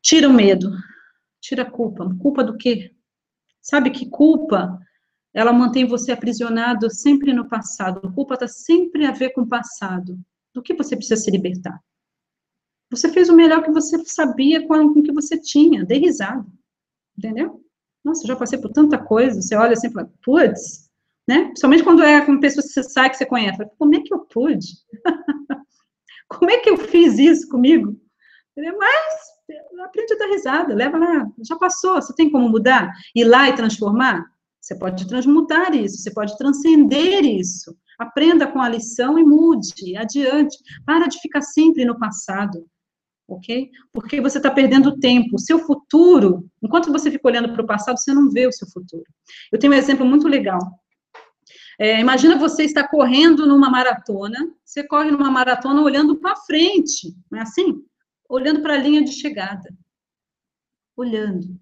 [0.01, 0.71] Tira o medo,
[1.41, 2.15] tira a culpa.
[2.21, 2.93] Culpa do quê?
[3.61, 4.79] Sabe que culpa,
[5.33, 8.11] ela mantém você aprisionado sempre no passado.
[8.13, 10.19] Culpa está sempre a ver com o passado.
[10.53, 11.79] Do que você precisa se libertar?
[12.89, 16.45] Você fez o melhor que você sabia com o que você tinha, dê risada.
[17.17, 17.61] Entendeu?
[18.03, 19.41] Nossa, já passei por tanta coisa.
[19.41, 20.89] Você olha assim e fala, putz,
[21.27, 21.45] né?
[21.45, 23.57] Principalmente quando é com pessoas que você sabe que você conhece.
[23.77, 24.67] Como é que eu pude?
[26.29, 27.99] Como é que eu fiz isso comigo?
[28.57, 32.91] Mas aprende a dar risada, leva lá, já passou, você tem como mudar?
[33.15, 34.25] Ir lá e transformar?
[34.59, 37.77] Você pode transmutar isso, você pode transcender isso.
[37.99, 40.57] Aprenda com a lição e mude, adiante.
[40.85, 42.67] Para de ficar sempre no passado
[43.27, 43.69] ok?
[43.91, 45.35] Porque você está perdendo tempo.
[45.35, 48.67] O seu futuro, enquanto você fica olhando para o passado, você não vê o seu
[48.69, 49.03] futuro.
[49.51, 50.59] Eu tenho um exemplo muito legal.
[51.79, 57.37] É, imagina você está correndo numa maratona, você corre numa maratona olhando para frente, não
[57.37, 57.83] é assim?
[58.29, 59.73] Olhando para a linha de chegada.
[60.95, 61.59] Olhando.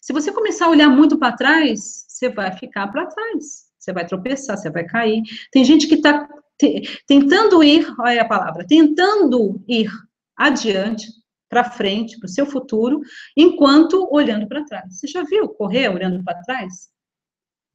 [0.00, 3.66] Se você começar a olhar muito para trás, você vai ficar para trás.
[3.78, 5.22] Você vai tropeçar, você vai cair.
[5.50, 6.28] Tem gente que está
[7.06, 9.90] tentando ir, olha a palavra, tentando ir
[10.36, 11.06] adiante,
[11.48, 13.00] para frente, para o seu futuro,
[13.36, 14.98] enquanto olhando para trás.
[14.98, 16.90] Você já viu correr olhando para trás?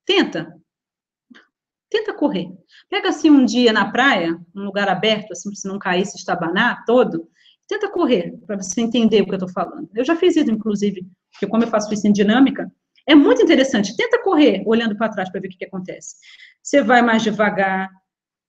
[0.06, 0.54] Tenta.
[1.90, 2.50] Tenta correr.
[2.90, 6.18] Pega assim um dia na praia, um lugar aberto, assim, para você não cair, se
[6.18, 7.30] estabanar todo.
[7.72, 9.88] Tenta correr, para você entender o que eu estou falando.
[9.96, 12.70] Eu já fiz isso, inclusive, porque como eu faço isso em dinâmica,
[13.08, 13.96] é muito interessante.
[13.96, 16.18] Tenta correr olhando para trás para ver o que, que acontece.
[16.62, 17.90] Você vai mais devagar,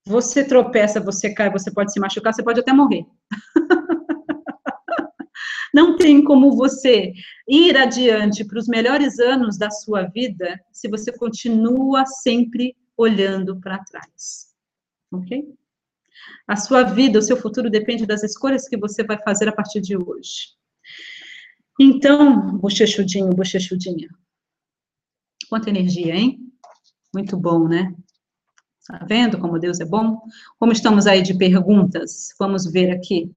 [0.05, 3.07] você tropeça, você cai, você pode se machucar, você pode até morrer.
[5.73, 7.13] Não tem como você
[7.47, 13.79] ir adiante para os melhores anos da sua vida se você continua sempre olhando para
[13.85, 14.49] trás.
[15.13, 15.47] Ok?
[16.47, 19.81] A sua vida, o seu futuro depende das escolhas que você vai fazer a partir
[19.81, 20.55] de hoje.
[21.81, 24.09] Então, bochechudinho, bochechudinha.
[25.49, 26.39] Quanta energia, hein?
[27.15, 27.95] Muito bom, né?
[28.87, 30.21] Tá vendo como Deus é bom?
[30.59, 32.35] Como estamos aí de perguntas?
[32.39, 33.31] Vamos ver aqui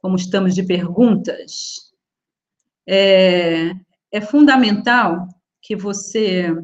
[0.00, 1.92] como estamos de perguntas,
[2.86, 3.72] é,
[4.10, 5.28] é fundamental
[5.60, 6.54] que você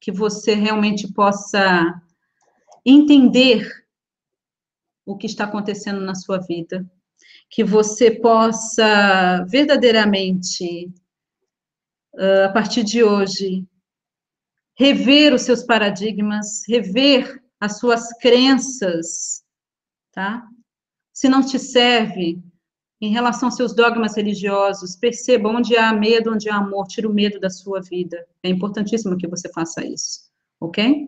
[0.00, 2.02] que você realmente possa
[2.84, 3.68] entender
[5.06, 6.84] o que está acontecendo na sua vida,
[7.50, 10.92] que você possa verdadeiramente,
[12.44, 13.66] a partir de hoje,
[14.76, 19.44] rever os seus paradigmas, rever as suas crenças,
[20.12, 20.46] tá?
[21.14, 22.42] se não te serve
[23.00, 27.12] em relação aos seus dogmas religiosos, perceba onde há medo, onde há amor, tira o
[27.14, 28.26] medo da sua vida.
[28.42, 30.28] É importantíssimo que você faça isso,
[30.60, 31.06] ok?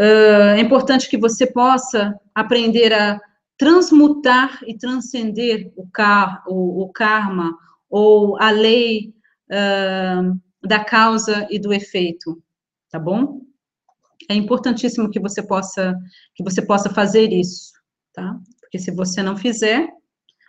[0.00, 3.20] Uh, é importante que você possa aprender a
[3.58, 7.54] transmutar e transcender o, car o, o karma
[7.90, 9.12] ou a lei
[9.50, 12.42] uh, da causa e do efeito,
[12.90, 13.42] tá bom?
[14.30, 15.94] É importantíssimo que você possa
[16.34, 17.72] que você possa fazer isso,
[18.14, 18.38] tá?
[18.62, 19.86] Porque se você não fizer,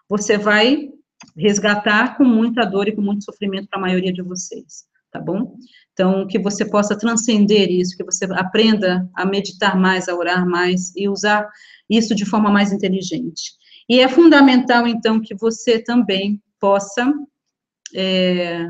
[0.08, 0.90] você vai
[1.36, 5.58] resgatar com muita dor e com muito sofrimento para a maioria de vocês, tá bom?
[6.02, 10.92] Então, que você possa transcender isso, que você aprenda a meditar mais, a orar mais
[10.96, 11.48] e usar
[11.88, 13.52] isso de forma mais inteligente.
[13.88, 17.14] E é fundamental, então, que você também possa,
[17.94, 18.68] é,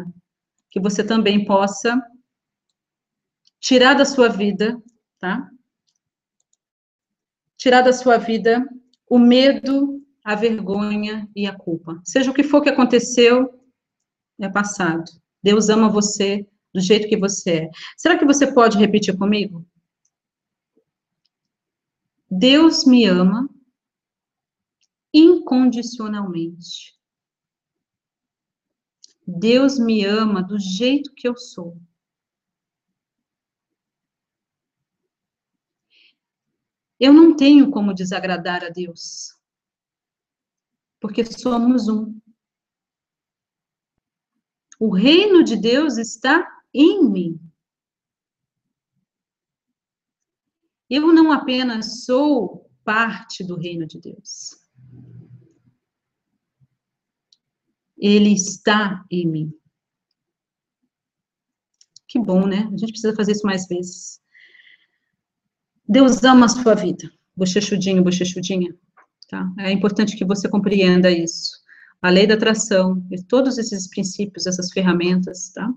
[0.69, 2.05] que você também possa
[3.61, 4.77] tirar da sua vida,
[5.17, 5.49] tá?
[7.55, 8.61] Tirar da sua vida
[9.09, 12.01] o medo, a vergonha e a culpa.
[12.03, 13.57] Seja o que for que aconteceu,
[14.37, 15.05] é passado.
[15.41, 17.69] Deus ama você do jeito que você é.
[17.97, 19.65] Será que você pode repetir comigo?
[22.29, 23.49] Deus me ama
[25.13, 26.97] incondicionalmente.
[29.27, 31.77] Deus me ama do jeito que eu sou.
[36.99, 39.35] Eu não tenho como desagradar a Deus,
[40.99, 42.21] porque somos um.
[44.79, 47.39] O reino de Deus está em mim.
[50.89, 54.59] Eu não apenas sou parte do reino de Deus.
[57.97, 59.53] Ele está em mim.
[62.07, 62.69] Que bom, né?
[62.73, 64.19] A gente precisa fazer isso mais vezes.
[65.87, 67.09] Deus ama a sua vida.
[67.37, 68.75] Bochechudinho, bochechudinha.
[69.29, 69.49] Tá?
[69.59, 71.51] É importante que você compreenda isso.
[72.01, 75.73] A lei da atração, e todos esses princípios, essas ferramentas, tá?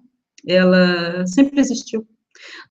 [0.47, 2.07] Ela sempre existiu.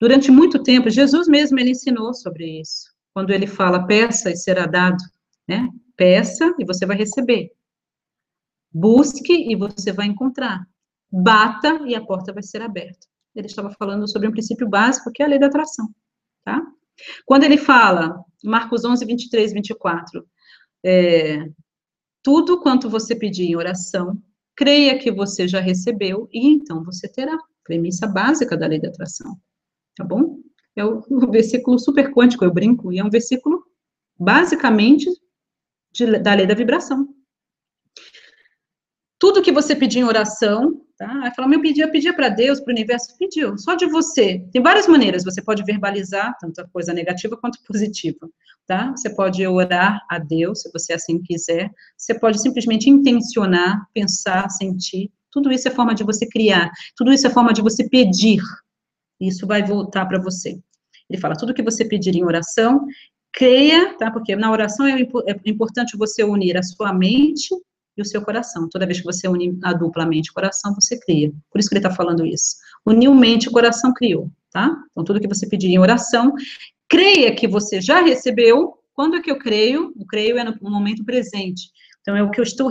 [0.00, 2.92] Durante muito tempo, Jesus mesmo ele ensinou sobre isso.
[3.12, 5.02] Quando ele fala, peça e será dado,
[5.48, 5.68] né?
[5.96, 7.50] Peça e você vai receber.
[8.72, 10.66] Busque e você vai encontrar.
[11.10, 13.06] Bata e a porta vai ser aberta.
[13.34, 15.88] Ele estava falando sobre um princípio básico, que é a lei da atração,
[16.44, 16.60] tá?
[17.24, 20.26] Quando ele fala, Marcos 11, 23, 24,
[20.84, 21.48] é,
[22.22, 24.20] tudo quanto você pedir em oração,
[24.56, 27.36] creia que você já recebeu e então você terá.
[27.64, 29.36] Premissa básica da lei da atração
[29.94, 30.38] tá bom?
[30.76, 33.64] É um versículo super quântico, eu brinco, e é um versículo
[34.18, 35.08] basicamente
[35.92, 37.08] de, da lei da vibração.
[39.18, 41.22] Tudo que você pedir em oração, tá?
[41.22, 44.44] Aí fala, meu pedia, pedia para Deus, para o universo, pediu, só de você.
[44.52, 48.28] Tem várias maneiras, você pode verbalizar, tanto a coisa negativa quanto positiva,
[48.66, 48.90] tá?
[48.90, 51.70] Você pode orar a Deus, se você assim quiser.
[51.96, 55.10] Você pode simplesmente intencionar, pensar, sentir.
[55.34, 58.40] Tudo isso é forma de você criar, tudo isso é forma de você pedir,
[59.20, 60.58] isso vai voltar para você.
[61.10, 62.86] Ele fala, tudo que você pedir em oração,
[63.32, 64.10] creia, tá?
[64.10, 67.54] Porque na oração é, é importante você unir a sua mente
[67.96, 68.68] e o seu coração.
[68.68, 71.32] Toda vez que você une a dupla mente e coração, você cria.
[71.50, 72.56] Por isso que ele está falando isso.
[72.86, 74.74] Uniu mente e coração, criou, tá?
[74.92, 76.32] Então, tudo que você pedir em oração,
[76.88, 78.74] creia que você já recebeu.
[78.94, 79.92] Quando é que eu creio?
[79.96, 81.70] O creio é no momento presente.
[82.00, 82.70] Então, é o que eu estou,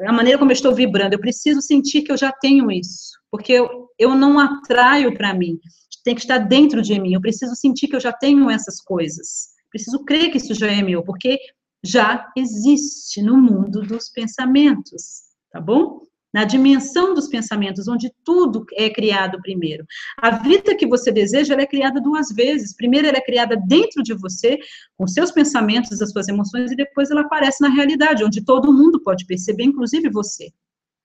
[0.00, 1.14] a maneira como eu estou vibrando.
[1.14, 5.60] Eu preciso sentir que eu já tenho isso porque eu, eu não atraio para mim,
[6.02, 9.48] tem que estar dentro de mim, eu preciso sentir que eu já tenho essas coisas,
[9.70, 11.38] preciso crer que isso já é meu, porque
[11.84, 16.00] já existe no mundo dos pensamentos, tá bom?
[16.36, 19.86] Na dimensão dos pensamentos, onde tudo é criado primeiro.
[20.18, 22.76] A vida que você deseja, ela é criada duas vezes.
[22.76, 24.58] Primeiro, ela é criada dentro de você,
[24.98, 29.02] com seus pensamentos, as suas emoções, e depois ela aparece na realidade, onde todo mundo
[29.02, 30.52] pode perceber, inclusive você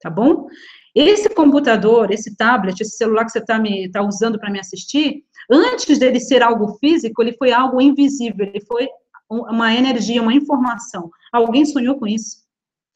[0.02, 0.48] tá bom?
[0.94, 3.58] Esse computador, esse tablet, esse celular que você está
[3.94, 8.60] tá usando para me assistir, antes dele ser algo físico, ele foi algo invisível, ele
[8.66, 8.90] foi
[9.30, 11.10] uma energia, uma informação.
[11.32, 12.42] Alguém sonhou com isso?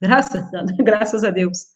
[0.02, 0.44] Graças,
[0.84, 1.75] graças a Deus.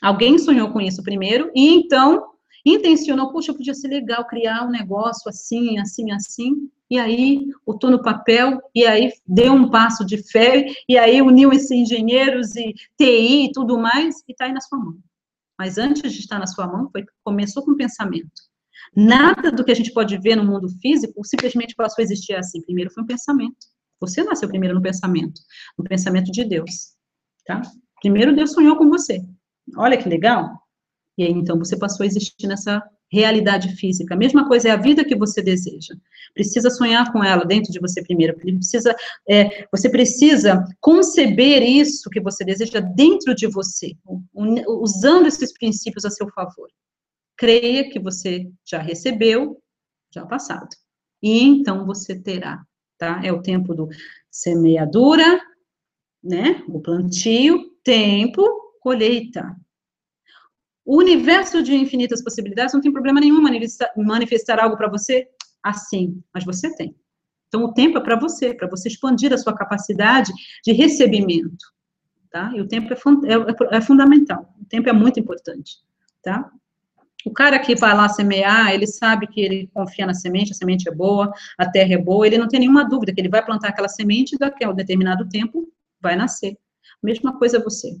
[0.00, 2.30] Alguém sonhou com isso primeiro, e então
[2.64, 8.02] intencionou, puxa, podia ser legal criar um negócio assim, assim, assim, e aí botou no
[8.02, 13.46] papel, e aí deu um passo de fé, e aí uniu esses engenheiros e TI
[13.46, 14.98] e tudo mais, e está aí na sua mão.
[15.58, 18.50] Mas antes de estar na sua mão, foi, começou com pensamento.
[18.96, 22.60] Nada do que a gente pode ver no mundo físico simplesmente passou a existir assim.
[22.62, 23.68] Primeiro foi um pensamento.
[24.00, 25.40] Você nasceu primeiro no pensamento,
[25.78, 26.94] no pensamento de Deus,
[27.44, 27.60] tá?
[28.00, 29.22] Primeiro Deus sonhou com você.
[29.76, 30.60] Olha que legal.
[31.18, 34.14] E aí, então, você passou a existir nessa realidade física.
[34.14, 35.94] A mesma coisa é a vida que você deseja.
[36.32, 38.36] Precisa sonhar com ela dentro de você primeiro.
[38.36, 38.94] Precisa,
[39.28, 43.92] é, você precisa conceber isso que você deseja dentro de você,
[44.66, 46.68] usando esses princípios a seu favor.
[47.36, 49.60] Creia que você já recebeu,
[50.14, 50.68] já passado.
[51.22, 52.62] E então você terá,
[52.96, 53.20] tá?
[53.24, 53.88] É o tempo do
[54.30, 55.40] semeadura,
[56.22, 56.62] né?
[56.68, 58.42] O plantio, tempo,
[58.80, 59.56] colheita.
[60.84, 65.28] O universo de infinitas possibilidades não tem problema nenhum manifestar, manifestar algo para você
[65.62, 66.96] assim, mas você tem.
[67.48, 70.32] Então, o tempo é para você, para você expandir a sua capacidade
[70.64, 71.66] de recebimento,
[72.30, 72.52] tá?
[72.54, 75.78] E o tempo é, é, é, fundamental, o tempo é muito importante,
[76.22, 76.50] tá?
[77.26, 80.88] O cara que vai lá semear, ele sabe que ele confia na semente, a semente
[80.88, 83.68] é boa, a terra é boa, ele não tem nenhuma dúvida que ele vai plantar
[83.68, 85.68] aquela semente e daqui a um determinado tempo
[86.00, 86.56] vai nascer.
[87.02, 87.98] Mesma coisa você.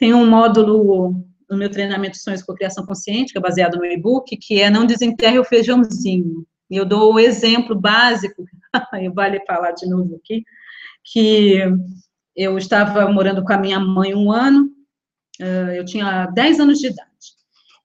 [0.00, 4.34] Tem um módulo no meu treinamento Sonhos com Criação Consciente, que é baseado no e-book,
[4.38, 6.46] que é não desenterre o feijãozinho.
[6.70, 8.46] E eu dou o exemplo básico,
[9.14, 10.42] vale falar de novo aqui,
[11.04, 11.58] que
[12.34, 14.70] eu estava morando com a minha mãe um ano,
[15.76, 17.10] eu tinha 10 anos de idade,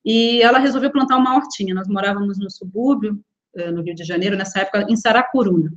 [0.06, 1.76] e ela resolveu plantar uma hortinha.
[1.76, 3.20] Nós morávamos no subúrbio,
[3.74, 5.74] no Rio de Janeiro, nessa época, em Saracuruna.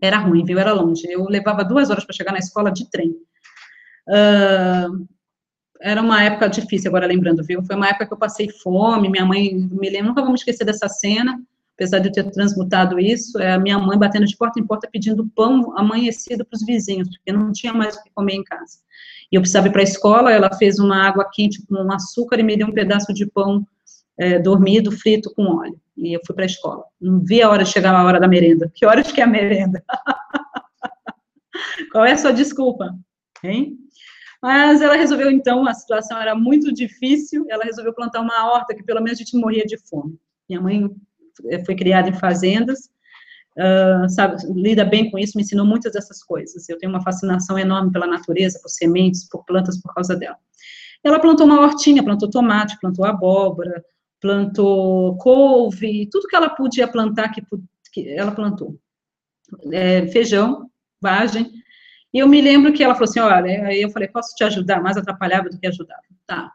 [0.00, 0.58] Era ruim, viu?
[0.58, 1.06] Era longe.
[1.08, 3.14] Eu levava duas horas para chegar na escola de trem.
[4.08, 5.06] Uh,
[5.80, 7.62] era uma época difícil, agora lembrando, viu?
[7.64, 10.88] Foi uma época que eu passei fome, minha mãe, me lembro, nunca vamos esquecer dessa
[10.88, 11.42] cena,
[11.74, 14.88] apesar de eu ter transmutado isso, é a minha mãe batendo de porta em porta
[14.90, 18.78] pedindo pão amanhecido para os vizinhos, porque não tinha mais o que comer em casa.
[19.30, 22.44] E eu precisava ir para a escola, ela fez uma água quente com açúcar e
[22.44, 23.66] me deu um pedaço de pão
[24.18, 25.80] é, dormido, frito com óleo.
[25.96, 26.84] E eu fui para a escola.
[27.00, 28.70] Não vi a hora de chegar a hora da merenda.
[28.74, 29.82] Que horas que é a merenda?
[31.90, 32.94] Qual é a sua desculpa?
[33.42, 33.78] Hein?
[34.42, 38.82] Mas ela resolveu, então, a situação era muito difícil, ela resolveu plantar uma horta, que
[38.82, 40.18] pelo menos a gente morria de fome.
[40.48, 40.90] Minha mãe
[41.46, 42.90] eh, foi criada em fazendas,
[43.56, 46.68] uh, sabe, lida bem com isso, me ensinou muitas dessas coisas.
[46.68, 50.36] Eu tenho uma fascinação enorme pela natureza, por sementes, por plantas, por causa dela.
[51.04, 53.84] Ela plantou uma hortinha, plantou tomate, plantou abóbora,
[54.20, 57.42] plantou couve, tudo que ela podia plantar, que,
[57.92, 58.76] que ela plantou.
[59.70, 60.68] É, feijão,
[61.00, 61.61] vagem.
[62.12, 64.82] E eu me lembro que ela falou assim, olha, aí eu falei, posso te ajudar?
[64.82, 66.02] Mais atrapalhava do que ajudava.
[66.26, 66.52] Tá.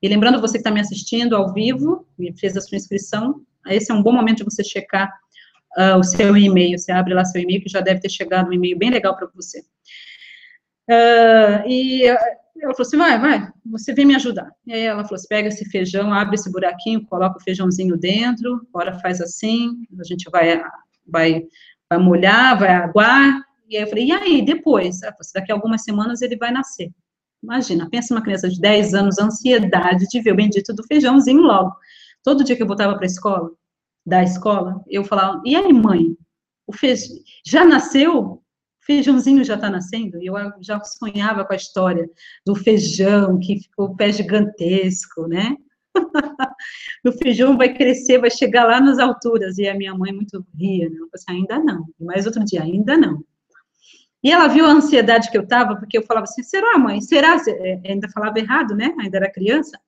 [0.00, 3.90] E lembrando você que está me assistindo ao vivo, e fez a sua inscrição, esse
[3.92, 5.12] é um bom momento de você checar
[5.76, 6.78] uh, o seu e-mail.
[6.78, 9.28] Você abre lá seu e-mail, que já deve ter chegado um e-mail bem legal para
[9.34, 9.60] você.
[10.88, 14.50] Uh, e ela falou assim, vai, vai, você vem me ajudar.
[14.66, 18.66] E aí ela falou assim, pega esse feijão, abre esse buraquinho, coloca o feijãozinho dentro,
[18.72, 20.62] agora faz assim, a gente vai,
[21.06, 21.44] vai,
[21.90, 23.42] vai molhar, vai aguar.
[23.72, 25.02] E aí eu falei, e aí, depois?
[25.02, 26.90] Ela falou assim, daqui a algumas semanas ele vai nascer.
[27.42, 31.74] Imagina, pensa uma criança de 10 anos, ansiedade de ver o bendito do feijãozinho logo.
[32.22, 33.50] Todo dia que eu voltava para a escola,
[34.04, 36.14] da escola, eu falava, e aí, mãe,
[36.66, 37.16] o feijão
[37.46, 38.42] já nasceu?
[38.84, 42.10] feijãozinho já está nascendo, e eu já sonhava com a história
[42.44, 45.56] do feijão, que ficou o pé gigantesco, né?
[47.06, 50.90] o feijão vai crescer, vai chegar lá nas alturas, e a minha mãe muito ria,
[50.90, 50.96] né?
[50.96, 53.24] Eu falei assim, ainda não, mais outro dia, ainda não.
[54.22, 57.36] E ela viu a ansiedade que eu estava, porque eu falava assim, será, mãe, será,
[57.48, 59.78] é, ainda falava errado, né, ainda era criança,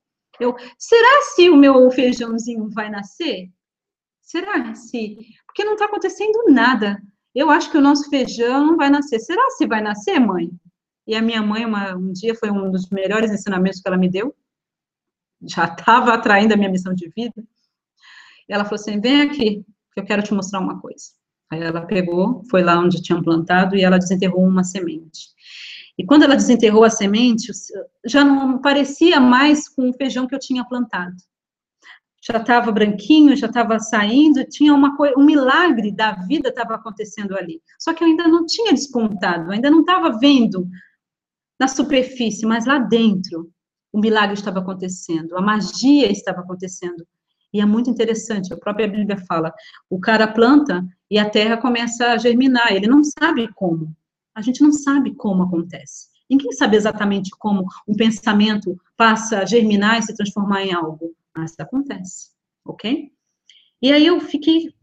[0.41, 3.49] eu, será se o meu feijãozinho vai nascer?
[4.21, 5.17] Será se?
[5.47, 7.01] Porque não está acontecendo nada,
[7.35, 9.19] eu acho que o nosso feijão não vai nascer.
[9.19, 10.51] Será se vai nascer, mãe?
[11.07, 14.09] E a minha mãe, uma, um dia, foi um dos melhores ensinamentos que ela me
[14.09, 14.35] deu.
[15.43, 17.45] Já estava atraindo a minha missão de vida.
[18.49, 21.13] E ela falou assim: vem aqui, que eu quero te mostrar uma coisa.
[21.55, 25.35] Ela pegou, foi lá onde tinham plantado e ela desenterrou uma semente.
[25.97, 27.53] E quando ela desenterrou a semente,
[28.05, 31.15] já não parecia mais com o feijão que eu tinha plantado
[32.27, 37.37] já estava branquinho, já estava saindo, tinha uma coisa, um milagre da vida estava acontecendo
[37.37, 37.61] ali.
[37.79, 40.67] Só que eu ainda não tinha despontado, ainda não estava vendo
[41.61, 43.51] na superfície, mas lá dentro
[43.93, 47.07] o milagre estava acontecendo, a magia estava acontecendo.
[47.53, 49.53] E é muito interessante, a própria Bíblia fala,
[49.89, 50.85] o cara planta
[51.15, 53.97] e a terra começa a germinar, ele não sabe como.
[54.35, 56.09] A gente não sabe como acontece.
[56.29, 61.55] Ninguém sabe exatamente como um pensamento passa a germinar e se transformar em algo mas
[61.57, 62.31] acontece,
[62.65, 63.13] ok?
[63.81, 64.75] E aí eu fiquei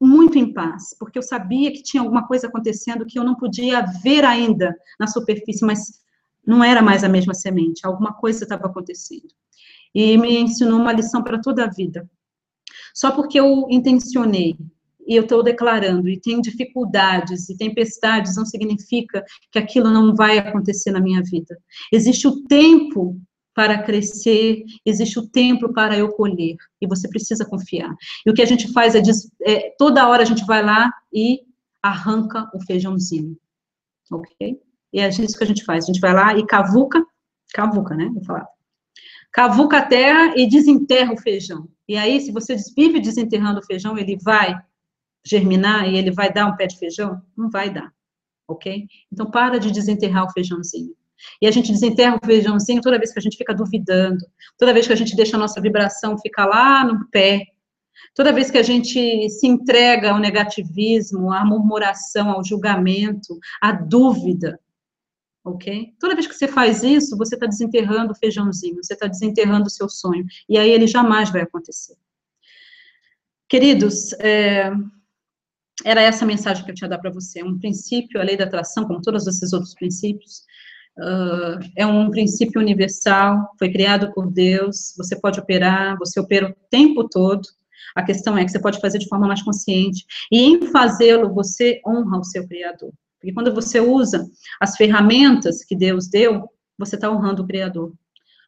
[0.00, 3.82] muito em paz, porque eu sabia que tinha alguma coisa acontecendo que eu não podia
[4.02, 6.00] ver ainda na superfície, mas
[6.46, 9.28] não era mais a mesma semente, alguma coisa estava acontecendo.
[9.94, 12.08] E me ensinou uma lição para toda a vida.
[12.94, 14.56] Só porque eu intencionei
[15.08, 20.36] e eu estou declarando e tenho dificuldades e tempestades, não significa que aquilo não vai
[20.36, 21.58] acontecer na minha vida.
[21.90, 23.18] Existe o tempo
[23.54, 27.92] para crescer, existe o tempo para eu colher, e você precisa confiar.
[28.24, 29.02] E o que a gente faz é,
[29.44, 31.40] é toda hora a gente vai lá e
[31.82, 33.36] arranca o feijãozinho,
[34.12, 34.60] ok?
[34.92, 37.04] E é isso que a gente faz, a gente vai lá e cavuca,
[37.52, 38.46] cavuca, né, vou falar,
[39.32, 41.66] cavuca a terra e desenterra o feijão.
[41.88, 44.54] E aí, se você vive desenterrando o feijão, ele vai
[45.28, 47.20] germinar e ele vai dar um pé de feijão?
[47.36, 47.92] Não vai dar,
[48.46, 48.86] ok?
[49.12, 50.94] Então, para de desenterrar o feijãozinho.
[51.40, 54.24] E a gente desenterra o feijãozinho toda vez que a gente fica duvidando,
[54.56, 57.44] toda vez que a gente deixa a nossa vibração ficar lá no pé,
[58.14, 64.60] toda vez que a gente se entrega ao negativismo, à murmuração, ao julgamento, à dúvida,
[65.44, 65.94] ok?
[65.98, 69.70] Toda vez que você faz isso, você está desenterrando o feijãozinho, você está desenterrando o
[69.70, 71.96] seu sonho, e aí ele jamais vai acontecer.
[73.48, 74.70] Queridos, é,
[75.84, 78.36] era essa a mensagem que eu tinha a dar para você, um princípio, a lei
[78.36, 80.42] da atração, como todos esses outros princípios,
[80.98, 86.54] Uh, é um princípio universal, foi criado por Deus, você pode operar, você opera o
[86.68, 87.42] tempo todo,
[87.94, 91.80] a questão é que você pode fazer de forma mais consciente, e em fazê-lo, você
[91.86, 92.92] honra o seu Criador.
[93.20, 94.28] Porque quando você usa
[94.60, 97.92] as ferramentas que Deus deu, você está honrando o Criador,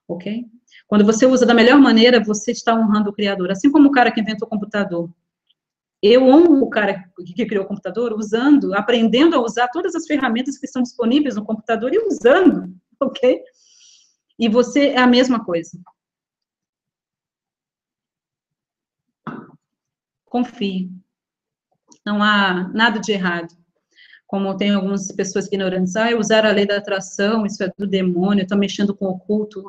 [0.08, 0.44] ok?
[0.88, 3.52] Quando você usa da melhor maneira, você está honrando o Criador.
[3.52, 5.08] Assim como o cara que inventou o computador,
[6.02, 7.04] eu honro o cara
[7.36, 11.44] que criou o computador usando, aprendendo a usar todas as ferramentas que estão disponíveis no
[11.44, 13.42] computador e usando, ok?
[14.38, 15.78] E você é a mesma coisa.
[20.24, 20.90] Confie.
[22.06, 23.54] Não há nada de errado.
[24.26, 28.42] Como tem algumas pessoas ignorantes, ah, usar a lei da atração, isso é do demônio,
[28.42, 29.62] estou mexendo com o oculto.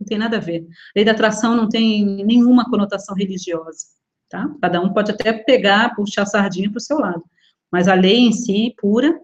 [0.00, 0.62] Não tem nada a ver.
[0.62, 3.98] A lei da atração não tem nenhuma conotação religiosa
[4.28, 4.48] tá?
[4.60, 7.24] Cada um pode até pegar, puxar a sardinha para o seu lado,
[7.70, 9.18] mas a lei em si, pura,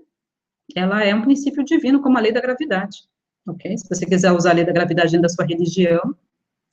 [0.74, 3.04] ela é um princípio divino, como a lei da gravidade,
[3.46, 3.76] ok?
[3.76, 6.14] Se você quiser usar a lei da gravidade dentro da sua religião,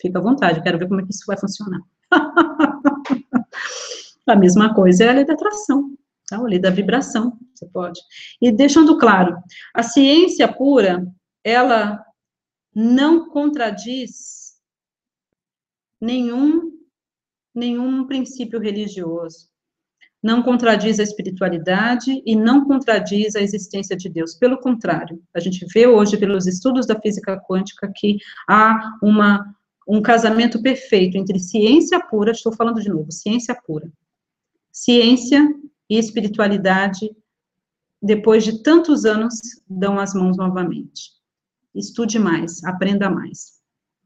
[0.01, 1.81] fica à vontade, eu quero ver como é que isso vai funcionar.
[4.27, 5.95] a mesma coisa é a lei da atração,
[6.27, 6.37] tá?
[6.37, 7.99] A lei da vibração, você pode.
[8.41, 9.37] E deixando claro,
[9.73, 11.05] a ciência pura,
[11.43, 12.03] ela
[12.73, 14.53] não contradiz
[15.99, 16.71] nenhum,
[17.53, 19.49] nenhum princípio religioso.
[20.21, 24.35] Não contradiz a espiritualidade e não contradiz a existência de Deus.
[24.35, 28.17] Pelo contrário, a gente vê hoje, pelos estudos da física quântica, que
[28.47, 29.55] há uma,
[29.87, 33.91] um casamento perfeito entre ciência pura, estou falando de novo, ciência pura,
[34.71, 35.41] ciência
[35.89, 37.09] e espiritualidade,
[38.01, 41.11] depois de tantos anos, dão as mãos novamente.
[41.73, 43.59] Estude mais, aprenda mais.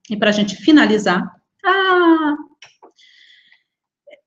[0.10, 1.30] E para a gente finalizar,
[1.66, 2.36] ah,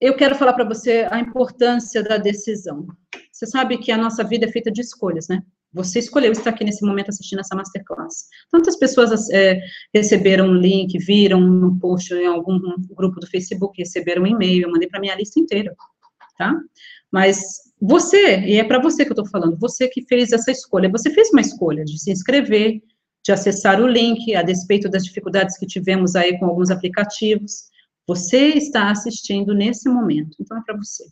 [0.00, 2.86] eu quero falar para você a importância da decisão.
[3.32, 5.42] Você sabe que a nossa vida é feita de escolhas, né?
[5.72, 8.26] Você escolheu estar aqui nesse momento assistindo essa masterclass.
[8.50, 9.60] Tantas pessoas é,
[9.92, 12.58] receberam um link, viram um post em algum
[12.94, 15.74] grupo do Facebook, receberam um e-mail, eu mandei para minha lista inteira,
[16.38, 16.54] tá?
[17.12, 20.90] Mas você, e é para você que eu estou falando, você que fez essa escolha,
[20.90, 22.80] você fez uma escolha de se inscrever,
[23.24, 27.68] de acessar o link, a despeito das dificuldades que tivemos aí com alguns aplicativos.
[28.08, 31.04] Você está assistindo nesse momento, então é para você.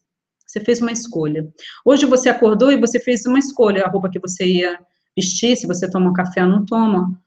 [0.46, 1.46] Você fez uma escolha.
[1.84, 4.80] Hoje você acordou e você fez uma escolha, a roupa que você ia
[5.14, 7.20] vestir, se você toma um café ou não toma,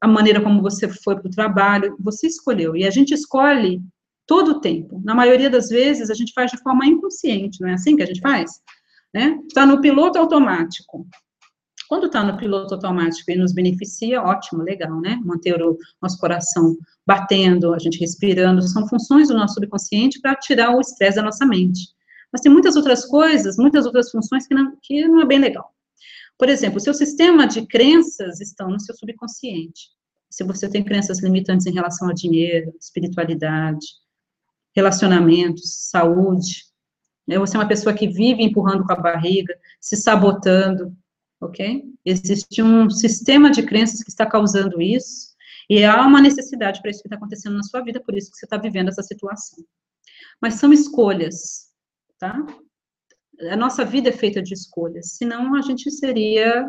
[0.00, 2.76] a maneira como você foi para o trabalho, você escolheu.
[2.76, 3.82] E a gente escolhe
[4.26, 5.02] todo o tempo.
[5.04, 8.06] Na maioria das vezes, a gente faz de forma inconsciente, não é assim que a
[8.06, 8.60] gente faz?
[9.12, 9.40] Né?
[9.48, 11.06] Está no piloto automático.
[11.88, 15.20] Quando está no piloto automático e nos beneficia, ótimo, legal, né?
[15.24, 20.74] Manter o nosso coração batendo, a gente respirando, são funções do nosso subconsciente para tirar
[20.74, 21.88] o estresse da nossa mente.
[22.32, 25.72] Mas tem muitas outras coisas, muitas outras funções que não, que não é bem legal.
[26.38, 29.90] Por exemplo, o seu sistema de crenças estão no seu subconsciente.
[30.28, 33.86] Se você tem crenças limitantes em relação a dinheiro, espiritualidade,
[34.74, 36.64] relacionamentos, saúde,
[37.26, 37.38] né?
[37.38, 40.92] você é uma pessoa que vive empurrando com a barriga, se sabotando,
[41.40, 41.84] ok?
[42.04, 45.34] Existe um sistema de crenças que está causando isso,
[45.68, 48.36] e há uma necessidade para isso que está acontecendo na sua vida, por isso que
[48.36, 49.64] você está vivendo essa situação.
[50.40, 51.70] Mas são escolhas,
[52.18, 52.44] tá?
[53.50, 56.68] A nossa vida é feita de escolhas, senão a gente seria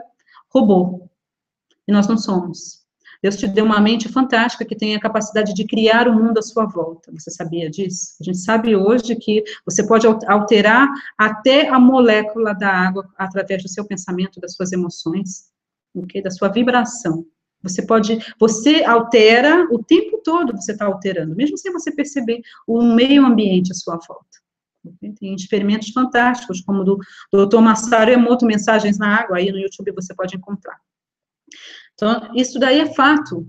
[0.49, 1.09] robô,
[1.87, 2.84] e nós não somos.
[3.25, 6.43] Deus te deu uma mente fantástica que tem a capacidade de criar o mundo à
[6.43, 7.11] sua volta.
[7.11, 8.15] Você sabia disso?
[8.21, 10.87] A gente sabe hoje que você pode alterar
[11.17, 15.45] até a molécula da água através do seu pensamento, das suas emoções,
[15.95, 16.21] okay?
[16.21, 17.25] da sua vibração.
[17.63, 22.83] Você pode, você altera o tempo todo, você está alterando, mesmo sem você perceber o
[22.83, 24.37] meio ambiente à sua volta.
[25.19, 26.99] Tem experimentos fantásticos, como do,
[27.33, 27.57] do Dr.
[27.57, 30.79] Massaro Emoto, Mensagens na Água, aí no YouTube você pode encontrar.
[31.95, 33.47] Então, isso daí é fato.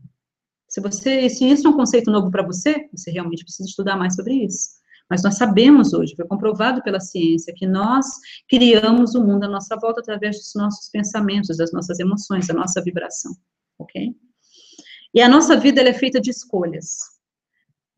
[0.69, 4.15] Se você, se isso é um conceito novo para você, você realmente precisa estudar mais
[4.15, 4.71] sobre isso.
[5.09, 8.07] Mas nós sabemos hoje, foi comprovado pela ciência, que nós
[8.49, 12.83] criamos o mundo à nossa volta através dos nossos pensamentos, das nossas emoções, da nossa
[12.83, 13.33] vibração,
[13.79, 14.15] ok?
[15.15, 16.99] E a nossa vida é feita de escolhas.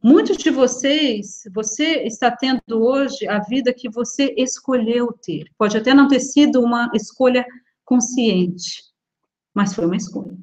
[0.03, 5.47] Muitos de vocês, você está tendo hoje a vida que você escolheu ter.
[5.59, 7.45] Pode até não ter sido uma escolha
[7.85, 8.83] consciente,
[9.59, 10.39] mas foi uma escolha.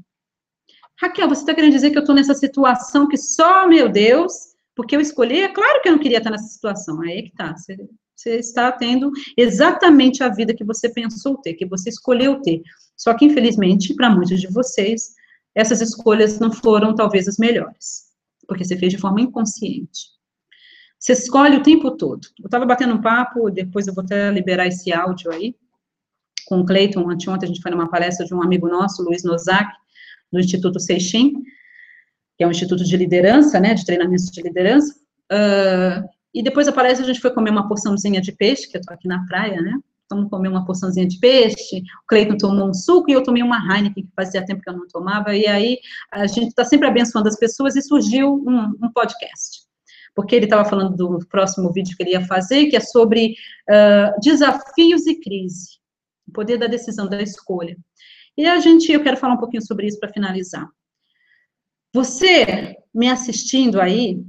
[1.00, 4.34] Raquel, você está querendo dizer que eu estou nessa situação que só, meu Deus,
[4.76, 5.40] porque eu escolhi?
[5.40, 7.02] É claro que eu não queria estar nessa situação.
[7.02, 7.56] Aí é que tá.
[7.56, 7.78] Você,
[8.14, 12.62] você está tendo exatamente a vida que você pensou ter, que você escolheu ter.
[12.98, 15.14] Só que, infelizmente, para muitos de vocês,
[15.56, 18.08] essas escolhas não foram talvez as melhores,
[18.46, 20.10] porque você fez de forma inconsciente.
[21.00, 22.28] Você escolhe o tempo todo.
[22.40, 25.56] Eu estava batendo um papo, depois eu vou até liberar esse áudio aí,
[26.46, 29.72] com o Cleiton, anteontem a gente foi numa palestra de um amigo nosso, Luiz Nozak,
[30.32, 31.34] do Instituto Seixin,
[32.38, 34.94] que é um instituto de liderança, né, de treinamento de liderança,
[35.32, 38.82] uh, e depois da palestra a gente foi comer uma porçãozinha de peixe, que eu
[38.82, 39.74] tô aqui na praia, né,
[40.10, 43.58] vamos comer uma porçãozinha de peixe, o Cleiton tomou um suco e eu tomei uma
[43.58, 45.80] Heineken, que fazia tempo que eu não tomava, e aí
[46.12, 49.62] a gente está sempre abençoando as pessoas, e surgiu um, um podcast,
[50.14, 53.34] porque ele estava falando do próximo vídeo que ele ia fazer, que é sobre
[53.70, 55.80] uh, desafios e crise,
[56.36, 57.78] poder da decisão, da escolha.
[58.38, 60.70] E a gente, eu quero falar um pouquinho sobre isso para finalizar.
[61.94, 64.22] Você me assistindo aí,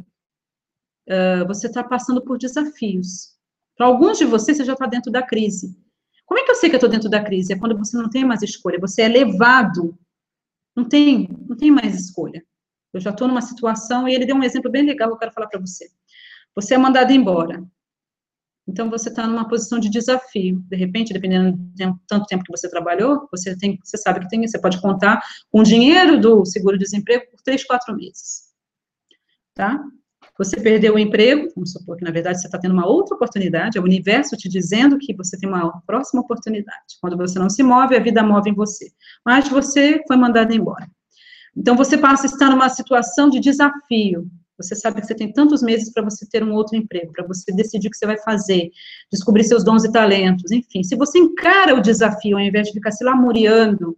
[1.08, 3.34] uh, você está passando por desafios.
[3.76, 5.76] Para alguns de vocês, você já está dentro da crise.
[6.24, 7.52] Como é que eu sei que eu estou dentro da crise?
[7.52, 9.98] É quando você não tem mais escolha, você é levado.
[10.74, 12.44] Não tem, não tem mais escolha.
[12.92, 15.32] Eu já estou numa situação, e ele deu um exemplo bem legal que eu quero
[15.32, 15.88] falar para você.
[16.54, 17.62] Você é mandado embora.
[18.68, 20.60] Então, você está numa posição de desafio.
[20.68, 24.28] De repente, dependendo do tempo, tanto tempo que você trabalhou, você, tem, você sabe que
[24.28, 28.46] tem, você pode contar com o dinheiro do seguro-desemprego por três, quatro meses.
[29.54, 29.80] Tá?
[30.38, 33.78] Você perdeu o emprego, vamos supor que, na verdade, você está tendo uma outra oportunidade,
[33.78, 36.98] é o universo te dizendo que você tem uma próxima oportunidade.
[37.00, 38.90] Quando você não se move, a vida move em você.
[39.24, 40.90] Mas você foi mandado embora.
[41.56, 44.28] Então, você passa a estar numa situação de desafio.
[44.58, 47.52] Você sabe que você tem tantos meses para você ter um outro emprego, para você
[47.52, 48.70] decidir o que você vai fazer,
[49.12, 50.82] descobrir seus dons e talentos, enfim.
[50.82, 53.96] Se você encara o desafio ao invés de ficar se lamuriando,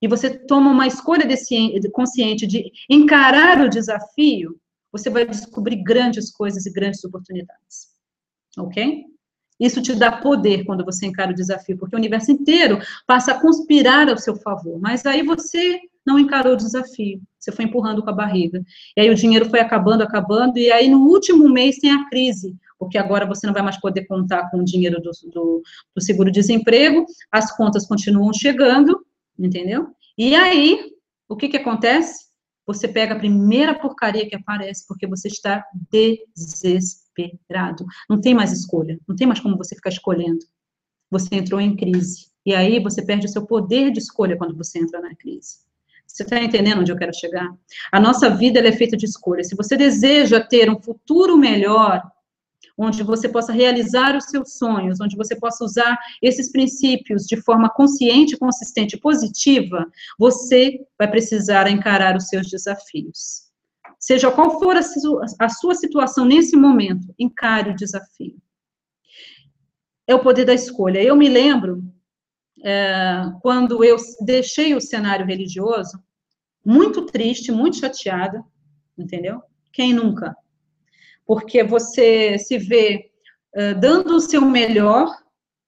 [0.00, 1.54] e você toma uma escolha desse,
[1.92, 4.58] consciente de encarar o desafio,
[4.90, 7.88] você vai descobrir grandes coisas e grandes oportunidades.
[8.58, 9.04] Ok?
[9.60, 13.40] Isso te dá poder quando você encara o desafio, porque o universo inteiro passa a
[13.40, 14.80] conspirar ao seu favor.
[14.80, 18.62] Mas aí você não encarou o desafio, você foi empurrando com a barriga.
[18.96, 22.56] E aí o dinheiro foi acabando, acabando, e aí no último mês tem a crise,
[22.78, 25.62] porque agora você não vai mais poder contar com o dinheiro do, do,
[25.94, 29.04] do seguro-desemprego, as contas continuam chegando,
[29.38, 29.88] entendeu?
[30.16, 30.92] E aí,
[31.28, 32.26] o que que acontece?
[32.66, 37.84] Você pega a primeira porcaria que aparece, porque você está desesperado.
[38.08, 40.44] Não tem mais escolha, não tem mais como você ficar escolhendo.
[41.10, 42.30] Você entrou em crise.
[42.44, 45.58] E aí você perde o seu poder de escolha quando você entra na crise.
[46.12, 47.48] Você está entendendo onde eu quero chegar?
[47.90, 49.48] A nossa vida é feita de escolhas.
[49.48, 52.02] Se você deseja ter um futuro melhor,
[52.76, 57.70] onde você possa realizar os seus sonhos, onde você possa usar esses princípios de forma
[57.70, 63.50] consciente, consistente positiva, você vai precisar encarar os seus desafios.
[63.98, 68.36] Seja qual for a sua, a sua situação nesse momento, encare o desafio.
[70.06, 71.02] É o poder da escolha.
[71.02, 71.82] Eu me lembro
[72.62, 76.02] é, quando eu deixei o cenário religioso,
[76.64, 78.42] muito triste, muito chateada,
[78.96, 79.42] entendeu?
[79.72, 80.36] Quem nunca?
[81.26, 83.10] Porque você se vê
[83.56, 85.08] uh, dando o seu melhor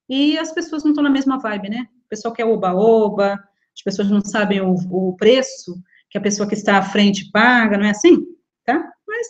[0.08, 1.88] e as pessoas não estão na mesma vibe, né?
[2.06, 3.32] O pessoal quer oba-oba,
[3.74, 5.74] as pessoas não sabem o, o preço
[6.08, 8.24] que a pessoa que está à frente paga, não é assim?
[8.64, 8.78] Tá?
[9.06, 9.26] Mas,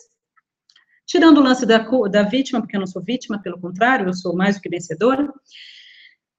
[1.05, 4.35] tirando o lance da, da vítima, porque eu não sou vítima, pelo contrário, eu sou
[4.35, 5.33] mais do que vencedora,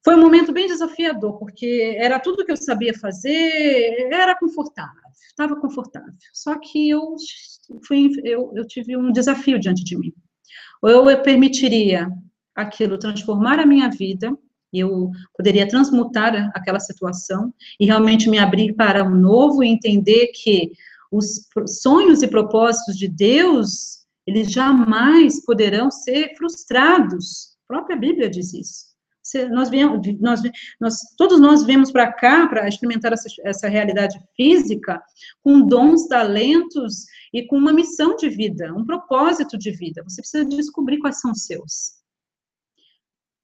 [0.07, 5.57] foi um momento bem desafiador, porque era tudo que eu sabia fazer, era confortável, estava
[5.57, 6.12] confortável.
[6.33, 7.16] Só que eu,
[7.85, 10.12] fui, eu, eu tive um desafio diante de mim.
[10.81, 12.09] Ou eu permitiria
[12.55, 14.33] aquilo transformar a minha vida,
[14.73, 20.28] eu poderia transmutar aquela situação e realmente me abrir para o um novo e entender
[20.28, 20.70] que
[21.11, 21.49] os
[21.83, 27.57] sonhos e propósitos de Deus, eles jamais poderão ser frustrados.
[27.65, 28.86] A própria Bíblia diz isso
[29.51, 30.43] nós viemos, nós,
[30.81, 35.03] nós, todos nós viemos para cá para experimentar essa, essa realidade física
[35.43, 40.03] com dons, talentos e com uma missão de vida, um propósito de vida.
[40.05, 41.97] Você precisa descobrir quais são os seus.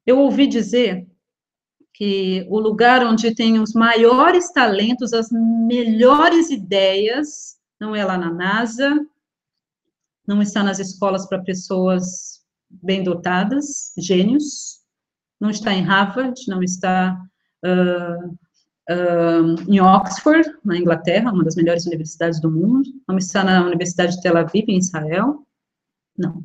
[0.07, 1.07] Eu ouvi dizer
[1.95, 8.33] que o lugar onde tem os maiores talentos, as melhores ideias, não é lá na
[8.33, 9.07] NASA,
[10.27, 14.82] não está nas escolas para pessoas bem dotadas, gênios,
[15.43, 17.21] não está em Harvard, não está
[17.65, 18.29] uh,
[18.89, 24.15] uh, em Oxford, na Inglaterra, uma das melhores universidades do mundo, não está na Universidade
[24.15, 25.45] de Tel Aviv, em Israel,
[26.17, 26.45] não.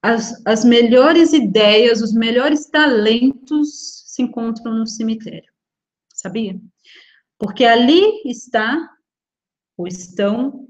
[0.00, 5.52] As, as melhores ideias, os melhores talentos se encontram no cemitério,
[6.14, 6.58] sabia?
[7.38, 8.90] Porque ali está,
[9.76, 10.66] ou estão,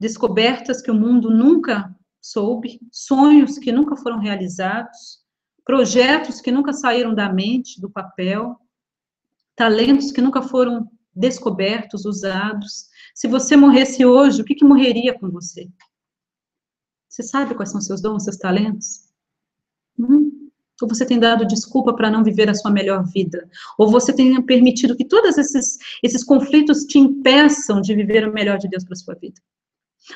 [0.00, 5.24] descobertas que o mundo nunca soube, sonhos que nunca foram realizados,
[5.66, 8.56] projetos que nunca saíram da mente, do papel,
[9.56, 12.86] talentos que nunca foram descobertos, usados.
[13.12, 15.68] Se você morresse hoje, o que, que morreria com você?
[17.08, 19.08] Você sabe quais são seus dons, seus talentos?
[19.98, 20.50] Hum?
[20.80, 23.48] Ou você tem dado desculpa para não viver a sua melhor vida?
[23.76, 28.58] Ou você tem permitido que todos esses, esses conflitos te impeçam de viver o melhor
[28.58, 29.40] de Deus para sua vida?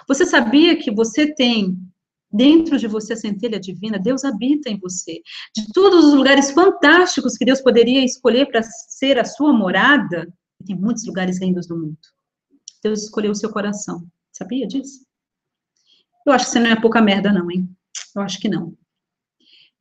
[0.07, 1.77] Você sabia que você tem
[2.33, 5.21] Dentro de você, a centelha divina, Deus habita em você.
[5.55, 10.33] De todos os lugares fantásticos que Deus poderia escolher para ser a sua morada,
[10.65, 11.99] tem muitos lugares lindos no mundo.
[12.83, 14.07] Deus escolheu o seu coração.
[14.33, 15.05] Sabia disso?
[16.27, 17.69] Eu acho que você não é pouca merda, não, hein?
[18.15, 18.77] Eu acho que não.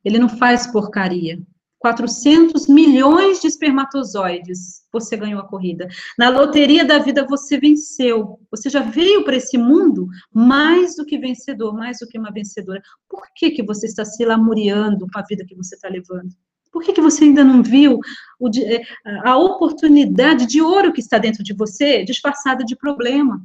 [0.04, 1.40] Ele não faz porcaria.
[1.80, 5.88] 400 milhões de espermatozoides, você ganhou a corrida.
[6.18, 8.38] Na loteria da vida você venceu.
[8.50, 12.82] Você já veio para esse mundo mais do que vencedor, mais do que uma vencedora.
[13.08, 16.28] Por que, que você está se lamuriando com a vida que você está levando?
[16.70, 17.98] Por que, que você ainda não viu
[18.38, 18.82] o, é,
[19.24, 23.42] a oportunidade de ouro que está dentro de você, disfarçada de problema?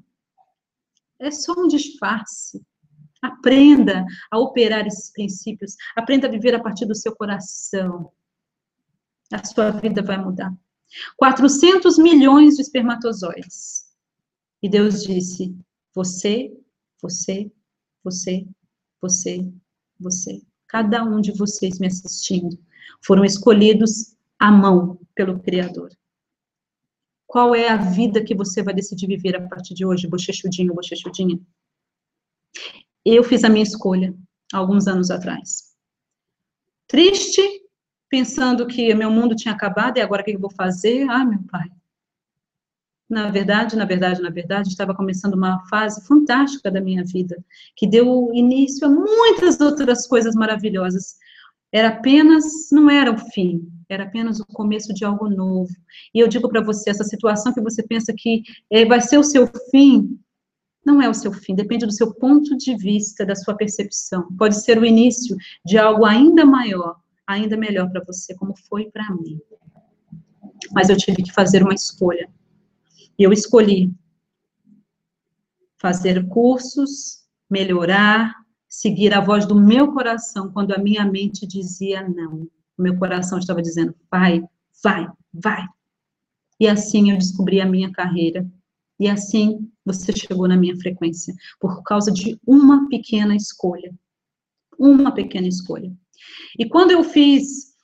[1.17, 2.61] É só um disfarce.
[3.21, 5.75] Aprenda a operar esses princípios.
[5.95, 8.11] Aprenda a viver a partir do seu coração
[9.31, 10.53] a sua vida vai mudar.
[11.17, 13.85] 400 milhões de espermatozoides.
[14.61, 15.55] E Deus disse:
[15.93, 16.51] você,
[17.01, 17.51] você,
[18.03, 18.47] você,
[19.01, 19.51] você,
[19.99, 20.41] você.
[20.67, 22.57] Cada um de vocês me assistindo
[23.01, 25.89] foram escolhidos à mão pelo Criador.
[27.27, 31.39] Qual é a vida que você vai decidir viver a partir de hoje, bochechudinho, bochechudinha?
[33.03, 34.15] Eu fiz a minha escolha
[34.53, 35.75] alguns anos atrás.
[36.87, 37.41] Triste,
[38.15, 41.05] pensando que meu mundo tinha acabado e agora o que eu vou fazer?
[41.09, 41.69] Ah, meu pai.
[43.09, 47.43] Na verdade, na verdade, na verdade, estava começando uma fase fantástica da minha vida,
[47.75, 51.17] que deu início a muitas outras coisas maravilhosas.
[51.73, 55.75] Era apenas, não era o fim, era apenas o começo de algo novo.
[56.13, 59.23] E eu digo para você, essa situação que você pensa que é, vai ser o
[59.23, 60.17] seu fim,
[60.85, 64.25] não é o seu fim, depende do seu ponto de vista, da sua percepção.
[64.37, 65.35] Pode ser o início
[65.65, 66.95] de algo ainda maior,
[67.27, 69.39] ainda melhor para você, como foi para mim.
[70.71, 72.29] Mas eu tive que fazer uma escolha.
[73.17, 73.93] E eu escolhi
[75.77, 78.33] fazer cursos, melhorar,
[78.67, 82.47] seguir a voz do meu coração quando a minha mente dizia não.
[82.77, 84.43] O meu coração estava dizendo, vai,
[84.83, 85.65] vai, vai.
[86.59, 88.49] E assim eu descobri a minha carreira.
[88.99, 93.93] E assim você chegou na minha frequência, por causa de uma pequena escolha.
[94.77, 95.95] Uma pequena escolha.
[96.57, 97.75] E quando eu fiz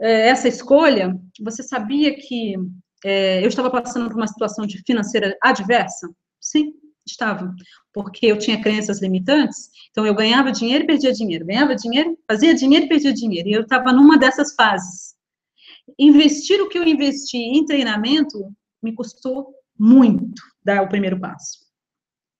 [0.00, 2.54] é, essa escolha, você sabia que
[3.04, 6.08] é, eu estava passando por uma situação de financeira adversa?
[6.40, 6.72] Sim,
[7.06, 7.54] estava.
[7.92, 12.54] Porque eu tinha crenças limitantes, então eu ganhava dinheiro e perdia dinheiro, ganhava dinheiro, fazia
[12.54, 13.48] dinheiro e perdia dinheiro.
[13.48, 15.14] E eu estava numa dessas fases.
[15.98, 18.52] Investir o que eu investi em treinamento
[18.82, 21.64] me custou muito dar o primeiro passo.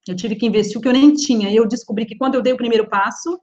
[0.06, 1.50] Eu tive que investir o que eu nem tinha.
[1.50, 3.40] E eu descobri que quando eu dei o primeiro passo,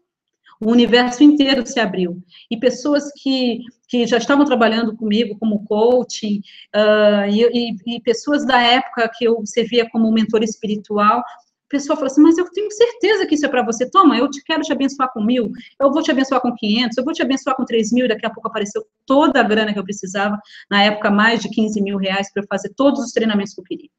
[0.62, 2.22] o universo inteiro se abriu.
[2.50, 6.40] E pessoas que, que já estavam trabalhando comigo como coaching,
[6.76, 11.98] uh, e, e, e, pessoas da época que eu servia como mentor espiritual, o pessoal
[11.98, 13.90] falou assim, mas eu tenho certeza que isso é para você.
[13.90, 17.04] Toma, eu te quero te abençoar com mil, eu vou te abençoar com 500, eu
[17.04, 19.80] vou te abençoar com 3 mil, e daqui a pouco apareceu toda a grana que
[19.80, 20.38] eu precisava,
[20.70, 23.66] na época mais de 15 mil reais para eu fazer todos os treinamentos que eu
[23.66, 23.90] queria.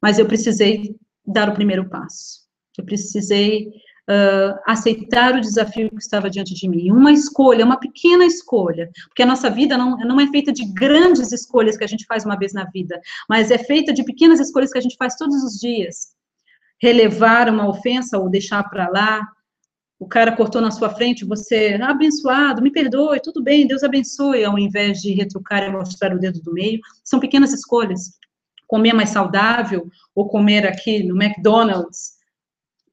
[0.00, 0.94] Mas eu precisei
[1.26, 2.44] dar o primeiro passo.
[2.78, 3.72] Eu precisei
[4.08, 6.90] uh, aceitar o desafio que estava diante de mim.
[6.90, 11.32] Uma escolha, uma pequena escolha, porque a nossa vida não, não é feita de grandes
[11.32, 14.70] escolhas que a gente faz uma vez na vida, mas é feita de pequenas escolhas
[14.70, 16.14] que a gente faz todos os dias.
[16.80, 19.26] Relevar uma ofensa ou deixar para lá,
[19.98, 24.44] o cara cortou na sua frente, você, ah, abençoado, me perdoe, tudo bem, Deus abençoe,
[24.44, 28.18] ao invés de retrucar e mostrar o dedo do meio, são pequenas escolhas.
[28.66, 32.13] Comer mais saudável, ou comer aqui no McDonald's,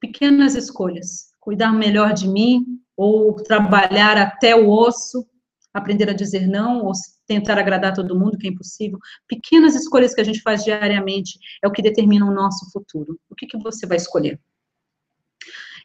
[0.02, 1.28] pequenas escolhas.
[1.38, 2.64] Cuidar melhor de mim,
[2.96, 5.24] ou trabalhar até o osso,
[5.72, 6.92] aprender a dizer não, ou
[7.26, 8.98] tentar agradar todo mundo, que é impossível.
[9.28, 13.18] Pequenas escolhas que a gente faz diariamente é o que determina o nosso futuro.
[13.30, 14.40] O que, que você vai escolher?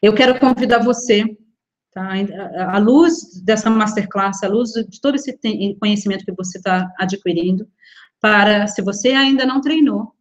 [0.02, 1.24] Eu quero convidar você,
[1.92, 2.08] tá?
[2.72, 5.38] à luz dessa masterclass, à luz de todo esse
[5.80, 7.68] conhecimento que você está adquirindo,
[8.20, 10.12] para, se você ainda não treinou,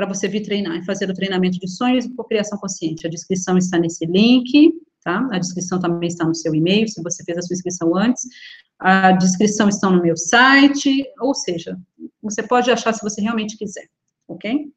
[0.00, 3.06] para você vir treinar e fazer o treinamento de sonhos e cocriação consciente.
[3.06, 4.72] A descrição está nesse link,
[5.04, 5.28] tá?
[5.30, 8.26] A descrição também está no seu e-mail, se você fez a sua inscrição antes.
[8.78, 11.78] A descrição está no meu site, ou seja,
[12.22, 13.90] você pode achar se você realmente quiser,
[14.26, 14.72] ok?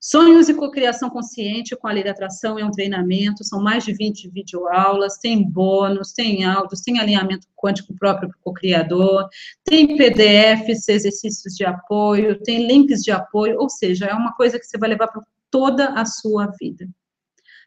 [0.00, 3.92] Sonhos e cocriação consciente com a lei da atração é um treinamento, são mais de
[3.92, 9.28] 20 videoaulas, tem bônus, tem áudios, tem alinhamento quântico próprio para o cocriador,
[9.64, 14.66] tem PDFs, exercícios de apoio, tem links de apoio, ou seja, é uma coisa que
[14.66, 16.88] você vai levar para toda a sua vida,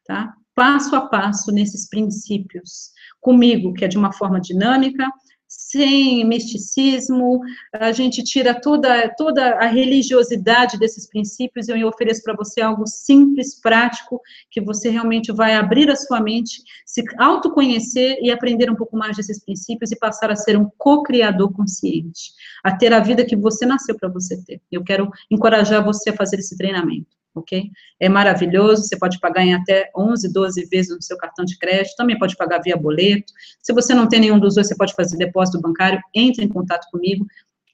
[0.05, 0.33] tá?
[0.55, 5.09] Passo a passo nesses princípios, comigo, que é de uma forma dinâmica,
[5.51, 7.41] sem misticismo,
[7.73, 12.87] a gente tira toda, toda a religiosidade desses princípios e eu ofereço para você algo
[12.87, 18.75] simples, prático, que você realmente vai abrir a sua mente, se autoconhecer e aprender um
[18.75, 22.31] pouco mais desses princípios e passar a ser um co-criador consciente,
[22.63, 24.61] a ter a vida que você nasceu para você ter.
[24.71, 27.69] Eu quero encorajar você a fazer esse treinamento ok?
[27.99, 31.95] É maravilhoso, você pode pagar em até 11, 12 vezes no seu cartão de crédito,
[31.95, 33.31] também pode pagar via boleto.
[33.61, 36.87] Se você não tem nenhum dos dois, você pode fazer depósito bancário, entre em contato
[36.91, 37.25] comigo.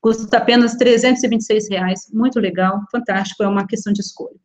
[0.01, 4.38] Custa apenas 326 reais, muito legal, fantástico, é uma questão de escolha.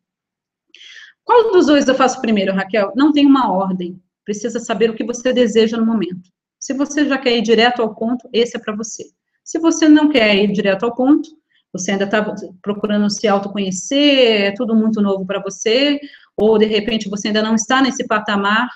[1.24, 2.92] Qual dos dois eu faço primeiro, Raquel?
[2.96, 6.30] Não tem uma ordem, precisa saber o que você deseja no momento.
[6.58, 9.04] Se você já quer ir direto ao ponto, esse é para você.
[9.44, 11.28] Se você não quer ir direto ao ponto,
[11.72, 12.22] você ainda está
[12.60, 15.98] procurando se autoconhecer, é tudo muito novo para você,
[16.36, 18.68] ou de repente você ainda não está nesse patamar,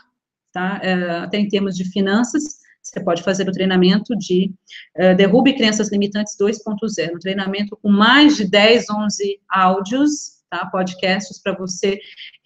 [0.52, 0.80] tá?
[0.82, 4.52] É, até em termos de finanças, você pode fazer o treinamento de
[4.94, 10.64] é, Derrube Crenças Limitantes 2.0, um treinamento com mais de 10, 11 áudios, tá?
[10.66, 11.98] podcasts, para você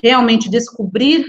[0.03, 1.27] realmente descobrir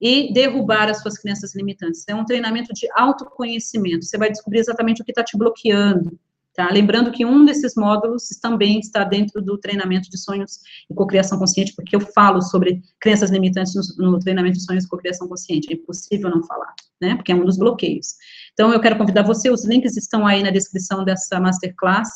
[0.00, 2.04] e derrubar as suas crenças limitantes.
[2.08, 6.18] É um treinamento de autoconhecimento, você vai descobrir exatamente o que está te bloqueando,
[6.54, 6.70] Tá?
[6.70, 11.74] Lembrando que um desses módulos também está dentro do treinamento de sonhos e cocriação consciente,
[11.74, 15.66] porque eu falo sobre crenças limitantes no, no treinamento de sonhos e cocriação consciente.
[15.68, 17.16] É impossível não falar, né?
[17.16, 18.14] Porque é um dos bloqueios.
[18.52, 22.08] Então, eu quero convidar você, os links estão aí na descrição dessa masterclass.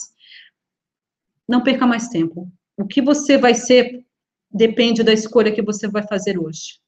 [1.48, 2.48] Não perca mais tempo.
[2.76, 4.04] O que você vai ser
[4.48, 6.78] depende da escolha que você vai fazer hoje.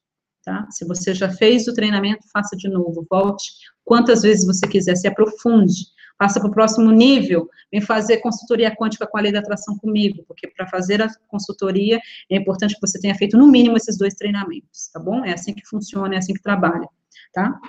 [0.41, 0.65] Tá?
[0.71, 3.51] Se você já fez o treinamento, faça de novo, volte
[3.83, 5.83] quantas vezes você quiser, se aprofunde
[6.21, 10.23] passa para o próximo nível, vem fazer consultoria quântica com a lei da atração comigo,
[10.27, 11.99] porque para fazer a consultoria
[12.29, 15.25] é importante que você tenha feito no mínimo esses dois treinamentos, tá bom?
[15.25, 16.87] É assim que funciona, é assim que trabalha,
[17.33, 17.59] tá?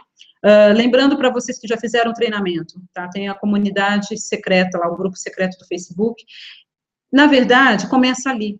[0.44, 3.08] Uh, lembrando para vocês que já fizeram treinamento, tá?
[3.08, 6.22] Tem a comunidade secreta lá, o grupo secreto do Facebook.
[7.10, 8.56] Na verdade, começa ali.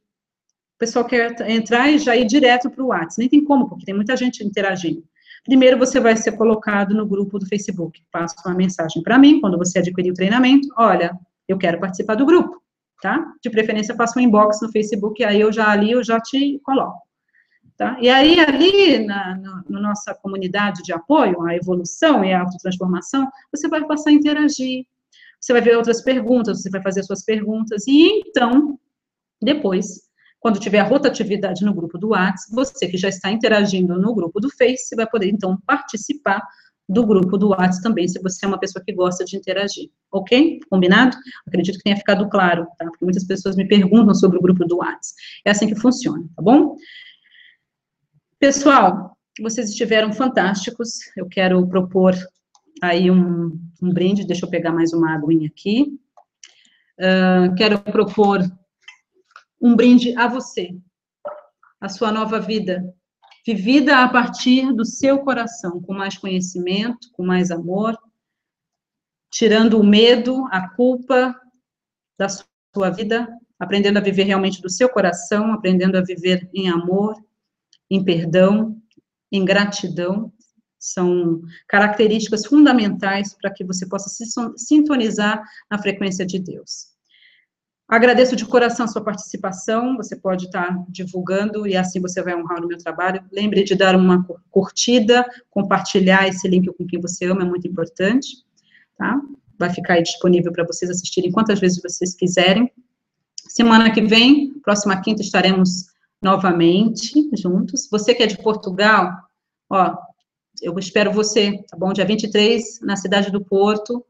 [0.76, 3.18] O pessoal quer entrar e já ir direto para o WhatsApp.
[3.18, 5.04] Nem tem como, porque tem muita gente interagindo.
[5.44, 8.00] Primeiro, você vai ser colocado no grupo do Facebook.
[8.12, 12.24] Passa uma mensagem para mim, quando você adquirir o treinamento, olha, eu quero participar do
[12.24, 12.62] grupo,
[13.00, 13.32] tá?
[13.42, 17.02] De preferência, faça um inbox no Facebook, aí eu já ali, eu já te coloco.
[17.76, 17.98] Tá?
[18.00, 23.28] E aí, ali, na, na, na nossa comunidade de apoio à evolução e à autotransformação,
[23.50, 24.86] você vai passar a interagir,
[25.40, 28.78] você vai ver outras perguntas, você vai fazer suas perguntas, e então,
[29.42, 30.02] depois,
[30.42, 34.50] quando tiver rotatividade no grupo do WhatsApp, você que já está interagindo no grupo do
[34.50, 36.42] Face, vai poder, então, participar
[36.88, 40.58] do grupo do WhatsApp também, se você é uma pessoa que gosta de interagir, ok?
[40.68, 41.16] Combinado?
[41.46, 42.84] Acredito que tenha ficado claro, tá?
[42.86, 45.14] Porque muitas pessoas me perguntam sobre o grupo do WhatsApp.
[45.44, 46.74] É assim que funciona, tá bom?
[48.40, 50.98] Pessoal, vocês estiveram fantásticos.
[51.16, 52.16] Eu quero propor
[52.82, 54.26] aí um, um brinde.
[54.26, 55.96] Deixa eu pegar mais uma aguinha aqui.
[56.98, 58.40] Uh, quero propor
[59.62, 60.76] um brinde a você,
[61.80, 62.84] a sua nova vida,
[63.46, 67.96] vivida a partir do seu coração, com mais conhecimento, com mais amor,
[69.30, 71.34] tirando o medo, a culpa
[72.18, 73.28] da sua vida,
[73.58, 77.14] aprendendo a viver realmente do seu coração, aprendendo a viver em amor,
[77.88, 78.76] em perdão,
[79.30, 80.32] em gratidão,
[80.78, 84.24] são características fundamentais para que você possa se
[84.56, 85.40] sintonizar
[85.70, 86.91] na frequência de Deus.
[87.92, 92.64] Agradeço de coração a sua participação, você pode estar divulgando e assim você vai honrar
[92.64, 93.22] o meu trabalho.
[93.30, 98.28] Lembre de dar uma curtida, compartilhar esse link com quem você ama, é muito importante,
[98.96, 99.20] tá?
[99.58, 102.72] Vai ficar aí disponível para vocês assistirem quantas vezes vocês quiserem.
[103.46, 105.88] Semana que vem, próxima quinta, estaremos
[106.22, 107.90] novamente juntos.
[107.90, 109.12] Você que é de Portugal,
[109.68, 109.98] ó,
[110.62, 111.92] eu espero você, tá bom?
[111.92, 114.02] Dia 23, na cidade do Porto,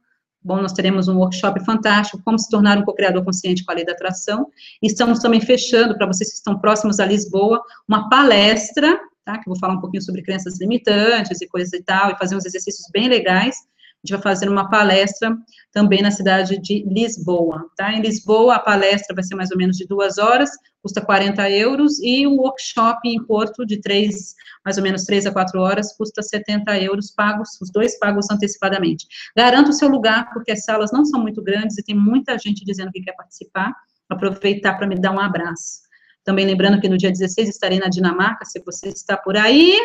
[0.44, 3.84] Bom, nós teremos um workshop fantástico, como se tornar um co-criador consciente com a lei
[3.84, 4.48] da atração.
[4.82, 9.34] Estamos também fechando, para vocês que estão próximos a Lisboa, uma palestra, tá?
[9.34, 12.36] Que eu vou falar um pouquinho sobre crenças limitantes e coisas e tal, e fazer
[12.36, 13.56] uns exercícios bem legais.
[14.04, 15.36] Gente vai fazer uma palestra
[15.72, 17.92] também na cidade de Lisboa, tá?
[17.92, 20.50] Em Lisboa, a palestra vai ser mais ou menos de duas horas,
[20.82, 24.34] custa 40 euros, e o workshop em Porto, de três,
[24.64, 29.06] mais ou menos três a quatro horas, custa 70 euros, pagos, os dois pagos antecipadamente.
[29.36, 32.64] Garanto o seu lugar, porque as salas não são muito grandes e tem muita gente
[32.64, 33.72] dizendo que quer participar,
[34.10, 35.82] aproveitar para me dar um abraço.
[36.24, 39.76] Também lembrando que no dia 16 estarei na Dinamarca, se você está por aí,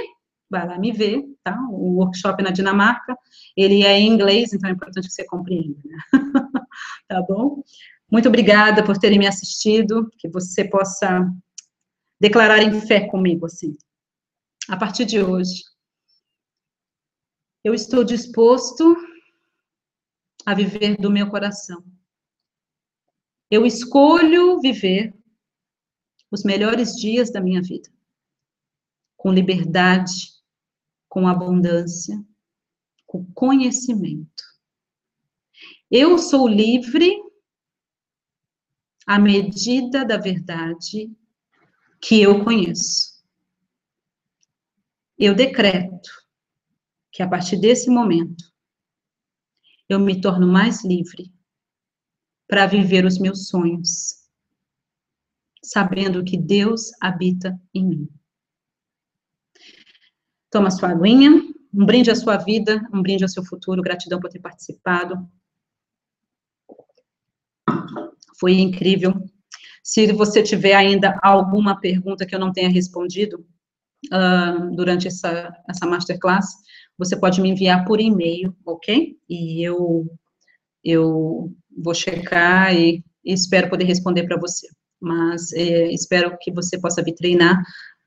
[0.50, 1.58] vai lá me ver, tá?
[1.70, 3.18] O workshop na Dinamarca,
[3.56, 5.98] ele é em inglês, então é importante que você compreenda, né?
[7.08, 7.64] tá bom?
[8.10, 11.30] Muito obrigada por terem me assistido, que você possa
[12.20, 13.76] declarar em fé comigo, assim.
[14.70, 15.64] A partir de hoje,
[17.64, 18.96] eu estou disposto
[20.46, 21.84] a viver do meu coração.
[23.52, 25.14] Eu escolho viver
[26.32, 27.90] os melhores dias da minha vida,
[29.16, 30.37] com liberdade,
[31.08, 32.18] com abundância,
[33.06, 34.44] com conhecimento.
[35.90, 37.18] Eu sou livre
[39.06, 41.10] à medida da verdade
[42.02, 43.24] que eu conheço.
[45.18, 46.10] Eu decreto
[47.12, 48.44] que a partir desse momento
[49.90, 51.34] eu me torno mais livre
[52.48, 54.30] para viver os meus sonhos,
[55.64, 58.17] sabendo que Deus habita em mim.
[60.50, 61.32] Toma sua aguinha,
[61.74, 65.28] um brinde à sua vida, um brinde ao seu futuro, gratidão por ter participado.
[68.40, 69.14] Foi incrível.
[69.84, 73.46] Se você tiver ainda alguma pergunta que eu não tenha respondido
[74.12, 76.46] uh, durante essa, essa masterclass,
[76.98, 79.18] você pode me enviar por e-mail, ok?
[79.30, 80.06] E eu,
[80.84, 84.68] eu vou checar e, e espero poder responder para você.
[85.00, 87.62] Mas é, espero que você possa vir treinar.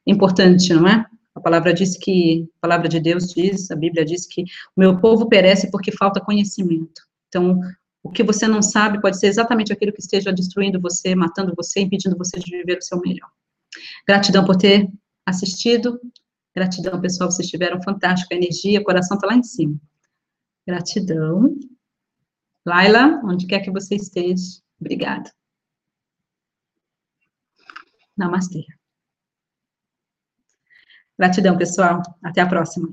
[0.06, 1.06] Importante, não é?
[1.40, 4.42] A palavra diz que, a palavra de Deus diz, a Bíblia diz que
[4.76, 7.02] o meu povo perece porque falta conhecimento.
[7.28, 7.58] Então,
[8.02, 11.80] O que você não sabe pode ser exatamente aquilo que esteja destruindo você, matando você,
[11.80, 13.30] impedindo você de viver o seu melhor.
[14.06, 14.88] Gratidão por ter
[15.26, 16.00] assistido.
[16.54, 19.78] Gratidão, pessoal, vocês tiveram fantástica energia, o coração está lá em cima.
[20.66, 21.56] Gratidão.
[22.66, 25.30] Laila, onde quer que você esteja, obrigada.
[28.16, 28.64] Namastê.
[31.20, 32.00] Gratidão, pessoal.
[32.24, 32.88] Até a próxima.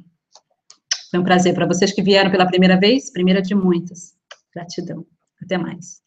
[1.10, 4.18] Foi um prazer para vocês que vieram pela primeira vez, primeira de muitas.
[4.54, 5.06] Gratidão.
[5.42, 6.02] Até mais.